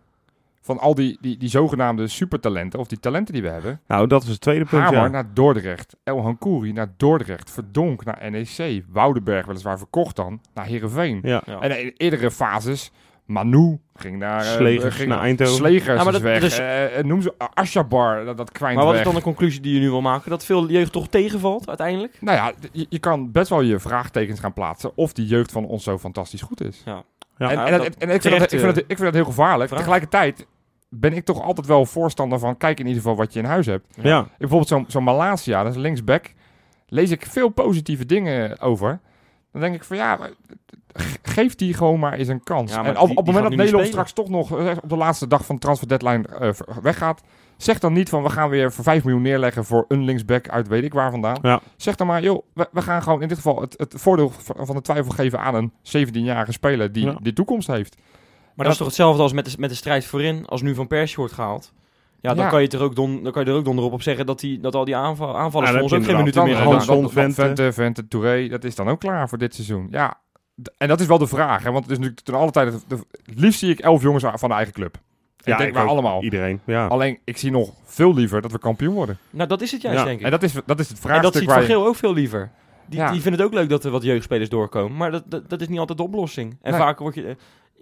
Van 0.61 0.79
al 0.79 0.95
die, 0.95 1.19
die, 1.21 1.37
die 1.37 1.49
zogenaamde 1.49 2.07
supertalenten, 2.09 2.79
of 2.81 2.87
die 2.87 3.01
talenten 3.01 3.35
die 3.35 3.43
we 3.43 3.49
hebben. 3.49 3.81
Nou, 3.87 4.07
dat 4.07 4.23
is 4.23 4.29
het 4.29 4.41
tweede 4.41 4.65
punt. 4.65 4.83
Hamer 4.83 5.01
Ja. 5.01 5.09
naar 5.09 5.35
Dordrecht. 5.35 5.97
El 6.05 6.23
Hankouri 6.23 6.73
naar 6.73 6.93
Dordrecht. 6.97 7.51
Verdonk 7.51 8.05
naar 8.05 8.31
NEC. 8.31 8.85
Woudenberg 8.89 9.47
weliswaar 9.47 9.79
verkocht 9.79 10.17
dan 10.17 10.41
naar 10.55 10.67
Heerenveen. 10.67 11.21
Ja. 11.23 11.43
Ja. 11.47 11.61
En 11.61 11.81
in 11.85 11.93
eerdere 11.97 12.31
fases, 12.31 12.91
Manu 13.27 13.79
ging 13.95 14.19
naar... 14.19 14.41
eh, 14.41 14.47
Slegers 14.51 14.95
ging 14.95 15.09
naar 15.09 15.21
Eindhoven. 15.21 15.55
Slegers 15.55 15.85
Ja, 15.99 16.05
maar 16.05 16.07
is 16.07 16.13
dat- 16.13 16.23
weg. 16.23 16.41
dus- 16.41 16.59
Eh, 16.59 16.99
eh, 16.99 17.05
noem 17.05 17.23
ze 17.23 17.35
Ashabar, 17.55 18.25
dat, 18.25 18.37
dat 18.37 18.53
kwijnt 18.53 18.77
Maar 18.77 18.85
wat 18.85 18.93
weg. 18.95 19.03
is 19.03 19.09
dan 19.09 19.17
de 19.19 19.25
conclusie 19.25 19.61
die 19.61 19.75
je 19.75 19.81
nu 19.81 19.91
wil 19.91 20.01
maken? 20.01 20.31
Dat 20.31 20.45
veel 20.45 20.69
jeugd 20.71 20.93
toch 20.93 21.09
tegenvalt 21.09 21.69
uiteindelijk? 21.69 22.17
Nou 22.21 22.37
ja, 22.37 22.53
je, 22.73 22.87
je 22.89 22.99
kan 22.99 23.33
best 23.33 23.49
wel 23.49 23.61
je 23.61 23.79
vraagtekens 23.79 24.41
gaan 24.41 24.53
plaatsen 24.53 24.91
of 24.95 25.13
die 25.13 25.27
jeugd 25.27 25.53
van 25.53 25.65
ons 25.67 25.85
zo 25.85 25.99
fantastisch 25.99 26.43
goed 26.43 26.61
is. 26.61 26.83
Ja. 26.85 27.03
Ja. 27.39 27.51
en, 27.51 27.57
Ja, 27.57 27.67
en, 27.67 27.73
dat- 27.73 27.81
en, 27.81 27.87
en 27.87 27.91
ik, 28.01 28.09
vind 28.09 28.23
terecht, 28.23 28.41
dat, 28.41 28.53
ik, 28.53 28.59
vind 28.61 28.75
dat, 28.75 28.85
ik 28.85 28.97
vind 28.97 29.01
dat 29.01 29.15
heel 29.15 29.25
gevaarlijk. 29.25 29.69
vraag. 29.69 29.79
Tegelijkertijd 29.81 30.47
ben 30.89 31.13
ik 31.13 31.25
toch 31.25 31.43
altijd 31.43 31.67
wel 31.67 31.87
voorstander 31.87 32.39
van... 32.39 32.57
kijk 32.57 32.79
in 32.81 32.87
ieder 32.87 33.03
geval 33.03 33.17
wat 33.17 33.33
je 33.33 33.39
in 33.39 33.45
huis 33.45 33.67
hebt. 33.67 33.87
Ja. 34.03 34.27
Bijvoorbeeld 34.39 34.69
zo'n 34.69 34.85
zo'n 34.89 35.05
Malasia, 35.05 35.63
dat 35.63 35.73
is 35.75 35.81
linksback. 35.81 36.33
Lees 36.89 37.11
ik 37.11 37.27
veel 37.27 37.49
positieve 37.49 38.07
dingen 38.07 38.61
over. 38.61 39.01
Dan 39.61 39.65
denk 39.71 39.75
ik 39.75 39.85
van 39.85 39.97
ja, 39.97 40.19
geef 41.23 41.55
die 41.55 41.75
gewoon 41.75 41.99
maar 42.01 42.13
eens 42.13 42.29
een 42.29 42.43
kans. 42.43 42.73
Ja, 42.73 42.83
maar 42.83 42.87
en 42.95 42.99
op, 43.01 43.09
die- 43.09 43.17
op 43.17 43.27
het 43.27 43.35
moment 43.35 43.45
dat 43.51 43.59
Nederland 43.61 43.87
straks 43.87 44.13
toch 44.13 44.29
nog 44.29 44.59
eh, 44.59 44.77
op 44.83 44.89
de 44.89 44.97
laatste 44.97 45.27
dag 45.27 45.45
van 45.47 45.55
de 45.55 45.61
transfer 45.61 45.89
deadline 45.89 46.29
eh, 46.29 46.51
weggaat, 46.83 47.23
zeg 47.57 47.79
dan 47.79 47.93
niet 47.93 48.09
van 48.09 48.23
we 48.23 48.31
gaan 48.31 48.49
weer 48.49 48.73
voor 48.73 48.85
5 48.85 49.05
miljoen 49.05 49.23
neerleggen 49.23 49.65
voor 49.65 49.85
een 49.89 50.05
linksback 50.05 50.49
uit 50.49 50.69
weet 50.69 50.85
ik 50.85 50.93
waar 50.93 51.11
vandaan. 51.11 51.39
Ja. 51.43 51.61
Zeg 51.77 51.95
dan 51.97 52.07
maar, 52.07 52.23
joh, 52.23 52.43
we, 52.53 52.69
we 52.73 52.83
gaan 52.83 53.03
gewoon 53.03 53.23
in 53.23 53.29
dit 53.29 53.37
geval 53.37 53.61
het, 53.61 53.75
het 53.77 53.95
voordeel 53.97 54.33
van 54.57 54.75
de 54.75 54.83
twijfel 54.83 55.11
geven 55.13 55.41
aan 55.41 55.55
een 55.55 55.73
17-jarige 56.09 56.53
speler 56.53 56.93
die 56.93 57.05
Ja. 57.07 57.17
die 57.23 57.33
toekomst 57.33 57.67
heeft. 57.69 57.97
Maar 58.55 58.65
dat 58.65 58.73
is 58.75 58.79
toch 58.79 58.87
hetzelfde 58.87 59.23
als 59.23 59.33
met 59.33 59.45
de, 59.45 59.53
met 59.59 59.71
de 59.71 59.77
strijd 59.77 60.05
voorin, 60.05 60.47
als 60.47 60.63
nu 60.63 60.75
Van 60.75 60.87
Persie 60.87 61.17
wordt 61.17 61.33
gehaald. 61.33 61.73
Ja, 62.27 62.35
dan, 62.35 62.45
Ja. 62.45 62.51
Kan 62.51 62.63
je 62.63 62.69
er 62.69 62.83
ook 62.83 62.95
don, 62.97 63.23
dan 63.23 63.33
kan 63.33 63.45
je 63.45 63.51
er 63.51 63.57
ook 63.57 63.65
donderop 63.65 63.93
op 63.93 64.03
zeggen 64.03 64.27
dat, 64.27 64.41
die, 64.41 64.61
dat 64.61 64.75
al 64.75 64.85
die 64.85 64.97
aanval, 64.97 65.37
aanvallers 65.37 65.71
Ja, 65.71 65.75
voor 65.77 65.83
ons 65.85 65.93
ook 65.93 66.01
je 66.01 66.07
geen 66.07 66.17
minuten 66.17 66.45
meer 66.45 66.57
Hansson, 66.57 67.01
doen. 67.01 67.11
Vente, 67.11 67.35
Vente. 67.43 67.73
Vente, 67.73 68.09
Touré, 68.09 68.49
dat 68.49 68.65
is 68.65 68.75
dan 68.75 68.89
ook 68.89 69.01
klaar 69.01 69.29
voor 69.29 69.39
dit 69.39 69.55
seizoen. 69.55 69.89
Ja, 69.91 70.15
en 70.79 70.89
dat 70.89 71.01
is 71.01 71.07
wel 71.07 71.19
de 71.19 71.27
vraag. 71.27 71.63
Hè? 71.63 71.71
Want 71.71 71.83
het 71.85 71.93
is 71.93 71.99
natuurlijk 71.99 72.25
ten 72.27 72.35
alle 72.35 72.51
tijde... 72.51 72.71
de- 72.89 72.97
het 73.25 73.41
liefst 73.41 73.59
zie 73.59 73.71
ik 73.71 73.79
elf 73.79 74.03
jongens 74.03 74.25
van 74.35 74.49
de 74.49 74.55
eigen 74.55 74.75
club. 74.75 74.99
ik 75.45 75.59
denk 75.59 75.75
maar 75.75 75.87
allemaal. 75.87 76.23
Iedereen, 76.23 76.61
ja. 76.65 76.87
Alleen, 76.87 77.19
ik 77.25 77.37
zie 77.37 77.51
nog 77.51 77.71
veel 77.85 78.15
liever 78.15 78.41
dat 78.43 78.53
we 78.53 78.59
kampioen 78.59 78.95
worden. 78.95 79.19
Nou, 79.31 79.49
dat 79.49 79.61
is 79.63 79.73
het 79.73 79.83
juist, 79.83 79.99
Ja. 79.99 80.05
denk 80.05 80.19
ik. 80.19 80.25
En 80.25 80.31
dat 80.31 80.43
is, 80.43 80.53
dat 80.67 80.81
is 80.81 80.89
het 80.89 80.97
En 80.97 81.03
vraagstuk 81.03 81.23
dat 81.33 81.35
ziet 81.35 81.45
waar 81.51 81.57
Van 81.59 81.67
je- 81.67 81.73
Geel 81.73 81.87
ook 81.87 81.97
veel 81.97 82.13
liever. 82.13 82.51
Die, 82.89 82.99
Ja. 82.99 83.11
die 83.13 83.21
vinden 83.21 83.41
het 83.41 83.49
ook 83.51 83.55
leuk 83.55 83.69
dat 83.69 83.85
er 83.85 83.91
wat 83.91 84.03
jeugdspelers 84.03 84.49
doorkomen. 84.49 84.97
Maar 84.97 85.11
dat, 85.11 85.23
dat, 85.27 85.49
dat 85.51 85.61
is 85.61 85.69
niet 85.69 85.79
altijd 85.79 85.99
de 85.99 86.05
oplossing. 86.05 86.57
En 86.63 86.71
Nee. 86.71 86.81
vaak 86.81 86.99
word 86.99 87.15
je... 87.15 87.37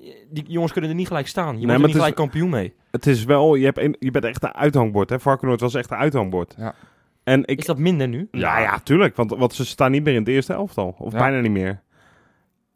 eh, 0.04 0.14
Die 0.30 0.44
jongens 0.48 0.72
kunnen 0.72 0.90
er 0.90 0.96
niet 0.96 1.06
gelijk 1.06 1.26
staan. 1.28 1.54
Je 1.60 1.66
moet 1.66 1.70
er 1.74 1.78
niet 1.78 1.88
is- 1.88 1.94
gelijk 1.94 2.14
kampioen 2.14 2.50
mee. 2.50 2.74
Het 2.90 3.06
is 3.06 3.24
wel, 3.24 3.54
je, 3.54 3.64
hebt 3.64 3.78
een, 3.78 3.96
je 3.98 4.10
bent 4.10 4.24
echt 4.24 4.42
een 4.42 4.54
uithangbord. 4.54 5.10
Hè? 5.10 5.20
Varkenoord 5.20 5.60
was 5.60 5.74
echt 5.74 5.90
een 5.90 5.96
uithangbord. 5.96 6.54
Ja. 6.58 6.74
En 7.24 7.46
ik, 7.46 7.58
Is 7.58 7.64
dat 7.66 7.78
minder 7.78 8.08
nu? 8.08 8.28
ja, 8.30 8.58
ja, 8.60 8.78
tuurlijk. 8.78 9.16
Want, 9.16 9.30
want 9.30 9.52
ze 9.54 9.64
staan 9.66 9.90
niet 9.90 10.04
meer 10.04 10.12
in 10.14 10.18
het 10.20 10.28
eerste 10.28 10.52
elftal. 10.52 10.94
Of 10.98 11.12
Ja. 11.12 11.18
bijna 11.18 11.40
niet 11.40 11.50
meer. 11.50 11.80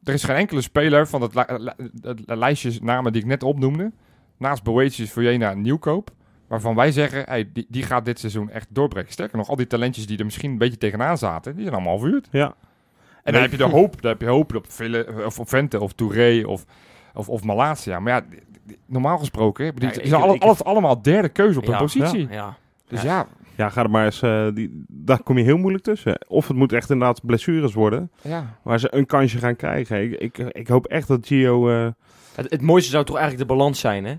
Er 0.04 0.14
is 0.14 0.24
geen 0.24 0.36
enkele 0.36 0.60
speler 0.60 1.08
van 1.08 1.22
het, 1.22 1.34
li- 1.34 1.42
li- 1.58 1.90
het 2.02 2.20
lijstje 2.26 2.72
namen 2.82 3.12
die 3.12 3.22
ik 3.22 3.28
net 3.28 3.42
opnoemde, 3.42 3.92
naast 4.38 4.62
Boetius, 4.62 5.10
Vujena 5.12 5.50
en 5.50 5.60
Nieuwkoop, 5.60 6.10
waarvan 6.46 6.74
wij 6.74 6.92
zeggen, 6.92 7.22
hey, 7.26 7.50
die, 7.52 7.66
die 7.68 7.82
gaat 7.82 8.04
dit 8.04 8.18
seizoen 8.18 8.50
echt 8.50 8.66
doorbreken. 8.70 9.12
Sterker 9.12 9.36
nog, 9.38 9.48
al 9.48 9.56
die 9.56 9.66
talentjes 9.66 10.06
die 10.06 10.18
er 10.18 10.24
misschien 10.24 10.50
een 10.50 10.58
beetje 10.58 10.78
tegenaan 10.78 11.18
zaten, 11.18 11.52
die 11.54 11.62
zijn 11.62 11.74
allemaal 11.74 11.98
verhuurd. 11.98 12.28
Ja. 12.30 12.54
En 13.22 13.32
dan 13.32 13.42
heb 13.42 13.50
je 13.50 13.56
de 13.56 13.64
hoop, 13.64 14.02
dan 14.02 14.10
heb 14.10 14.20
je 14.20 14.26
hoop 14.26 14.54
op, 14.54 14.64
Ville, 14.72 15.22
of 15.26 15.38
op 15.38 15.48
Vente 15.48 15.80
of 15.80 15.92
Touré 15.92 16.46
of, 16.46 16.64
of, 17.14 17.28
of 17.28 17.44
Malasia. 17.44 18.00
Maar 18.00 18.12
ja, 18.12 18.24
normaal 18.86 19.18
gesproken, 19.18 19.64
Ja, 19.78 19.92
ik- 19.92 20.42
alles 20.42 20.64
allemaal 20.64 21.02
derde 21.02 21.28
keuze 21.28 21.58
op 21.58 21.64
Ja, 21.64 21.70
hun 21.70 21.78
positie. 21.80 22.28
Ja. 22.30 22.56
Dus 22.88 23.02
ja, 23.02 23.26
Ja, 23.56 23.68
ga 23.68 23.82
er 23.82 23.90
maar 23.90 24.04
eens. 24.04 24.22
eh, 24.22 24.46
die, 24.54 24.84
daar 24.88 25.22
kom 25.22 25.38
je 25.38 25.44
heel 25.44 25.56
moeilijk 25.58 25.84
tussen. 25.84 26.18
Of 26.28 26.48
het 26.48 26.56
moet 26.56 26.72
echt 26.72 26.90
inderdaad 26.90 27.26
blessures 27.26 27.74
worden. 27.74 28.10
ja. 28.22 28.56
Waar 28.62 28.78
ze 28.80 28.94
een 28.94 29.06
kansje 29.06 29.38
gaan 29.38 29.56
krijgen. 29.56 30.02
Ik, 30.02 30.12
ik, 30.20 30.38
ik 30.38 30.68
hoop 30.68 30.86
echt 30.86 31.08
dat 31.08 31.26
Gio. 31.26 31.70
eh, 31.70 31.88
Het, 32.34 32.50
het 32.50 32.62
mooiste 32.62 32.90
zou 32.90 33.04
toch 33.04 33.16
eigenlijk 33.16 33.48
de 33.48 33.54
balans 33.54 33.80
zijn, 33.80 34.04
hè? 34.04 34.14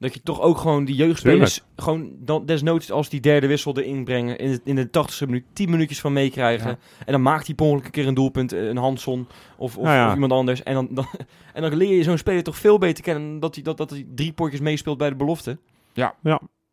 Dat 0.00 0.14
je 0.14 0.22
toch 0.22 0.40
ook 0.40 0.58
gewoon 0.58 0.84
die 0.84 0.94
jeugdspelers, 0.94 1.62
gewoon 1.76 2.10
dan, 2.18 2.46
desnoods 2.46 2.90
als 2.90 3.08
die 3.08 3.20
derde 3.20 3.46
wissel 3.46 3.78
erin 3.78 4.04
brengen, 4.04 4.38
in 4.38 4.50
de, 4.50 4.60
in 4.64 4.74
de 4.74 4.86
80ste 4.86 5.26
minuut 5.26 5.44
10 5.52 5.70
minuutjes 5.70 6.00
van 6.00 6.12
meekrijgen. 6.12 6.68
Ja. 6.68 6.78
En 7.06 7.12
dan 7.12 7.22
maakt 7.22 7.46
hij 7.46 7.54
per 7.54 7.66
ongeluk 7.66 7.84
een 7.84 7.90
keer 7.90 8.06
een 8.06 8.14
doelpunt, 8.14 8.52
eh, 8.52 8.66
een 8.66 8.76
Hansson 8.76 9.28
of, 9.56 9.76
of, 9.76 9.84
Nou 9.84 9.96
ja. 9.96 10.06
of 10.06 10.14
iemand 10.14 10.32
anders. 10.32 10.62
En 10.62 10.74
dan, 10.74 10.88
dan, 10.90 11.06
en 11.54 11.62
dan 11.62 11.76
leer 11.76 11.96
je 11.96 12.02
zo'n 12.02 12.18
speler 12.18 12.42
toch 12.42 12.56
veel 12.56 12.78
beter 12.78 13.04
kennen 13.04 13.40
dat 13.40 13.54
hij, 13.54 13.64
dat, 13.64 13.76
dat 13.76 13.90
hij 13.90 14.06
drie 14.14 14.32
potjes 14.32 14.60
meespeelt 14.60 14.98
bij 14.98 15.08
de 15.08 15.16
belofte. 15.16 15.58
Ja, 15.92 16.14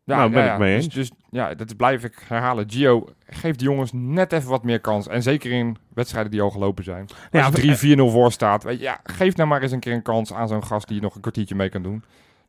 Nou, 0.04 0.30
ben 0.30 0.44
ja, 0.44 0.52
ik 0.52 0.58
mee 0.58 0.74
dus, 0.76 0.84
eens. 0.84 0.94
Dus 0.94 1.10
ja, 1.30 1.54
dat 1.54 1.76
blijf 1.76 2.04
ik 2.04 2.24
herhalen. 2.28 2.70
Gio, 2.70 3.04
geef 3.26 3.56
die 3.56 3.68
jongens 3.68 3.90
net 3.92 4.32
even 4.32 4.50
wat 4.50 4.64
meer 4.64 4.80
kans. 4.80 5.08
En 5.08 5.22
zeker 5.22 5.50
in 5.52 5.76
wedstrijden 5.94 6.30
die 6.30 6.42
al 6.42 6.50
gelopen 6.50 6.84
zijn. 6.84 7.06
Als 7.30 7.62
Ja, 7.62 7.76
je 7.80 7.96
3-4-0 7.96 8.00
voor 8.12 8.32
staat, 8.32 8.64
weet 8.64 8.78
je, 8.78 8.84
ja, 8.84 9.00
geef 9.04 9.36
nou 9.36 9.48
maar 9.48 9.62
eens 9.62 9.72
een 9.72 9.80
keer 9.80 9.92
een 9.92 10.02
kans 10.02 10.32
aan 10.32 10.48
zo'n 10.48 10.64
gast 10.64 10.88
die 10.88 11.00
nog 11.00 11.14
een 11.14 11.20
kwartiertje 11.20 11.54
mee 11.54 11.68
kan 11.68 11.82
doen. 11.82 12.04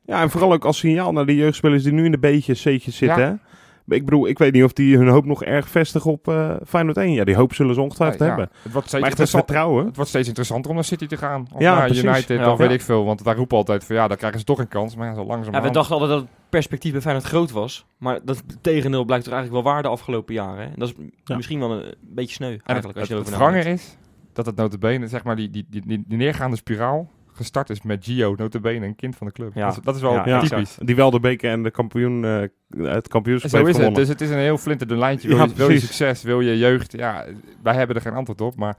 Ja, 0.10 0.22
en 0.22 0.30
vooral 0.30 0.54
ook 0.54 0.66
als 0.66 0.78
signaal 0.78 1.12
naar 1.12 1.26
de 1.26 1.36
jeugdspelers 1.36 1.84
die 1.84 1.92
nu 1.94 2.06
in 2.06 2.12
de 2.12 2.18
B'tjes, 2.18 2.60
C'tjes 2.62 2.96
zitten. 2.98 3.20
Ja. 3.20 3.28
Hè? 3.30 3.96
Ik 3.96 4.06
bedoel, 4.06 4.28
ik 4.28 4.38
weet 4.38 4.54
niet 4.54 4.64
of 4.64 4.74
die 4.74 4.98
hun 4.98 5.08
hoop 5.08 5.26
nog 5.26 5.44
erg 5.44 5.68
vestigen 5.70 6.12
op 6.12 6.28
eh 6.28 6.56
Feyenoord 6.68 6.98
1. 6.98 7.14
Ja, 7.14 7.24
die 7.24 7.36
hoop 7.36 7.54
zullen 7.54 7.76
ze 7.76 7.82
ongetwijfeld 7.82 8.20
Ja, 8.20 8.26
ja. 8.26 8.32
hebben. 8.36 8.56
Het 8.64 8.72
wordt 8.74 8.88
steeds 8.88 9.02
Maar 9.02 9.12
echt 9.12 9.20
het 9.20 9.30
vertrouwen. 9.30 9.86
Het 9.86 9.96
wordt 9.96 10.10
steeds 10.10 10.28
interessanter 10.28 10.70
om 10.70 10.76
naar 10.76 10.86
City 10.86 11.06
te 11.08 11.18
gaan. 11.18 11.48
Of 11.54 11.62
Ja, 11.62 11.76
naar 11.76 11.86
precies. 11.86 12.04
United, 12.04 12.40
Ja. 12.40 12.52
of 12.52 12.58
weet 12.58 12.72
ik 12.72 12.82
veel. 12.82 13.06
Want 13.06 13.24
daar 13.24 13.36
roepen 13.36 13.58
altijd 13.58 13.84
van, 13.84 13.96
ja, 13.96 14.08
dan 14.08 14.18
krijgen 14.18 14.40
ze 14.40 14.46
toch 14.46 14.60
een 14.60 14.68
kans. 14.68 14.96
Maar 14.96 15.08
ja, 15.08 15.14
zo 15.14 15.26
langzaam 15.26 15.54
Ja, 15.54 15.62
we 15.62 15.70
dachten 15.70 15.94
altijd 15.94 16.12
dat 16.12 16.20
het 16.22 16.30
perspectief 16.50 16.92
bij 16.92 17.02
Feyenoord 17.02 17.26
groot 17.26 17.52
was. 17.52 17.86
Maar 17.98 18.20
dat 18.24 18.44
tegendeel 18.62 19.06
blijkt 19.06 19.24
toch 19.26 19.34
eigenlijk 19.34 19.64
wel 19.64 19.74
waar 19.74 19.82
de 19.82 19.90
afgelopen 19.90 20.34
jaren. 20.34 20.58
Hè? 20.58 20.64
En 20.64 20.74
dat 20.80 20.88
is 20.90 20.96
Ja. 21.24 21.36
misschien 21.36 21.60
wel 21.60 21.72
een 21.72 21.94
beetje 22.02 22.34
sneu 22.34 22.48
En 22.52 22.54
het, 22.54 22.62
eigenlijk. 22.66 23.00
als 23.00 23.08
je 23.08 23.14
het, 23.16 23.56
het 23.56 23.66
is 23.66 23.98
dat 24.34 24.46
het 24.46 24.56
notabene, 24.56 25.08
zeg 25.08 25.24
maar, 25.24 25.36
die, 25.36 25.50
die, 25.50 25.66
die, 25.70 25.82
die, 25.86 26.04
die 26.08 26.18
neergaande 26.18 26.56
spiraal 26.56 27.10
gestart 27.40 27.70
is 27.70 27.82
met 27.82 28.06
Gio, 28.06 28.34
notabene, 28.38 28.86
een 28.86 28.96
kind 28.96 29.16
van 29.16 29.28
de 29.28 29.34
club. 29.34 29.52
Ja. 29.56 29.66
Dat, 29.68 29.78
is, 29.78 29.84
dat 29.84 29.96
is 29.96 30.02
wel 30.02 30.14
Ja, 30.14 30.28
Ja, 30.28 30.40
typisch. 30.40 30.78
die 30.80 30.96
wel 30.96 31.12
de 31.12 31.20
beker 31.20 31.52
en 31.52 31.64
de 31.64 31.72
kampioen, 31.72 32.26
eh, 32.26 32.42
het 32.90 33.08
kampioenschap 33.08 33.50
Zo 33.52 33.58
heeft 33.58 33.70
is 33.70 33.76
het. 33.76 33.86
gewonnen. 33.86 34.00
Dus 34.00 34.08
het 34.08 34.22
is 34.22 34.30
een 34.30 34.38
heel 34.38 34.58
flinterdun 34.58 34.98
lijntje. 34.98 35.28
Wil, 35.28 35.38
Ja, 35.38 35.44
je, 35.44 35.54
wil 35.54 35.70
je 35.70 35.80
succes, 35.80 36.22
wil 36.24 36.42
je 36.42 36.58
jeugd? 36.58 36.92
Ja, 36.92 37.26
wij 37.64 37.76
hebben 37.76 37.96
er 37.96 38.02
geen 38.02 38.14
antwoord 38.14 38.42
op. 38.42 38.56
Maar 38.56 38.78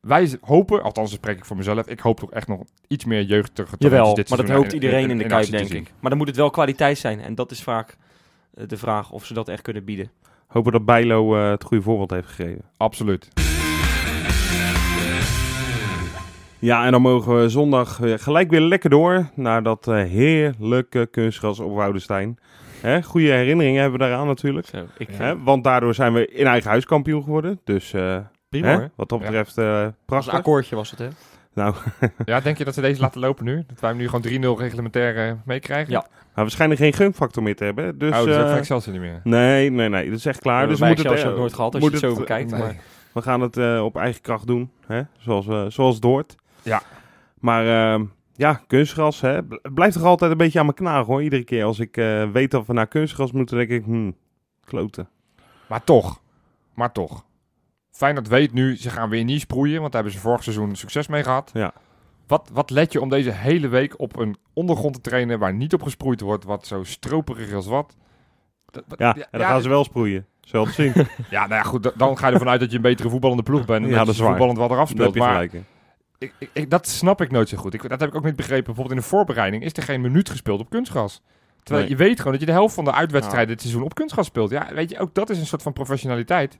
wij 0.00 0.38
hopen, 0.40 0.82
althans 0.82 1.12
spreek 1.12 1.36
ik 1.38 1.44
voor 1.44 1.56
mezelf, 1.56 1.86
ik 1.88 2.00
hoop 2.00 2.20
toch 2.20 2.30
echt 2.32 2.48
nog 2.48 2.60
iets 2.88 3.04
meer 3.04 3.22
jeugdige 3.22 3.76
talentjes 3.76 3.90
Jawel, 3.90 4.14
dit 4.14 4.28
maar 4.28 4.38
dat 4.38 4.48
hoopt 4.50 4.72
iedereen 4.72 5.10
in, 5.10 5.18
de 5.18 5.24
Kuip, 5.26 5.44
te 5.44 5.50
denk 5.50 5.70
ik. 5.70 5.92
Maar 6.00 6.10
dan 6.10 6.18
moet 6.18 6.28
het 6.28 6.36
wel 6.36 6.50
kwaliteit 6.50 6.98
zijn. 6.98 7.20
En 7.20 7.34
dat 7.34 7.50
is 7.50 7.62
vaak 7.62 7.96
eh, 8.54 8.64
de 8.66 8.76
vraag 8.76 9.10
of 9.10 9.24
ze 9.24 9.34
dat 9.34 9.48
echt 9.48 9.62
kunnen 9.62 9.84
bieden. 9.84 10.10
Hopen 10.46 10.72
dat 10.72 10.84
Bijlo 10.84 11.36
eh, 11.36 11.50
het 11.50 11.64
goede 11.64 11.82
voorbeeld 11.82 12.10
heeft 12.10 12.28
gegeven. 12.28 12.64
Absoluut. 12.76 13.28
Ja, 16.58 16.84
en 16.84 16.92
dan 16.92 17.02
mogen 17.02 17.40
we 17.40 17.48
zondag 17.48 17.96
weer 17.96 18.18
gelijk 18.18 18.50
weer 18.50 18.60
lekker 18.60 18.90
door 18.90 19.26
naar 19.34 19.62
dat 19.62 19.88
eh, 19.88 19.94
heerlijke 19.94 21.06
kunstgras 21.10 21.60
op 21.60 21.74
Woudenstein. 21.74 22.38
Hè, 22.80 23.02
goede 23.02 23.30
herinneringen 23.30 23.80
hebben 23.80 23.98
we 24.00 24.06
daaraan 24.06 24.26
natuurlijk. 24.26 24.66
Zo, 24.66 24.84
ik, 24.98 25.08
Hè, 25.12 25.42
want 25.42 25.64
daardoor 25.64 25.94
zijn 25.94 26.12
we 26.12 26.26
in 26.26 26.46
eigen 26.46 26.70
huis 26.70 26.84
kampioen 26.84 27.22
geworden. 27.22 27.60
Dus 27.64 27.92
eh, 27.92 28.16
prima 28.48 28.66
hè, 28.68 28.74
hoor. 28.74 28.90
wat 28.96 29.08
dat 29.08 29.18
Ja. 29.18 29.24
betreft 29.24 29.58
eh 29.58 29.64
Als 29.74 29.84
een 29.84 29.94
prachtig. 30.06 30.32
akkoordje 30.32 30.76
was 30.76 30.90
het, 30.90 30.98
hè? 30.98 31.08
Nou, 31.54 31.74
Ja, 32.24 32.40
denk 32.40 32.58
je 32.58 32.64
dat 32.64 32.74
ze 32.74 32.80
deze 32.80 33.00
laten 33.00 33.20
lopen 33.20 33.44
nu? 33.44 33.64
Dat 33.66 33.80
wij 33.80 33.90
hem 33.90 33.98
nu 33.98 34.08
gewoon 34.08 34.56
3-0 34.56 34.60
reglementair 34.60 35.28
eh, 35.28 35.32
meekrijgen? 35.44 35.92
Ja. 35.92 36.00
maar 36.10 36.44
waarschijnlijk 36.44 36.80
geen 36.80 36.92
gunfactor 36.92 37.42
meer 37.42 37.56
te 37.56 37.64
hebben. 37.64 37.98
Dus, 37.98 38.10
oh, 38.10 38.16
dat 38.16 38.60
is 38.60 38.70
eh, 38.70 38.92
niet 38.92 39.00
meer. 39.00 39.20
nee, 39.24 39.70
nee, 39.70 39.88
nee. 39.88 40.08
Dat 40.10 40.18
is 40.18 40.26
echt 40.26 40.40
klaar. 40.40 40.68
Dus 40.68 40.78
we 40.78 40.86
moeten 40.86 41.04
Excelsior 41.04 41.26
het, 41.26 41.34
ook 41.34 41.40
nooit 41.40 41.54
gehad 41.54 41.74
als 41.74 41.84
je 41.84 41.90
het 41.90 41.98
zo 41.98 42.14
bekijkt. 42.14 42.50
Nee. 42.50 42.60
Maar 42.60 42.76
We 43.12 43.22
gaan 43.22 43.40
het 43.40 43.56
eh, 43.56 43.84
op 43.84 43.96
eigen 43.96 44.20
kracht 44.20 44.46
doen, 44.46 44.70
hè? 44.86 45.02
Zoals, 45.18 45.74
zoals 45.74 45.94
het 45.94 46.04
hoort. 46.04 46.36
Ja. 46.62 46.82
Maar 47.40 47.92
ehm, 47.92 48.04
ja, 48.34 48.60
kunstgras, 48.66 49.20
hè? 49.20 49.38
blijft 49.74 49.94
toch 49.96 50.04
altijd 50.04 50.30
een 50.30 50.36
beetje 50.36 50.58
aan 50.58 50.66
me 50.66 50.72
knagen 50.74 51.06
hoor. 51.06 51.22
Iedere 51.22 51.44
keer 51.44 51.64
als 51.64 51.78
ik 51.78 51.96
eh, 51.96 52.30
weet 52.30 52.50
dat 52.50 52.66
we 52.66 52.72
naar 52.72 52.86
kunstgras 52.86 53.32
moeten, 53.32 53.56
denk 53.56 53.70
ik, 53.70 53.84
hmm, 53.84 54.16
kloten. 54.64 55.08
Maar 55.68 55.84
toch. 55.84 56.20
Maar 56.74 56.92
toch. 56.92 57.24
Feyenoord 57.90 58.28
weet 58.28 58.52
nu, 58.52 58.76
ze 58.76 58.90
gaan 58.90 59.08
weer 59.10 59.24
niet 59.24 59.40
sproeien. 59.40 59.80
Want 59.80 59.92
daar 59.92 60.02
hebben 60.02 60.20
ze 60.20 60.26
vorig 60.26 60.42
seizoen 60.42 60.76
succes 60.76 61.06
mee 61.06 61.22
gehad. 61.22 61.50
Ja. 61.54 61.72
Wat, 62.26 62.50
wat 62.52 62.70
let 62.70 62.92
je 62.92 63.00
om 63.00 63.08
deze 63.08 63.30
hele 63.30 63.68
week 63.68 64.00
op 64.00 64.16
een 64.18 64.36
ondergrond 64.52 64.94
te 64.94 65.00
trainen 65.00 65.38
waar 65.38 65.54
niet 65.54 65.74
op 65.74 65.82
gesproeid 65.82 66.20
wordt, 66.20 66.44
wat 66.44 66.66
zo 66.66 66.84
stroperig 66.84 67.52
als 67.52 67.66
wat? 67.66 67.96
Dat- 68.66 68.84
dat- 68.88 68.98
Ja, 68.98 69.14
en 69.14 69.26
dan 69.30 69.40
gaan 69.48 69.62
ze 69.62 69.68
wel 69.68 69.84
sproeien. 69.84 70.26
Het 70.50 70.74
zien. 70.74 70.92
Ja, 71.30 71.40
nou 71.40 71.54
ja, 71.54 71.62
goed, 71.62 71.82
da- 71.82 71.92
dan 71.96 72.18
ga 72.18 72.26
je 72.26 72.32
ervan 72.32 72.48
uit 72.48 72.60
dat 72.60 72.70
je 72.70 72.76
een 72.76 72.82
betere 72.82 73.10
voetballende 73.10 73.42
ploeg 73.42 73.64
bent. 73.64 73.84
En 73.84 73.90
Ja, 73.90 73.96
dat, 73.96 74.06
dat 74.06 74.14
is 74.14 74.20
waar. 74.20 74.28
voetballend 74.30 74.58
wat 74.58 74.70
eraf 74.70 74.88
speelt. 74.88 75.14
Maar. 75.14 75.48
Ik, 76.18 76.32
ik, 76.38 76.50
ik- 76.52 76.70
dat 76.70 76.86
snap 76.86 77.20
ik 77.20 77.30
nooit 77.30 77.48
zo 77.48 77.56
goed. 77.56 77.74
Ik, 77.74 77.88
dat 77.88 78.00
heb 78.00 78.08
ik 78.08 78.14
ook 78.14 78.24
niet 78.24 78.36
begrepen. 78.36 78.64
Bijvoorbeeld 78.64 78.96
in 78.96 79.02
de 79.02 79.08
voorbereiding 79.08 79.62
is 79.64 79.72
er 79.72 79.82
geen 79.82 80.00
minuut 80.00 80.30
gespeeld 80.30 80.60
op 80.60 80.70
kunstgras. 80.70 81.22
Terwijl 81.62 81.88
Nee. 81.88 81.96
je 81.98 82.04
weet 82.04 82.16
gewoon 82.18 82.32
dat 82.32 82.40
je 82.40 82.46
de 82.46 82.52
helft 82.52 82.74
van 82.74 82.84
de 82.84 82.92
uitwedstrijden 82.92 83.48
dit 83.48 83.60
seizoen 83.60 83.82
op 83.84 83.94
kunstgras 83.94 84.26
speelt. 84.26 84.50
Ja, 84.50 84.68
weet 84.74 84.90
je, 84.90 84.98
ook 84.98 85.14
dat 85.14 85.30
is 85.30 85.38
een 85.38 85.46
soort 85.46 85.62
van 85.62 85.72
professionaliteit. 85.72 86.56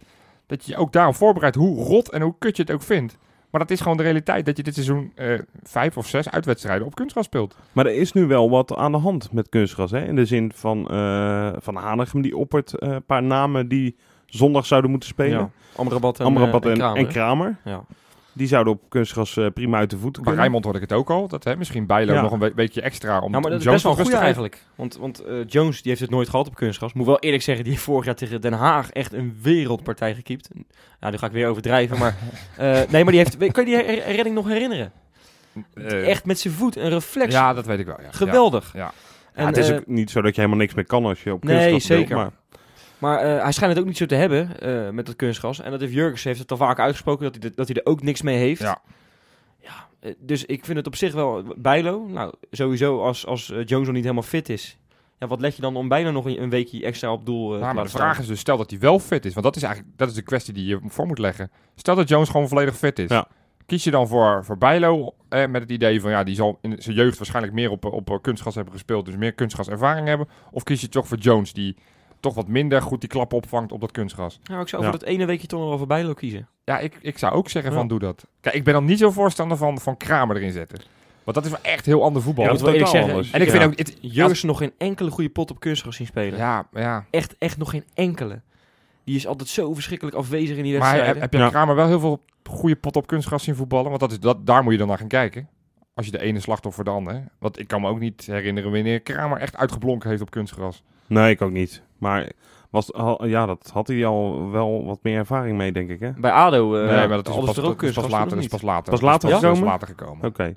Dat 0.46 0.64
je 0.64 0.72
je 0.72 0.78
ook 0.78 0.92
daarop 0.92 1.14
voorbereidt, 1.14 1.56
hoe 1.56 1.84
rot 1.84 2.10
en 2.10 2.20
hoe 2.22 2.34
kut 2.38 2.56
je 2.56 2.62
het 2.62 2.70
ook 2.72 2.82
vindt. 2.82 3.16
Maar 3.50 3.60
dat 3.60 3.70
is 3.70 3.80
gewoon 3.80 3.96
de 3.96 4.02
realiteit, 4.02 4.46
dat 4.46 4.56
je 4.56 4.62
dit 4.62 4.74
seizoen 4.74 5.12
eh, 5.14 5.38
vijf 5.62 5.96
of 5.96 6.06
zes 6.06 6.30
uitwedstrijden 6.30 6.86
op 6.86 6.94
kunstgras 6.94 7.24
speelt. 7.26 7.56
Maar 7.72 7.86
er 7.86 7.94
is 7.94 8.12
nu 8.12 8.26
wel 8.26 8.50
wat 8.50 8.76
aan 8.76 8.92
de 8.92 8.98
hand 8.98 9.32
met 9.32 9.48
kunstgras. 9.48 9.90
Hè? 9.90 10.04
In 10.04 10.16
de 10.16 10.24
zin 10.24 10.52
van, 10.54 10.88
eh 10.90 11.52
van 11.58 11.74
Hanegem, 11.76 12.22
die 12.22 12.36
oppert 12.36 12.74
eh, 12.78 12.88
een 12.90 13.04
paar 13.04 13.22
namen 13.22 13.68
die 13.68 13.96
zondag 14.26 14.66
zouden 14.66 14.90
moeten 14.90 15.08
spelen. 15.08 15.38
ja, 15.38 15.50
Amrabat 15.76 16.20
en, 16.20 16.26
Amrabat 16.26 16.66
en, 16.66 16.74
Kramer, 16.76 16.96
en? 16.98 17.08
Kramer. 17.08 17.56
Ja. 17.64 17.84
Die 18.38 18.46
zouden 18.46 18.72
op 18.72 18.82
kunstgras 18.88 19.36
eh, 19.36 19.46
prima 19.54 19.78
uit 19.78 19.90
de 19.90 19.96
voeten 19.96 20.12
Bij 20.12 20.22
kunnen. 20.22 20.40
Rijnmond 20.40 20.64
hoorde 20.64 20.80
ik 20.80 20.88
het 20.88 20.98
ook 20.98 21.10
al. 21.10 21.28
Dat 21.28 21.44
hè, 21.44 21.56
misschien 21.56 21.86
Bijlo 21.86 22.12
Ja. 22.12 22.22
nog 22.22 22.32
een 22.32 22.52
weekje 22.54 22.80
extra 22.80 23.20
om 23.20 23.32
Ja, 23.32 23.40
maar 23.40 23.50
dat 23.50 23.60
is 23.60 23.66
best 23.66 23.82
wel 23.82 23.94
goed 23.94 24.12
eigenlijk. 24.12 24.62
Want, 24.74 24.96
want 24.96 25.20
eh, 25.24 25.34
Jones 25.46 25.76
die 25.82 25.90
heeft 25.90 26.00
het 26.00 26.10
nooit 26.10 26.28
gehad 26.28 26.46
op 26.46 26.54
kunstgras. 26.54 26.92
Moet 26.92 27.06
wel 27.06 27.18
eerlijk 27.18 27.42
zeggen, 27.42 27.64
die 27.64 27.72
heeft 27.72 27.84
vorig 27.84 28.04
jaar 28.04 28.14
tegen 28.14 28.40
Den 28.40 28.52
Haag 28.52 28.90
echt 28.90 29.12
een 29.12 29.38
wereldpartij 29.42 30.14
gekiept. 30.14 30.48
Nou, 31.00 31.12
nu 31.12 31.18
ga 31.18 31.26
ik 31.26 31.32
weer 31.32 31.48
overdrijven, 31.48 31.98
maar... 31.98 32.16
eh, 32.56 32.80
nee, 32.90 33.04
maar 33.04 33.12
die 33.12 33.22
heeft... 33.22 33.52
Kan 33.52 33.66
je 33.66 33.76
die 33.76 34.00
redding 34.00 34.34
nog 34.34 34.46
herinneren? 34.48 34.92
Echt 35.84 36.24
met 36.24 36.38
zijn 36.38 36.54
voet, 36.54 36.76
een 36.76 36.88
reflex. 36.88 37.32
Ja, 37.32 37.54
dat 37.54 37.66
weet 37.66 37.78
ik 37.78 37.86
wel. 37.86 38.00
Ja. 38.00 38.08
Geweldig. 38.10 38.70
Ja. 38.74 38.92
Ja, 39.36 39.46
het 39.46 39.56
is 39.56 39.72
ook 39.72 39.86
niet 39.86 40.10
zo 40.10 40.20
dat 40.22 40.34
je 40.34 40.40
helemaal 40.40 40.60
niks 40.60 40.74
meer 40.74 40.86
kan 40.86 41.04
als 41.04 41.22
je 41.22 41.32
op 41.32 41.44
Nee, 41.44 41.54
kunstgras 41.54 41.82
speelt, 41.84 42.00
zeker. 42.00 42.16
maar 42.16 42.30
Maar 42.98 43.18
eh, 43.18 43.42
hij 43.42 43.52
schijnt 43.52 43.72
het 43.72 43.82
ook 43.82 43.88
niet 43.88 43.96
zo 43.96 44.06
te 44.06 44.14
hebben 44.14 44.60
eh, 44.60 44.90
met 44.90 45.06
dat 45.06 45.16
kunstgras. 45.16 45.60
En 45.60 45.70
dat 45.70 45.80
heeft 45.80 45.92
Jurgens 45.92 46.24
heeft 46.24 46.38
het 46.38 46.50
al 46.50 46.56
vaak 46.56 46.78
uitgesproken 46.78 47.24
dat 47.24 47.34
hij, 47.34 47.50
er- 47.50 47.56
dat 47.56 47.68
hij 47.68 47.76
er 47.76 47.86
ook 47.90 48.02
niks 48.02 48.22
mee 48.22 48.36
heeft. 48.36 48.60
Ja. 48.60 48.78
Ja, 49.62 49.86
eh, 50.00 50.14
dus 50.18 50.44
ik 50.44 50.64
vind 50.64 50.76
het 50.78 50.86
op 50.86 50.96
zich 50.96 51.12
wel... 51.12 51.42
Bijlo, 51.56 52.06
nou 52.08 52.32
sowieso 52.50 53.02
als, 53.02 53.26
als 53.26 53.46
Jones 53.46 53.86
nog 53.86 53.94
niet 53.94 54.02
helemaal 54.02 54.22
fit 54.22 54.48
is. 54.48 54.78
Ja, 55.18 55.26
wat 55.26 55.40
let 55.40 55.56
je 55.56 55.62
dan 55.62 55.76
om 55.76 55.88
bijna 55.88 56.10
nog 56.10 56.24
een, 56.24 56.42
een 56.42 56.50
weekje 56.50 56.84
extra 56.84 57.12
op 57.12 57.26
doel 57.26 57.48
eh, 57.48 57.54
te 57.58 57.60
Nou, 57.64 57.74
maar 57.74 57.84
de 57.84 57.90
vraag 57.90 58.10
staan? 58.12 58.22
is 58.22 58.28
dus, 58.28 58.40
stel 58.40 58.56
dat 58.56 58.70
hij 58.70 58.78
wel 58.78 58.98
fit 58.98 59.24
is. 59.24 59.32
Want 59.32 59.44
dat 59.46 59.56
is 59.56 59.62
eigenlijk 59.62 59.98
dat 59.98 60.08
is 60.08 60.14
de 60.14 60.22
kwestie 60.22 60.54
die 60.54 60.66
je 60.66 60.80
voor 60.86 61.06
moet 61.06 61.18
leggen. 61.18 61.50
Stel 61.74 61.94
dat 61.94 62.08
Jones 62.08 62.28
gewoon 62.28 62.48
volledig 62.48 62.76
fit 62.76 62.98
is. 62.98 63.10
Ja. 63.10 63.26
Kies 63.66 63.84
je 63.84 63.90
dan 63.90 64.08
voor, 64.08 64.44
voor 64.44 64.58
Bijlo 64.58 65.14
eh, 65.28 65.46
met 65.46 65.62
het 65.62 65.70
idee 65.70 66.00
van... 66.00 66.10
ja, 66.10 66.24
die 66.24 66.34
zal 66.34 66.58
in 66.62 66.74
zijn 66.78 66.96
jeugd 66.96 67.18
waarschijnlijk 67.18 67.54
meer 67.54 67.70
op, 67.70 67.84
op 67.84 68.18
kunstgras 68.22 68.54
hebben 68.54 68.72
gespeeld... 68.72 69.04
dus 69.04 69.16
meer 69.16 69.32
kunstgraservaring 69.32 70.06
hebben? 70.06 70.28
Of 70.50 70.62
kies 70.62 70.80
je 70.80 70.88
toch 70.88 71.08
voor 71.08 71.18
Jones 71.18 71.52
die 71.52 71.76
toch 72.20 72.34
wat 72.34 72.48
minder 72.48 72.82
goed 72.82 73.00
die 73.00 73.08
klappen 73.08 73.36
opvangt 73.36 73.72
op 73.72 73.80
dat 73.80 73.90
kunstgras? 73.90 74.40
Nou, 74.44 74.60
ik 74.62 74.68
zou 74.68 74.82
Ja. 74.82 74.90
voor 74.90 74.98
dat 74.98 75.08
ene 75.08 75.24
weekje 75.24 75.46
toch 75.46 75.60
nog 75.60 75.68
wel 75.68 75.78
voor 75.78 75.86
Bijlo 75.86 76.14
kiezen. 76.14 76.48
Ja, 76.64 76.78
ik, 76.78 76.98
ik 77.00 77.18
zou 77.18 77.32
ook 77.34 77.48
zeggen 77.48 77.72
Ja. 77.72 77.78
van 77.78 77.88
doe 77.88 77.98
dat. 77.98 78.26
Kijk, 78.40 78.54
ik 78.54 78.64
ben 78.64 78.72
dan 78.74 78.84
niet 78.84 78.98
zo 78.98 79.10
voorstander 79.10 79.56
van, 79.56 79.78
van 79.80 79.96
Kramer 79.96 80.36
erin 80.36 80.52
zetten. 80.52 80.78
Want 81.24 81.36
dat 81.36 81.44
is 81.44 81.50
wel 81.62 81.72
echt 81.72 81.86
heel 81.86 82.02
ander 82.02 82.22
voetbal. 82.22 82.44
Ja, 82.44 82.50
dat 82.50 82.58
zeggen, 82.60 83.00
anders. 83.02 83.30
en 83.30 83.40
ik 83.40 83.46
Ja. 83.46 83.52
vind 83.52 83.64
ook... 83.64 83.78
Het, 83.78 84.42
nog 84.42 84.58
geen 84.58 84.72
enkele 84.78 85.10
goede 85.10 85.30
pot 85.30 85.50
op 85.50 85.60
kunstgras 85.60 85.96
zien 85.96 86.06
spelen. 86.06 86.38
ja, 86.38 86.66
ja. 86.72 87.04
Echt, 87.10 87.34
echt 87.38 87.58
nog 87.58 87.70
geen 87.70 87.84
enkele. 87.94 88.40
Die 89.04 89.16
is 89.16 89.26
altijd 89.26 89.48
zo 89.48 89.74
verschrikkelijk 89.74 90.16
afwezig 90.16 90.56
in 90.56 90.62
die 90.62 90.72
Maar 90.72 90.80
wedstrijden. 90.80 91.12
heb, 91.12 91.20
heb 91.20 91.32
je 91.32 91.38
Ja. 91.38 91.48
Kramer 91.48 91.74
wel 91.74 91.86
heel 91.86 92.00
veel 92.00 92.22
goede 92.50 92.76
pot 92.76 92.96
op 92.96 93.06
kunstgras 93.06 93.42
zien 93.44 93.54
voetballen? 93.54 93.88
Want 93.88 94.00
dat 94.00 94.10
is, 94.10 94.20
dat, 94.20 94.46
daar 94.46 94.62
moet 94.62 94.72
je 94.72 94.78
dan 94.78 94.88
naar 94.88 94.98
gaan 94.98 95.08
kijken. 95.08 95.48
Als 95.94 96.06
je 96.06 96.12
de 96.12 96.20
ene 96.22 96.40
slachtoffer 96.40 96.84
de 96.84 96.90
ander. 96.90 97.24
Want 97.38 97.58
ik 97.58 97.68
kan 97.68 97.80
me 97.80 97.88
ook 97.88 97.98
niet 98.00 98.26
herinneren 98.26 98.72
wanneer 98.72 99.00
Kramer 99.00 99.38
echt 99.38 99.56
uitgeblonken 99.56 100.10
heeft 100.10 100.22
op 100.22 100.30
kunstgras. 100.30 100.82
Nee, 101.08 101.30
ik 101.30 101.42
ook 101.42 101.50
niet. 101.50 101.82
Maar 101.98 102.30
was, 102.70 102.92
al- 102.92 103.26
ja, 103.26 103.46
dat 103.46 103.70
had 103.72 103.86
hij 103.88 104.06
al 104.06 104.50
wel 104.50 104.84
wat 104.84 104.98
meer 105.02 105.18
ervaring 105.18 105.56
mee, 105.56 105.72
denk 105.72 105.90
ik, 105.90 106.00
hè? 106.00 106.10
Bij 106.16 106.30
ADO 106.30 106.76
eh 106.76 106.86
nee, 106.96 107.08
maar 107.08 107.16
dat 107.22 107.28
is 107.28 107.34
pas, 107.34 107.56
er 107.56 107.62
dat 107.62 107.82
is 107.82 107.92
pas 107.94 108.08
later. 108.10 108.28
Dat 108.30 108.38
is 108.38 108.46
pas 108.46 108.62
later. 108.62 108.90
Pas 108.92 109.00
later 109.00 109.30
pas- 109.30 109.40
dat 109.40 109.42
is 109.42 109.48
gekomen? 109.48 109.68
later 109.72 109.88
gekomen. 109.88 110.26
Oké. 110.26 110.56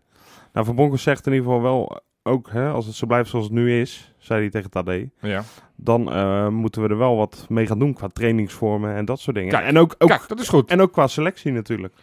Nou, 0.54 0.66
Van 0.66 0.76
Bronckhorst 0.76 1.04
zegt 1.04 1.26
in 1.28 1.34
ieder 1.34 1.48
geval 1.48 1.62
wel 1.64 2.02
ook, 2.24 2.50
hè, 2.52 2.70
als 2.70 2.86
het 2.86 2.96
zo 2.96 3.06
blijft 3.08 3.30
zoals 3.30 3.46
het 3.46 3.54
nu 3.54 3.80
is, 3.80 4.14
zei 4.18 4.40
hij 4.42 4.50
tegen 4.50 4.70
Tadé, 4.70 5.10
Ja. 5.22 5.44
dan 5.76 6.12
eh, 6.12 6.48
moeten 6.48 6.82
we 6.82 6.88
er 6.90 6.98
wel 6.98 7.16
wat 7.18 7.46
mee 7.50 7.66
gaan 7.68 7.80
doen 7.80 7.94
qua 7.94 8.08
trainingsvormen 8.08 8.96
en 8.96 9.06
dat 9.06 9.20
soort 9.20 9.36
dingen. 9.36 9.52
Kijk, 9.52 9.66
en, 9.66 9.78
ook, 9.78 9.96
ook, 9.98 10.10
Kijk, 10.10 10.28
dat 10.28 10.40
is 10.40 10.50
goed. 10.50 10.70
en 10.70 10.82
ook 10.82 10.92
qua 10.92 11.08
selectie 11.08 11.52
natuurlijk. 11.52 11.94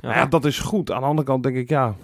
Ja. 0.00 0.08
Ja. 0.10 0.16
ja, 0.16 0.26
dat 0.26 0.44
is 0.44 0.58
goed. 0.58 0.90
Aan 0.92 1.00
de 1.00 1.06
andere 1.06 1.26
kant 1.26 1.42
denk 1.42 1.56
ik, 1.56 1.68
ja... 1.68 1.94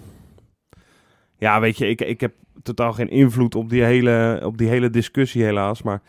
Ja, 1.37 1.59
weet 1.59 1.77
je, 1.77 1.87
ik, 1.89 2.01
ik 2.01 2.21
heb 2.21 2.33
totaal 2.63 2.93
geen 2.93 3.09
invloed 3.09 3.55
op 3.55 3.69
die, 3.69 3.83
hele, 3.83 4.41
op 4.43 4.57
die 4.57 4.67
hele 4.67 4.89
discussie 4.89 5.43
helaas, 5.43 5.81
maar 5.81 6.01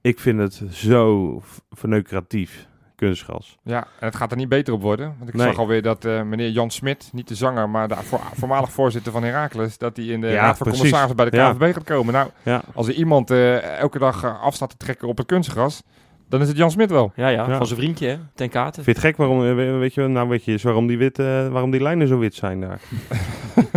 ik 0.00 0.18
vind 0.18 0.38
het 0.38 0.62
zo 0.70 1.42
verneukeratief, 1.70 2.66
kunstgras. 2.94 3.58
Ja, 3.62 3.78
en 4.00 4.06
het 4.06 4.16
gaat 4.16 4.30
er 4.30 4.36
niet 4.36 4.48
beter 4.48 4.74
op 4.74 4.82
worden. 4.82 5.14
Want 5.18 5.28
ik 5.30 5.34
Nee. 5.36 5.46
zag 5.46 5.58
alweer 5.58 5.82
dat 5.82 6.04
eh, 6.04 6.22
meneer 6.22 6.50
Jan 6.50 6.70
Smit, 6.70 7.10
niet 7.12 7.28
de 7.28 7.34
zanger, 7.34 7.68
maar 7.70 7.88
de 7.88 7.94
voor, 7.96 8.20
voormalig 8.34 8.72
voorzitter 8.72 9.12
van 9.12 9.22
Heracles, 9.22 9.78
dat 9.78 9.96
hij 9.96 10.06
in 10.06 10.20
de 10.20 10.26
Ja, 10.26 10.34
raad 10.34 10.56
van 10.56 10.66
precies. 10.66 10.72
commissarissen 10.90 11.16
bij 11.16 11.30
de 11.30 11.36
Ja. 11.36 11.52
KNVB 11.52 11.74
gaat 11.74 11.84
komen. 11.84 12.12
Nou, 12.12 12.28
Ja, 12.42 12.62
als 12.74 12.88
er 12.88 12.94
iemand 12.94 13.30
eh, 13.30 13.78
elke 13.78 13.98
dag 13.98 14.24
eh, 14.24 14.42
af 14.42 14.54
staat 14.54 14.70
te 14.70 14.76
trekken 14.76 15.08
op 15.08 15.16
het 15.18 15.26
kunstgras, 15.26 15.82
dan 16.28 16.40
is 16.40 16.48
het 16.48 16.56
Jan 16.56 16.70
Smit 16.70 16.90
wel. 16.90 17.12
Ja, 17.16 17.28
ja, 17.28 17.48
Ja. 17.48 17.56
van 17.56 17.66
zijn 17.66 17.78
vriendje, 17.80 18.06
hè, 18.06 18.16
ten 18.34 18.48
katen. 18.48 18.84
Vind 18.84 18.96
je 18.96 19.02
het 19.02 19.10
gek 19.10 19.16
waarom, 19.16 19.44
eh, 19.44 19.54
we- 19.54 19.70
weet 19.78 19.94
je, 19.94 20.06
nou 20.06 20.28
weet 20.28 20.44
je 20.44 20.52
eens 20.52 20.62
waarom 20.62 20.86
die, 20.86 20.98
wit, 20.98 21.18
eh, 21.18 21.48
waarom 21.48 21.70
die 21.70 21.82
lijnen 21.82 22.08
zo 22.08 22.18
wit 22.18 22.34
zijn 22.34 22.60
daar? 22.60 22.80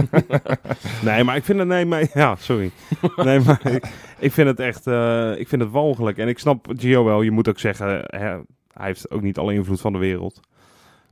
nee, 1.03 1.23
maar 1.23 1.35
ik 1.35 1.43
vind 1.43 1.59
het, 1.59 1.67
nee, 1.67 1.85
maar, 1.85 2.05
ja, 2.13 2.35
sorry. 2.35 2.71
Nee, 3.15 3.39
maar 3.39 3.61
ik, 3.71 3.87
ik 4.19 4.31
vind 4.31 4.47
het 4.47 4.59
echt, 4.59 4.87
eh, 4.87 5.39
ik 5.39 5.47
vind 5.47 5.61
het 5.61 5.71
walgelijk. 5.71 6.17
En 6.17 6.27
ik 6.27 6.39
snap 6.39 6.67
Gio 6.77 7.03
wel, 7.03 7.21
je 7.21 7.31
moet 7.31 7.49
ook 7.49 7.59
zeggen, 7.59 7.87
hè, 8.05 8.27
hij 8.73 8.85
heeft 8.87 9.11
ook 9.11 9.21
niet 9.21 9.37
alle 9.37 9.53
invloed 9.53 9.81
van 9.81 9.91
de 9.93 9.99
wereld. 9.99 10.39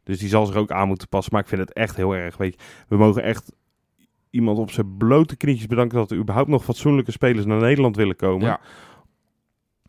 Dus 0.04 0.20
die 0.20 0.30
zal 0.30 0.46
zich 0.46 0.56
ook 0.56 0.72
aan 0.72 0.88
moeten 0.88 1.08
passen. 1.08 1.34
Maar 1.34 1.42
ik 1.42 1.48
vind 1.48 1.62
het 1.62 1.74
echt 1.74 1.96
heel 1.96 2.16
erg, 2.16 2.38
weet 2.38 2.54
je. 2.54 2.60
We 2.88 2.98
mogen 2.98 3.24
echt 3.24 3.52
iemand 4.30 4.58
op 4.58 4.72
zijn 4.72 4.98
blote 4.98 5.36
knietjes 5.38 5.68
bedanken 5.68 5.98
dat 5.98 6.12
er 6.12 6.18
überhaupt 6.18 6.50
nog 6.50 6.64
fatsoenlijke 6.64 7.12
spelers 7.12 7.46
naar 7.46 7.60
Nederland 7.62 7.96
willen 7.96 8.16
komen. 8.16 8.48
Ja. 8.48 8.60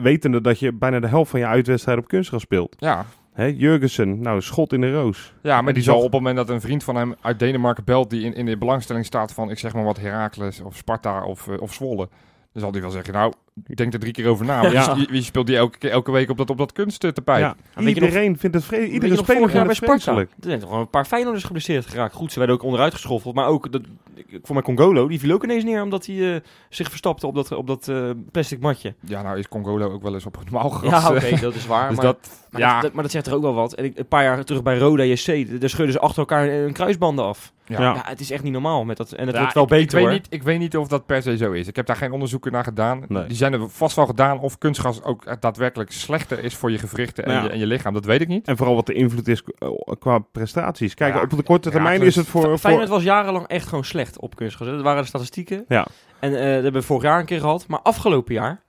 Wetende 0.01 0.41
dat 0.41 0.59
je 0.59 0.73
bijna 0.73 1.01
de 1.01 1.09
helft 1.09 1.31
van 1.31 1.41
je 1.41 1.47
uitwedstrijd 1.47 1.99
op 1.99 2.09
kunstgras 2.09 2.43
speelt. 2.43 2.77
Ja, 2.79 3.07
Hè, 3.33 3.45
Jurgensen, 3.45 4.21
nou, 4.21 4.41
schot 4.41 4.73
in 4.73 4.81
de 4.81 4.93
roos. 4.93 5.35
Ja, 5.43 5.55
maar 5.55 5.65
die 5.65 5.75
die 5.75 5.83
zal 5.83 5.97
op 5.97 6.03
het 6.03 6.13
moment 6.13 6.37
dat 6.37 6.49
een 6.49 6.61
vriend 6.61 6.85
van 6.85 6.97
hem 6.97 7.15
uit 7.21 7.39
Denemarken 7.39 7.85
belt... 7.85 8.11
die 8.11 8.25
in, 8.25 8.35
in 8.35 8.47
de 8.47 8.59
belangstelling 8.59 9.05
staat 9.05 9.33
van, 9.33 9.51
ik 9.51 9.59
zeg 9.59 9.75
maar 9.75 9.85
wat, 9.85 9.99
Heracles 9.99 10.61
of 10.61 10.77
Sparta 10.77 11.25
of, 11.25 11.49
eh, 11.49 11.61
of 11.61 11.75
Zwolle... 11.75 12.09
dan 12.53 12.63
zal 12.63 12.73
hij 12.73 12.81
wel 12.81 12.91
zeggen, 12.91 13.15
nou, 13.15 13.33
ik 13.67 13.77
denk 13.77 13.93
er 13.93 13.99
drie 13.99 14.13
keer 14.13 14.27
over 14.29 14.47
na. 14.47 14.63
Ja. 14.71 14.97
Wie 15.11 15.23
speelt 15.23 15.47
die 15.47 15.57
elke, 15.57 15.91
elke 15.91 16.11
week 16.13 16.31
op 16.31 16.37
dat, 16.37 16.51
op 16.51 16.59
dat 16.59 16.73
kunsttapijt? 16.73 17.41
Ja, 17.41 17.57
je 17.79 17.89
iedereen 17.89 18.39
vindt 18.39 18.57
het 18.57 18.65
vreselijk. 18.65 18.87
Je 18.87 19.01
Iedere 19.03 19.23
speler 19.23 19.41
vorig 19.41 19.55
jaar 19.55 19.67
vindt 19.67 19.81
bij 19.81 19.93
het 19.95 20.03
Sparta. 20.03 20.19
vreselijk. 20.21 20.31
Er 20.43 20.49
zijn 20.49 20.59
toch 20.59 20.69
gewoon 20.69 20.85
een 20.85 20.91
paar 20.91 21.05
Feyenoorders 21.05 21.45
geblesseerd 21.45 21.87
geraakt. 21.87 22.15
Goed, 22.15 22.33
ze 22.33 22.39
werden 22.39 22.57
ook 22.57 22.63
onderuit 22.63 22.93
geschoffeld. 22.95 23.35
Maar 23.35 23.47
ook, 23.47 23.73
dat, 23.73 23.83
ik- 24.15 24.39
voor 24.43 24.55
mij 24.55 24.65
Congolo, 24.65 25.09
die 25.09 25.21
viel 25.21 25.33
ook 25.35 25.45
ineens 25.45 25.65
neer 25.65 25.83
omdat 25.83 26.07
hij 26.07 26.35
eh, 26.35 26.41
zich 26.69 26.89
verstapte 26.89 27.27
op 27.27 27.35
dat, 27.35 27.53
op 27.53 27.67
dat 27.67 27.89
eh, 27.89 28.11
plastic 28.31 28.61
matje. 28.61 28.95
Ja, 29.01 29.23
nou 29.23 29.39
is 29.39 29.49
Congolo 29.49 29.91
ook 29.93 30.03
wel 30.03 30.15
eens 30.15 30.27
op 30.27 30.39
het 30.39 30.51
normaal 30.51 30.71
gras. 30.71 31.03
Ja, 31.03 31.09
oké, 31.11 31.19
eh, 31.27 31.41
dat 31.41 31.55
is 31.55 31.67
waar. 31.67 31.89
dus 31.89 31.97
maar, 31.97 32.07
dat, 32.07 32.19
maar, 32.51 32.61
ja, 32.61 32.73
dat, 32.73 32.83
dat- 32.83 32.93
maar 32.93 33.03
dat 33.03 33.13
zegt 33.13 33.27
er 33.27 33.35
ook 33.35 33.43
wel 33.43 33.55
wat. 33.55 33.73
En 33.75 33.85
ik, 33.85 33.99
een 33.99 34.07
paar 34.09 34.23
jaar 34.23 34.45
terug 34.45 34.63
bij 34.63 34.79
Roda 34.79 35.03
JC, 35.03 35.61
daar 35.61 35.69
schudden 35.71 35.93
ze 35.93 36.01
achter 36.01 36.19
elkaar 36.19 36.49
een 36.49 36.73
kruisbanden 36.73 37.25
af. 37.25 37.53
Ja. 37.79 38.01
Het 38.05 38.21
is 38.21 38.31
echt 38.31 38.43
niet 38.43 38.53
normaal. 38.53 38.85
Met 38.85 38.97
dat, 38.97 39.13
en 39.13 39.27
het 39.27 39.35
Ja, 39.35 39.41
wordt 39.41 39.55
wel 39.55 39.63
ik, 39.63 39.69
beter 39.69 39.85
ik 39.87 39.91
weet, 39.95 40.03
hoor. 40.05 40.13
niet, 40.13 40.27
ik 40.31 40.43
weet 40.43 40.59
niet 40.59 40.77
of 40.77 40.89
dat 40.89 41.07
per 41.07 41.23
se 41.23 41.37
zo 41.37 41.53
is. 41.53 41.67
Ik 41.69 41.77
heb 41.77 41.87
daar 41.87 41.97
geen 41.97 42.13
onderzoeken 42.13 42.53
naar 42.53 42.65
gedaan. 42.65 43.05
Nee. 43.09 43.27
Die 43.27 43.37
zijn 43.37 43.53
er 43.53 43.69
vast 43.71 43.97
wel 43.97 44.07
gedaan 44.07 44.39
of 44.41 44.59
kunstgras 44.59 45.03
ook 45.03 45.41
daadwerkelijk 45.41 45.93
slechter 45.93 46.45
is 46.45 46.55
voor 46.55 46.71
je 46.71 46.79
gewrichten 46.79 47.25
en, 47.25 47.33
Ja. 47.33 47.43
je, 47.43 47.49
en 47.49 47.59
je 47.59 47.67
lichaam. 47.67 47.95
Dat 47.95 48.05
weet 48.05 48.21
ik 48.21 48.29
niet. 48.29 48.49
En 48.49 48.57
vooral 48.57 48.75
wat 48.75 48.87
de 48.87 48.93
invloed 48.95 49.29
is 49.29 49.43
eh, 49.59 49.69
qua 49.99 50.19
prestaties. 50.19 50.95
Kijk, 50.95 51.15
Ja, 51.15 51.21
op 51.23 51.31
de 51.31 51.43
korte 51.43 51.71
termijn 51.71 52.03
is 52.03 52.17
het 52.17 52.27
voor... 52.27 52.59
Feyenoord 52.59 52.87
voor 52.89 52.97
was 52.97 53.05
jarenlang 53.05 53.47
echt 53.47 53.69
gewoon 53.69 53.85
slecht 53.85 54.19
op 54.21 54.37
kunstgras. 54.37 54.69
hè. 54.69 54.75
Dat 54.75 54.83
waren 54.83 55.03
de 55.03 55.09
statistieken. 55.09 55.65
Ja. 55.69 55.87
En 56.21 56.29
eh, 56.35 56.39
dat 56.45 56.63
hebben 56.63 56.73
we 56.73 56.83
vorig 56.83 57.03
jaar 57.03 57.19
een 57.21 57.27
keer 57.27 57.41
gehad. 57.41 57.65
Maar 57.69 57.81
afgelopen 57.81 58.35
jaar 58.35 58.63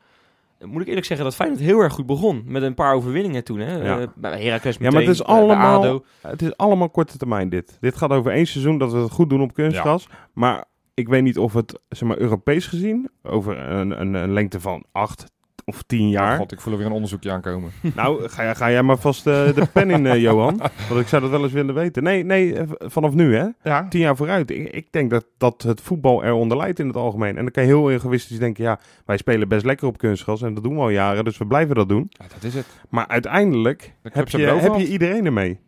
moet 0.66 0.82
ik 0.82 0.88
eerlijk 0.88 1.06
zeggen 1.06 1.26
dat 1.26 1.36
Feyenoord 1.36 1.62
heel 1.62 1.80
erg 1.80 1.94
goed 1.94 2.06
begon. 2.06 2.44
Met 2.46 2.62
een 2.64 2.74
paar 2.74 2.94
overwinningen 2.94 3.44
toen. 3.44 3.60
Hè. 3.60 3.76
Ja. 3.78 4.00
Eh, 4.00 4.08
bij 4.16 4.44
Heracles 4.44 4.76
Ja, 4.76 4.82
maar 4.82 4.92
meteen, 4.92 5.08
het 5.08 5.20
is 5.20 5.22
eh, 5.22 5.28
allemaal- 5.36 5.84
ADO. 5.84 6.04
het 6.22 6.42
is 6.42 6.58
allemaal 6.58 6.90
korte 6.90 7.18
termijn 7.18 7.50
dit. 7.50 7.78
Dit 7.80 7.96
gaat 7.96 8.10
over 8.12 8.32
één 8.32 8.48
seizoen 8.48 8.78
dat 8.78 8.92
we 8.92 8.98
het 8.98 9.12
goed 9.12 9.30
doen 9.30 9.42
op 9.42 9.54
kunstgras. 9.54 10.08
Maar 10.34 10.66
ik 10.94 11.08
weet 11.08 11.24
niet 11.24 11.38
of 11.38 11.54
het, 11.54 11.80
zeg 11.90 12.08
maar, 12.08 12.18
Europees 12.18 12.68
gezien, 12.68 13.10
over 13.24 13.58
een, 13.58 14.02
een, 14.02 14.14
een 14.14 14.34
lengte 14.34 14.60
van 14.60 14.86
acht 14.92 15.32
of 15.74 15.82
tien 15.84 16.10
jaar. 16.10 16.32
Oh 16.32 16.38
God, 16.38 16.52
ik 16.52 16.62
voel 16.62 16.72
er 16.74 16.80
weer 16.80 16.88
een 16.88 16.94
onderzoekje 16.94 17.32
aankomen. 17.32 17.72
Nou, 17.96 18.30
ga, 18.30 18.44
jij- 18.44 18.56
ga 18.56 18.72
jij 18.72 18.84
maar 18.84 18.98
vast 18.98 19.28
eh, 19.28 19.54
de 19.56 19.68
pen 19.74 19.90
in, 19.90 20.06
eh, 20.06 20.22
Johan. 20.22 20.58
Want 20.90 21.02
ik 21.02 21.08
zou 21.08 21.22
dat 21.22 21.32
wel 21.32 21.44
eens 21.44 21.52
willen 21.52 21.74
weten. 21.76 22.04
Nee, 22.04 22.24
nee, 22.24 22.56
eh, 22.56 22.68
vanaf 22.78 23.14
nu, 23.14 23.36
hè. 23.36 23.48
Ja, 23.64 23.88
Tien 23.88 24.00
jaar 24.02 24.16
vooruit. 24.16 24.50
Ik, 24.52 24.70
ik 24.70 24.88
denk 24.92 25.10
dat, 25.10 25.26
dat 25.38 25.62
het 25.62 25.82
voetbal 25.82 26.24
eronder 26.24 26.58
leidt 26.58 26.80
in 26.80 26.88
het 26.88 26.96
algemeen. 26.96 27.38
En 27.38 27.44
dan 27.44 27.52
kan 27.52 27.64
je 27.64 27.70
heel 27.70 27.92
egoïstisch 27.92 28.40
denken, 28.40 28.64
ja, 28.64 28.80
wij 29.06 29.18
spelen 29.18 29.48
best 29.48 29.66
lekker 29.66 29.88
op 29.88 29.98
kunstgras. 29.98 30.42
En 30.42 30.54
dat 30.54 30.64
doen 30.64 30.74
we 30.76 30.80
al 30.82 30.90
jaren, 30.90 31.24
dus 31.24 31.38
we 31.38 31.46
blijven 31.46 31.76
dat 31.76 31.90
doen. 31.90 32.08
ja 32.12 32.26
dat 32.34 32.44
is 32.44 32.54
het. 32.54 32.66
Maar 32.90 33.08
uiteindelijk 33.08 33.94
De 34.02 34.10
heb 34.14 34.28
je, 34.30 34.38
heb 34.38 34.76
je 34.76 34.88
iedereen 34.88 35.26
ermee. 35.26 35.60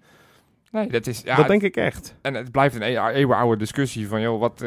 Nee, 0.71 0.87
dat 0.89 1.07
is... 1.07 1.21
Ja, 1.25 1.35
dat 1.35 1.47
denk 1.47 1.61
ik 1.61 1.75
echt. 1.75 2.15
En 2.21 2.33
het 2.33 2.51
blijft 2.51 2.75
een 2.75 2.81
e- 2.81 3.07
eeuwenoude 3.13 3.57
discussie 3.57 4.07
van, 4.07 4.21
joh, 4.21 4.39
wat, 4.39 4.63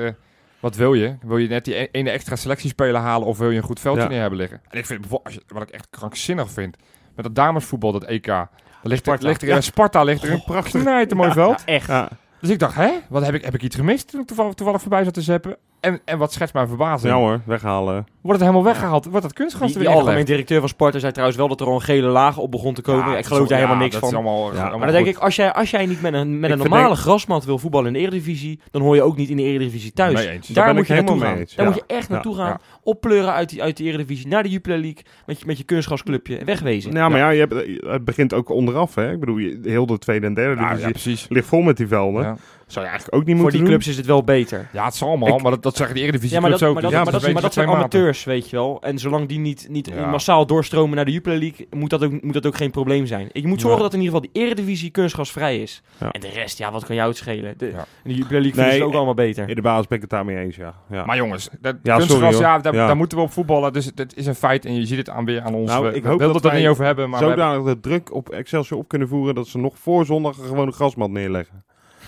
wat 0.61 0.77
wil 0.77 0.95
je? 0.95 1.17
Wil 1.23 1.37
je 1.37 1.49
net 1.49 1.65
die 1.65 1.75
e- 1.79 1.89
ene 1.93 2.11
extra 2.11 2.37
selectiespeler 2.37 3.01
halen 3.01 3.27
of 3.29 3.39
wil 3.39 3.51
je 3.51 3.57
een 3.57 3.63
goed 3.65 3.81
veldje 3.81 4.03
Ja. 4.03 4.09
neer 4.09 4.21
hebben 4.21 4.39
liggen? 4.39 4.61
En 4.71 4.79
ik 4.79 4.87
vind, 4.87 5.01
bijvoorbeeld, 5.01 5.35
als 5.37 5.45
je, 5.49 5.55
wat 5.55 5.63
ik 5.69 5.75
echt 5.75 5.87
krankzinnig 5.91 6.51
vind, 6.51 6.77
met 7.15 7.25
dat 7.25 7.35
damesvoetbal, 7.35 7.93
dat 7.93 8.05
EK, 8.05 8.27
daar 8.27 8.49
ligt, 8.83 9.01
Sparta. 9.05 9.23
er, 9.23 9.29
ligt 9.29 9.43
er 9.43 9.49
in 9.49 9.63
Sparta 9.63 10.03
ligt 10.03 10.23
er 10.23 10.33
een 10.33 10.45
prachtig. 10.45 11.15
mooi 11.15 11.33
veld. 11.33 11.63
Echt. 11.65 11.87
Ja. 11.89 12.09
Dus 12.41 12.51
ik 12.51 12.59
dacht, 12.59 12.75
hè, 12.75 12.91
wat 13.09 13.25
heb 13.25 13.35
ik, 13.35 13.45
heb 13.45 13.55
ik 13.55 13.63
iets 13.63 13.77
gemist 13.77 14.09
toen 14.11 14.21
ik 14.21 14.27
toevallig, 14.27 14.55
toevallig 14.55 14.81
voorbij 14.81 15.05
zat 15.05 15.15
te 15.15 15.23
zeppen? 15.23 15.57
En, 15.81 16.01
en 16.05 16.19
wat 16.19 16.33
schetst 16.33 16.55
mijn 16.55 16.69
verbazing? 16.69 17.13
Ja 17.13 17.19
hoor, 17.19 17.41
weghalen. 17.45 18.07
Wordt 18.21 18.41
het 18.41 18.49
helemaal 18.51 18.73
weggehaald? 18.73 19.05
Wordt 19.05 19.23
dat 19.23 19.33
kunstgras 19.33 19.67
Die, 19.67 19.77
er 19.77 19.83
die 19.83 19.91
weer 19.93 20.01
algemeen 20.03 20.25
directeur 20.25 20.61
van 20.61 20.69
Sparta 20.69 20.99
zei 20.99 21.13
trouwens 21.13 21.39
wel 21.39 21.49
dat 21.49 21.61
er 21.61 21.67
al 21.67 21.75
een 21.75 21.81
gele 21.81 22.07
laag 22.09 22.39
op 22.39 22.51
begon 22.51 22.75
te 22.75 22.83
komen. 22.83 23.11
Ja, 23.11 23.17
ik 23.19 23.25
geloof 23.25 23.49
daar 23.49 23.59
helemaal 23.59 23.79
niks 23.81 23.91
dat 23.93 24.01
van. 24.01 24.09
Is 24.09 24.15
allemaal, 24.15 24.53
Ja. 24.53 24.61
allemaal 24.61 24.79
Maar 24.79 24.93
dan 24.93 25.03
denk 25.03 25.17
ik, 25.17 25.23
als 25.23 25.37
jij, 25.37 25.53
als 25.53 25.71
jij 25.71 25.87
niet 25.87 26.03
met 26.03 26.13
een, 26.15 26.41
met 26.41 26.51
Ik 26.51 26.57
een 26.57 26.63
normale 26.63 26.87
denk- 26.87 26.97
grasmat 26.99 27.45
wil 27.45 27.59
voetballen 27.59 27.87
in 27.87 27.93
de 27.93 27.99
Eredivisie, 27.99 28.61
dan 28.71 28.83
hoor 28.83 28.95
je 28.95 29.03
ook 29.03 29.17
niet 29.17 29.29
in 29.29 29.37
de 29.37 29.43
Eredivisie 29.43 29.93
thuis. 29.93 30.13
Daar 30.15 30.25
Daar 30.25 30.65
ben 30.65 30.75
moet 30.75 30.83
ik 30.83 30.89
je 30.89 30.95
naartoe 30.95 31.15
helemaal 31.15 31.19
gaan. 31.19 31.31
mee 31.33 31.41
eens, 31.41 31.55
Daar 31.55 31.67
ja. 31.67 31.71
moet 31.73 31.81
je 31.89 31.95
echt 31.95 32.09
naartoe 32.09 32.37
Ja. 32.37 32.43
gaan. 32.43 32.49
Ja. 32.51 32.79
Oppleuren 32.83 33.33
uit 33.33 33.49
die, 33.49 33.63
uit 33.63 33.77
de 33.77 33.85
Eredivisie 33.85 34.29
naar 34.29 34.43
de 34.43 34.49
Jupiler 34.49 34.79
League 34.79 35.03
met 35.27 35.41
je, 35.41 35.47
met 35.47 35.59
je 35.59 35.65
kunstgrasclubje 35.65 36.37
en 36.39 36.47
wegwezen. 36.47 36.93
Ja, 36.93 37.09
maar 37.09 37.19
ja, 37.19 37.31
je 37.31 37.41
hebt, 37.47 37.55
het 37.87 38.05
begint 38.05 38.35
ook 38.35 38.51
onderaf, 38.51 38.95
hè. 38.95 39.13
Ik 39.13 39.21
bedoel, 39.21 39.37
je- 39.39 39.59
heel 39.63 39.87
de 39.87 39.99
tweede 39.99 40.27
en 40.27 40.35
derde 40.35 40.61
Nou, 40.61 40.77
divisie 40.93 41.27
ligt 41.29 41.47
vol 41.49 41.61
met 41.63 41.77
die 41.77 41.87
velden. 41.89 42.39
Ja. 42.67 42.73
Zou 42.73 42.85
je 42.85 42.91
eigenlijk 42.91 43.21
ook 43.21 43.27
niet 43.27 43.35
Voor 43.35 43.43
moeten 43.43 43.61
die 43.61 43.69
doen. 43.71 43.79
clubs 43.79 43.87
is 43.91 43.97
het 43.97 44.07
wel 44.07 44.25
beter. 44.25 44.69
Ja, 44.73 44.85
het 44.85 44.95
zal 44.95 45.09
allemaal, 45.09 45.37
Ik- 45.37 45.43
maar 45.43 45.51
dat, 45.51 45.63
dat 45.63 45.77
zeggen 45.77 45.95
de 45.97 46.03
Eredivisie 46.03 46.35
Ja, 46.35 46.41
maar 46.41 46.51
dat, 46.51 46.59
clubs 46.59 46.75
maar 46.75 46.85
ook. 46.85 46.91
dat, 46.93 47.03
dus 47.05 47.13
maar 47.13 47.21
dat, 47.23 47.33
maar 47.33 47.43
dat 47.43 47.53
zijn 47.53 47.69
amateurs, 47.69 48.25
weet 48.25 48.51
je 48.51 48.57
wel. 48.57 48.79
En 48.83 48.99
zolang 48.99 49.29
die 49.29 49.39
niet, 49.39 49.67
niet 49.71 49.91
Ja. 49.95 50.07
massaal 50.11 50.47
doorstromen 50.47 50.97
naar 50.97 51.05
de 51.05 51.11
Jupiler 51.13 51.39
League, 51.39 51.67
moet 51.71 51.91
dat 51.91 52.05
ook, 52.05 52.23
moet 52.23 52.33
dat 52.33 52.47
ook 52.47 52.57
geen 52.57 52.71
probleem 52.71 53.07
zijn. 53.07 53.29
Je 53.33 53.47
moet 53.47 53.61
zorgen 53.61 53.79
Ja. 53.79 53.85
dat 53.85 53.95
in 53.95 54.01
ieder 54.01 54.15
geval 54.15 54.31
die 54.33 54.43
Eredivisie 54.43 54.91
kunstgrasvrij 54.91 55.59
is. 55.63 55.83
Ja. 55.99 56.11
En 56.11 56.21
de 56.21 56.29
rest, 56.29 56.59
ja, 56.59 56.73
wat 56.73 56.85
kan 56.85 56.97
jou 56.97 57.09
het 57.09 57.17
schelen? 57.19 57.55
De, 57.59 57.67
Ja. 57.67 57.73
en 57.79 57.85
de 58.03 58.15
Jupiler 58.15 58.41
League 58.41 58.43
vinden 58.43 58.63
Nee, 58.65 58.73
ze 58.73 58.79
het 58.79 58.87
ook 58.89 58.95
allemaal 58.95 59.15
beter. 59.15 59.49
In 59.49 59.55
de 59.55 59.63
basis 59.63 59.87
ben 59.87 59.97
ik 59.97 60.03
het 60.03 60.11
daarmee 60.13 60.37
eens, 60.37 60.57
ja. 60.57 60.75
ja. 60.91 61.05
Maar 61.05 61.17
jongens, 61.17 61.49
dat, 61.61 61.77
Ja, 61.83 61.97
kunstgras, 61.97 62.09
sorry, 62.21 62.33
hoor. 62.33 62.43
ja, 62.43 62.59
daar, 62.59 62.75
Ja. 62.75 62.87
daar 62.87 62.97
moeten 62.97 63.19
we 63.19 63.25
op 63.25 63.33
voetballen. 63.33 63.73
Dus 63.73 63.85
het 63.95 64.13
is 64.17 64.27
een 64.27 64.35
feit 64.35 64.65
en 64.65 64.75
je 64.75 64.87
ziet 64.87 64.99
het 64.99 65.11
aan 65.11 65.25
weer 65.25 65.43
aan 65.43 65.55
ons. 65.55 65.71
Nou, 65.71 65.83
we 65.85 65.89
ik 65.89 65.95
hoop 65.95 66.03
wilden 66.05 66.27
dat 66.27 66.35
het 66.37 66.45
er 66.45 66.51
wij 66.51 66.61
niet 66.61 66.69
over 66.69 66.85
hebben, 66.85 67.11
maar 67.11 67.21
we 67.21 67.27
Zodanig 67.29 67.65
de 67.65 67.81
druk 67.81 68.15
op 68.15 68.29
Excelsior 68.29 68.79
op 68.79 68.89
kunnen 68.89 69.09
voeren 69.09 69.35
dat 69.35 69.47
ze 69.49 69.59
nog 69.59 69.79
voor 69.79 70.05
zondag 70.05 70.39
een 70.39 70.45
gewone 70.47 70.73
grasmat 70.73 71.11
neerleggen. 71.11 71.65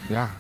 ja, 0.09 0.31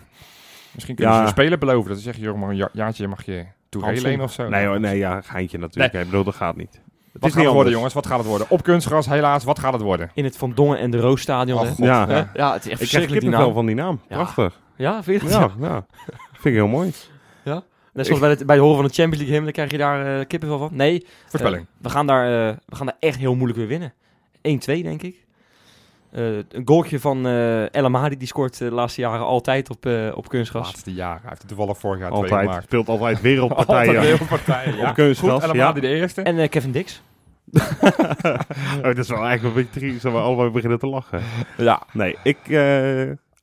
misschien 0.79 0.95
kunnen 0.97 1.15
Ja. 1.15 1.21
ze 1.21 1.27
een 1.27 1.33
speler 1.33 1.59
beloven. 1.59 1.89
Dat 1.89 1.97
ze 1.97 2.03
zeggen, 2.05 2.23
joh, 2.23 2.39
maar 2.39 2.49
een 2.49 2.57
ja- 2.57 2.69
jaartje 2.73 3.09
mag 3.09 3.25
je 3.25 3.45
lenen 3.71 4.21
of 4.21 4.33
zo. 4.33 4.49
Nee, 4.49 4.67
hoor, 4.67 4.81
nee, 4.81 4.99
ja, 4.99 5.21
geintje 5.21 5.59
natuurlijk. 5.59 5.95
Ik 5.95 6.05
bedoel, 6.05 6.25
dat 6.25 6.35
gaat 6.35 6.57
niet. 6.57 6.73
Het 6.73 6.81
Wat 6.83 6.83
is 7.13 7.13
gaat 7.13 7.23
niet 7.23 7.25
het 7.25 7.35
worden, 7.35 7.57
anders. 7.57 7.75
jongens? 7.75 7.95
Wat 7.95 8.07
gaat 8.07 8.19
het 8.19 8.27
worden? 8.27 8.47
Op 8.51 8.63
kunstgras, 8.63 9.07
helaas. 9.07 9.45
Wat 9.45 9.59
gaat 9.59 9.73
het 9.73 9.83
worden? 9.83 10.11
In 10.15 10.25
het 10.25 10.37
Van 10.37 10.53
Dongen 10.55 10.79
en 10.79 10.91
de 10.91 11.01
Roosstadion. 11.01 11.59
Oh, 11.59 11.65
hè? 11.65 11.71
God, 11.71 11.79
Ja. 11.79 12.09
Ja. 12.09 12.09
ja, 12.09 12.17
het 12.17 12.27
is 12.35 12.41
echt 12.45 12.55
Ik 12.55 12.61
krijg 12.63 12.79
verschrikkelijk 12.79 13.09
die 13.11 13.31
kippenvel 13.31 13.47
naam. 13.47 13.55
van 13.55 13.67
die 13.67 13.75
naam. 13.75 14.01
Ja. 14.09 14.15
Prachtig. 14.17 14.61
Ja, 14.77 15.03
vind 15.03 15.23
je 15.23 15.29
dat? 15.29 15.53
Ja, 15.61 15.67
ja. 15.69 15.87
Vind 16.33 16.45
ik 16.45 16.53
heel 16.53 16.67
mooi. 16.67 16.93
Net 17.93 18.07
zoals 18.07 18.21
bij 18.21 18.31
het, 18.31 18.47
bij 18.47 18.55
het 18.57 18.65
horen 18.65 18.79
van 18.81 18.87
de 18.89 18.95
Champions 18.95 19.17
League 19.19 19.35
hymne, 19.37 19.45
dan 19.45 19.53
krijg 19.53 19.71
je 19.71 19.79
daar 19.79 20.21
eh 20.21 20.27
kippenvel 20.27 20.59
van. 20.59 20.69
Nee, 20.73 21.07
Voorspelling. 21.27 21.63
eh, 21.63 21.83
we, 21.83 21.91
gaan 21.91 22.07
daar, 22.07 22.49
eh, 22.49 22.57
we 22.67 22.77
gaan 22.77 22.87
daar 22.87 22.97
echt 23.01 23.19
heel 23.19 23.35
moeilijk 23.35 23.59
weer 23.59 23.69
winnen. 23.69 23.93
1-2, 24.43 24.83
denk 24.83 25.03
ik. 25.03 25.27
Eh, 26.11 26.37
een 26.37 26.63
goaltje 26.65 27.01
van 27.01 27.27
eh 27.27 27.75
El 27.75 27.85
Amadi, 27.85 28.17
die 28.17 28.29
scoort 28.29 28.61
eh, 28.61 28.69
de 28.69 28.75
laatste 28.75 29.01
jaren 29.01 29.27
altijd 29.27 29.71
op, 29.71 29.87
eh, 29.87 30.13
op 30.15 30.29
kunstgras. 30.29 30.67
laatste 30.67 30.93
jaar. 30.93 31.19
Hij 31.21 31.29
heeft 31.29 31.41
het 31.41 31.49
toevallig 31.49 31.79
vorig 31.79 32.01
jaar 32.01 32.11
twee 32.11 32.23
Altijd. 32.23 32.41
gemaakt. 32.41 32.65
Speelt 32.65 32.89
altijd 32.89 33.21
wereldpartijen. 33.21 33.89
Altijd 33.97 34.05
wereldpartijen, 34.05 34.77
ja. 34.77 34.89
Op 34.89 34.95
kunstgras, 34.95 35.33
Goed, 35.33 35.43
allemaal 35.43 35.73
die 35.73 35.83
de 35.83 35.89
eerste. 35.89 36.23
En 36.23 36.49
Kevin 36.49 36.71
Dix. 36.71 37.03
oh, 37.53 38.83
dat 38.83 38.99
is 38.99 39.09
wel 39.09 39.25
eigenlijk 39.25 39.43
een 39.43 39.53
beetje 39.63 39.81
triest 39.81 40.03
dat 40.03 40.13
we 40.13 40.19
allebei 40.19 40.51
beginnen 40.51 40.79
te 40.79 40.87
lachen. 40.87 41.23
Ja. 41.57 41.83
Nee, 41.93 42.17
ik... 42.23 42.39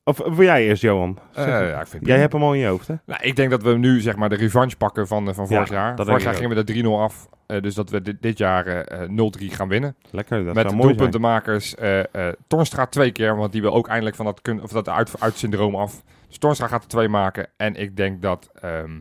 eh, 0.05 0.13
of 0.13 0.35
wil 0.35 0.45
jij 0.45 0.67
eerst, 0.67 0.81
Johan? 0.81 1.19
Eh, 1.33 1.45
ja, 1.47 1.79
ik 1.81 1.87
vind 1.87 2.05
Jij 2.05 2.19
hebt 2.19 2.33
hem 2.33 2.43
al 2.43 2.53
in 2.53 2.59
je 2.59 2.67
hoofd, 2.67 2.87
hè? 2.87 2.95
Nou, 3.05 3.23
ik 3.23 3.35
denk 3.35 3.49
dat 3.49 3.63
we 3.63 3.77
nu 3.77 3.99
zeg 3.99 4.15
maar 4.15 4.29
de 4.29 4.35
revanche 4.35 4.77
pakken 4.77 5.07
van, 5.07 5.27
eh, 5.27 5.33
van 5.33 5.47
vorig 5.47 5.69
Ja, 5.69 5.75
jaar. 5.75 6.05
Vorig 6.05 6.23
jaar 6.23 6.33
gingen 6.33 6.49
we 6.55 6.63
de 6.63 6.73
3-0 6.73 6.99
af. 7.01 7.27
eh, 7.45 7.61
dus 7.61 7.75
dat 7.75 7.89
we 7.89 8.01
dit, 8.01 8.21
dit 8.21 8.37
jaar 8.37 8.65
eh, 8.67 9.01
eh, 9.03 9.09
0-3 9.09 9.49
gaan 9.49 9.67
winnen. 9.67 9.95
Lekker, 10.11 10.45
dat 10.45 10.53
Met 10.53 10.63
zou 10.63 10.75
mooi 10.75 10.77
zijn. 10.87 10.97
doelpuntenmakers 10.97 11.75
eh 11.75 11.99
eh 12.27 12.33
Tornstra 12.47 12.85
twee 12.85 13.11
keer. 13.11 13.35
Want 13.35 13.51
die 13.51 13.61
wil 13.61 13.73
ook 13.73 13.87
eindelijk 13.87 14.15
van 14.15 14.25
dat, 14.25 14.41
kun, 14.41 14.61
of 14.61 14.71
dat 14.71 14.89
uit, 14.89 15.11
uit 15.21 15.37
syndroom 15.37 15.75
af. 15.75 16.03
Dus 16.27 16.37
Tornstra 16.37 16.67
gaat 16.67 16.81
er 16.83 16.89
twee 16.89 17.07
maken. 17.09 17.47
En 17.57 17.75
ik 17.75 17.97
denk 17.97 18.21
dat 18.21 18.49
ehm 18.61 18.91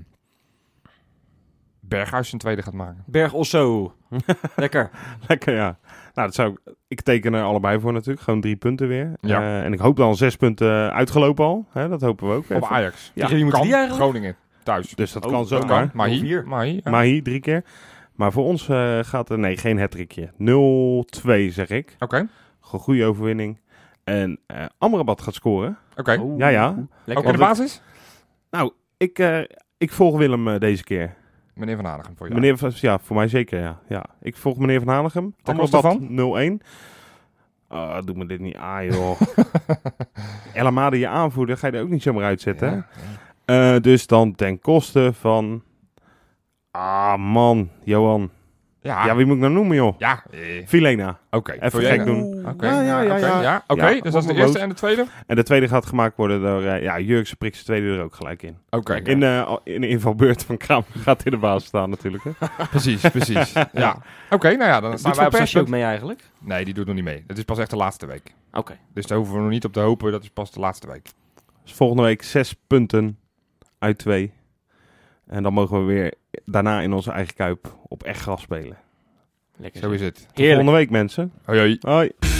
Berghuis 1.81 2.29
zijn 2.29 2.40
tweede 2.40 2.62
gaat 2.62 2.75
maken. 2.75 3.03
Berg 3.07 3.33
Osso. 3.33 3.95
Lekker. 4.57 4.90
Lekker, 5.29 5.55
ja. 5.55 5.79
Nou, 6.14 6.27
dat 6.27 6.35
zou 6.35 6.50
ik... 6.50 6.74
Ik 6.88 7.00
teken 7.00 7.35
er 7.35 7.42
allebei 7.42 7.81
voor 7.81 7.92
natuurlijk. 7.92 8.20
Gewoon 8.20 8.40
drie 8.40 8.57
punten 8.57 8.88
weer. 8.88 9.12
Ja. 9.20 9.40
Eh, 9.40 9.64
en 9.64 9.72
ik 9.72 9.79
hoop 9.79 9.96
dan 9.96 10.16
zes 10.16 10.37
punten 10.37 10.92
uitgelopen 10.92 11.44
al. 11.44 11.66
Hè, 11.72 11.88
dat 11.88 12.00
hopen 12.00 12.29
we 12.29 12.35
ook. 12.35 12.44
Op 12.44 12.50
even. 12.50 12.68
Ajax. 12.68 13.11
Ja, 13.14 13.29
moeten 13.29 13.48
kan. 13.50 13.62
die 13.62 13.74
eigenlijk? 13.74 14.03
Groningen. 14.03 14.37
Thuis. 14.62 14.94
Dus 14.94 15.12
dat 15.12 15.24
Oh, 15.24 15.31
kan 15.33 15.46
zomaar. 15.46 15.90
Mahi. 15.92 16.18
Vier. 16.18 16.46
Mahi. 16.46 16.81
ja. 16.85 16.90
Mahi 16.90 17.22
drie 17.22 17.40
keer. 17.40 17.64
Maar 18.14 18.33
voor 18.33 18.44
ons 18.44 18.68
eh, 18.68 18.98
gaat 19.03 19.31
er... 19.31 19.38
Nee, 19.38 19.57
geen 19.57 19.79
hattrickje. 19.79 20.31
0-2 20.33 21.53
zeg 21.53 21.68
ik. 21.68 21.96
Oké. 21.98 22.29
Gewoon 22.61 22.81
goede 22.81 23.05
overwinning. 23.05 23.61
En 24.05 24.40
eh 24.46 24.64
Amrabat 24.79 25.20
gaat 25.20 25.35
scoren. 25.35 25.79
Oké. 25.96 26.12
Ja, 26.37 26.48
ja. 26.48 26.74
Lekker. 27.05 27.24
Ook 27.24 27.33
in 27.33 27.38
de 27.38 27.44
basis? 27.44 27.81
Nou, 28.50 28.72
ik, 28.96 29.18
eh, 29.18 29.40
ik 29.79 29.92
volg 29.92 30.16
Willem 30.16 30.59
deze 30.59 30.85
keer. 30.85 31.14
Meneer 31.55 31.77
Van 31.77 31.85
Hanegem 31.85 32.17
voor 32.17 32.29
je. 32.29 32.35
Meneer, 32.35 32.59
Van- 32.59 32.71
ja, 32.75 32.99
voor 32.99 33.17
mij 33.17 33.29
zeker, 33.29 33.61
ja. 33.61 33.79
ja. 33.88 34.05
Ik 34.21 34.37
volg 34.37 34.59
meneer 34.59 34.81
Van 34.83 34.95
Hanegem. 34.95 35.35
Ten 35.43 35.57
koste 35.57 35.77
Amrabat 35.77 36.61
0-1. 36.62 36.67
Ah, 37.69 38.03
doe 38.05 38.17
me 38.17 38.27
dit 38.27 38.40
niet 38.40 38.57
aan, 38.57 38.85
joh. 38.93 39.21
El 40.55 40.67
Amadi, 40.67 40.99
je 40.99 41.09
aanvoerder, 41.09 41.57
ga 41.57 41.67
je 41.67 41.73
er 41.73 41.83
ook 41.83 41.88
niet 41.88 42.03
zomaar 42.03 42.25
uitzetten. 42.25 42.69
hè? 42.69 42.75
Ja. 43.55 43.75
Eh, 43.75 43.81
dus 43.83 44.07
dan 44.07 44.35
ten 44.35 44.59
koste 44.61 45.12
van... 45.12 45.62
Ah, 46.71 47.17
man. 47.19 47.69
Johan. 47.85 48.31
Ja. 48.85 49.07
Ja, 49.07 49.16
wie 49.16 49.27
moet 49.27 49.35
ik 49.35 49.40
nou 49.40 49.53
noemen, 49.53 49.77
joh? 49.77 49.94
Ja. 49.99 50.23
eh, 50.31 50.40
Filena. 50.66 51.18
Oké. 51.31 51.53
Even 51.53 51.70
Voor 51.70 51.81
gek 51.81 52.05
doen. 52.05 52.47
Oké. 52.49 52.66
Ja, 52.66 52.81
ja, 52.81 53.01
ja, 53.01 53.16
oké, 53.16 53.27
ja. 53.40 53.64
Oké, 53.66 53.87
Ja, 53.88 54.01
dus 54.01 54.12
dat 54.12 54.23
is 54.23 54.29
de 54.29 54.35
eerste 54.35 54.59
en 54.59 54.68
de 54.68 54.75
tweede? 54.75 55.07
En 55.27 55.37
de 55.37 55.42
tweede 55.42 55.68
gaat 55.68 55.87
gemaakt 55.87 56.16
worden 56.16 56.40
door... 56.40 56.62
eh 56.62 56.83
ja, 56.83 56.99
Jurkse 57.01 57.37
prikt 57.37 57.55
zijn 57.55 57.66
tweede 57.66 57.97
er 57.97 58.03
ook 58.05 58.14
gelijk 58.14 58.42
in. 58.42 58.57
Oké. 58.70 58.94
In, 58.94 59.20
de 59.20 59.61
in 59.64 59.81
de 59.81 59.88
invalbeurt 59.88 60.44
van 60.44 60.57
Kraam 60.57 60.85
gaat 61.05 61.25
in 61.25 61.31
de 61.31 61.37
basis 61.37 61.68
staan 61.68 61.90
natuurlijk. 61.90 62.25
Hè? 62.25 62.31
Precies, 62.70 63.01
precies. 63.01 63.53
ja. 63.73 63.97
Oké, 64.31 64.49
nou 64.49 64.70
ja, 64.70 64.81
dan 64.81 64.99
staan 64.99 65.11
Doet 65.11 65.20
wij 65.20 65.27
op 65.31 65.33
Persie 65.33 65.61
ook 65.61 65.68
mee 65.68 65.83
eigenlijk? 65.83 66.23
Nee, 66.38 66.64
die 66.64 66.75
doet 66.75 66.87
nog 66.87 66.94
niet 66.94 67.05
mee. 67.05 67.25
Dat 67.27 67.38
is 67.38 67.44
pas 67.44 67.59
echt 67.59 67.70
de 67.70 67.77
laatste 67.77 68.07
week. 68.07 68.35
Oké. 68.53 68.79
Dus 68.94 69.07
daar 69.07 69.18
hoeven 69.18 69.37
we 69.37 69.42
nog 69.42 69.51
niet 69.51 69.64
op 69.64 69.73
te 69.73 69.81
hopen. 69.81 70.12
Dat 70.12 70.23
is 70.23 70.31
pas 70.31 70.51
de 70.51 70.61
laatste 70.61 70.87
week. 70.87 71.09
Dus 71.62 71.73
volgende 71.73 72.03
week 72.03 72.23
zes 72.23 72.55
punten 72.66 73.18
uit 73.79 73.99
twee. 73.99 74.33
En 75.27 75.42
dan 75.42 75.53
mogen 75.53 75.79
we 75.87 75.92
weer 75.92 76.14
daarna 76.44 76.81
in 76.81 76.92
onze 76.92 77.11
eigen 77.11 77.35
kuip 77.35 77.77
op 77.88 78.03
echt 78.03 78.20
gras 78.20 78.42
spelen. 78.42 78.77
Lekker. 79.57 79.81
Zo 79.81 79.90
is 79.90 80.01
het. 80.01 80.16
Heerlijk. 80.16 80.55
Volgende 80.55 80.73
week 80.73 80.90
mensen. 80.90 81.33
Hoi 81.44 81.59
hoi. 81.59 81.77
Hoi. 81.81 82.34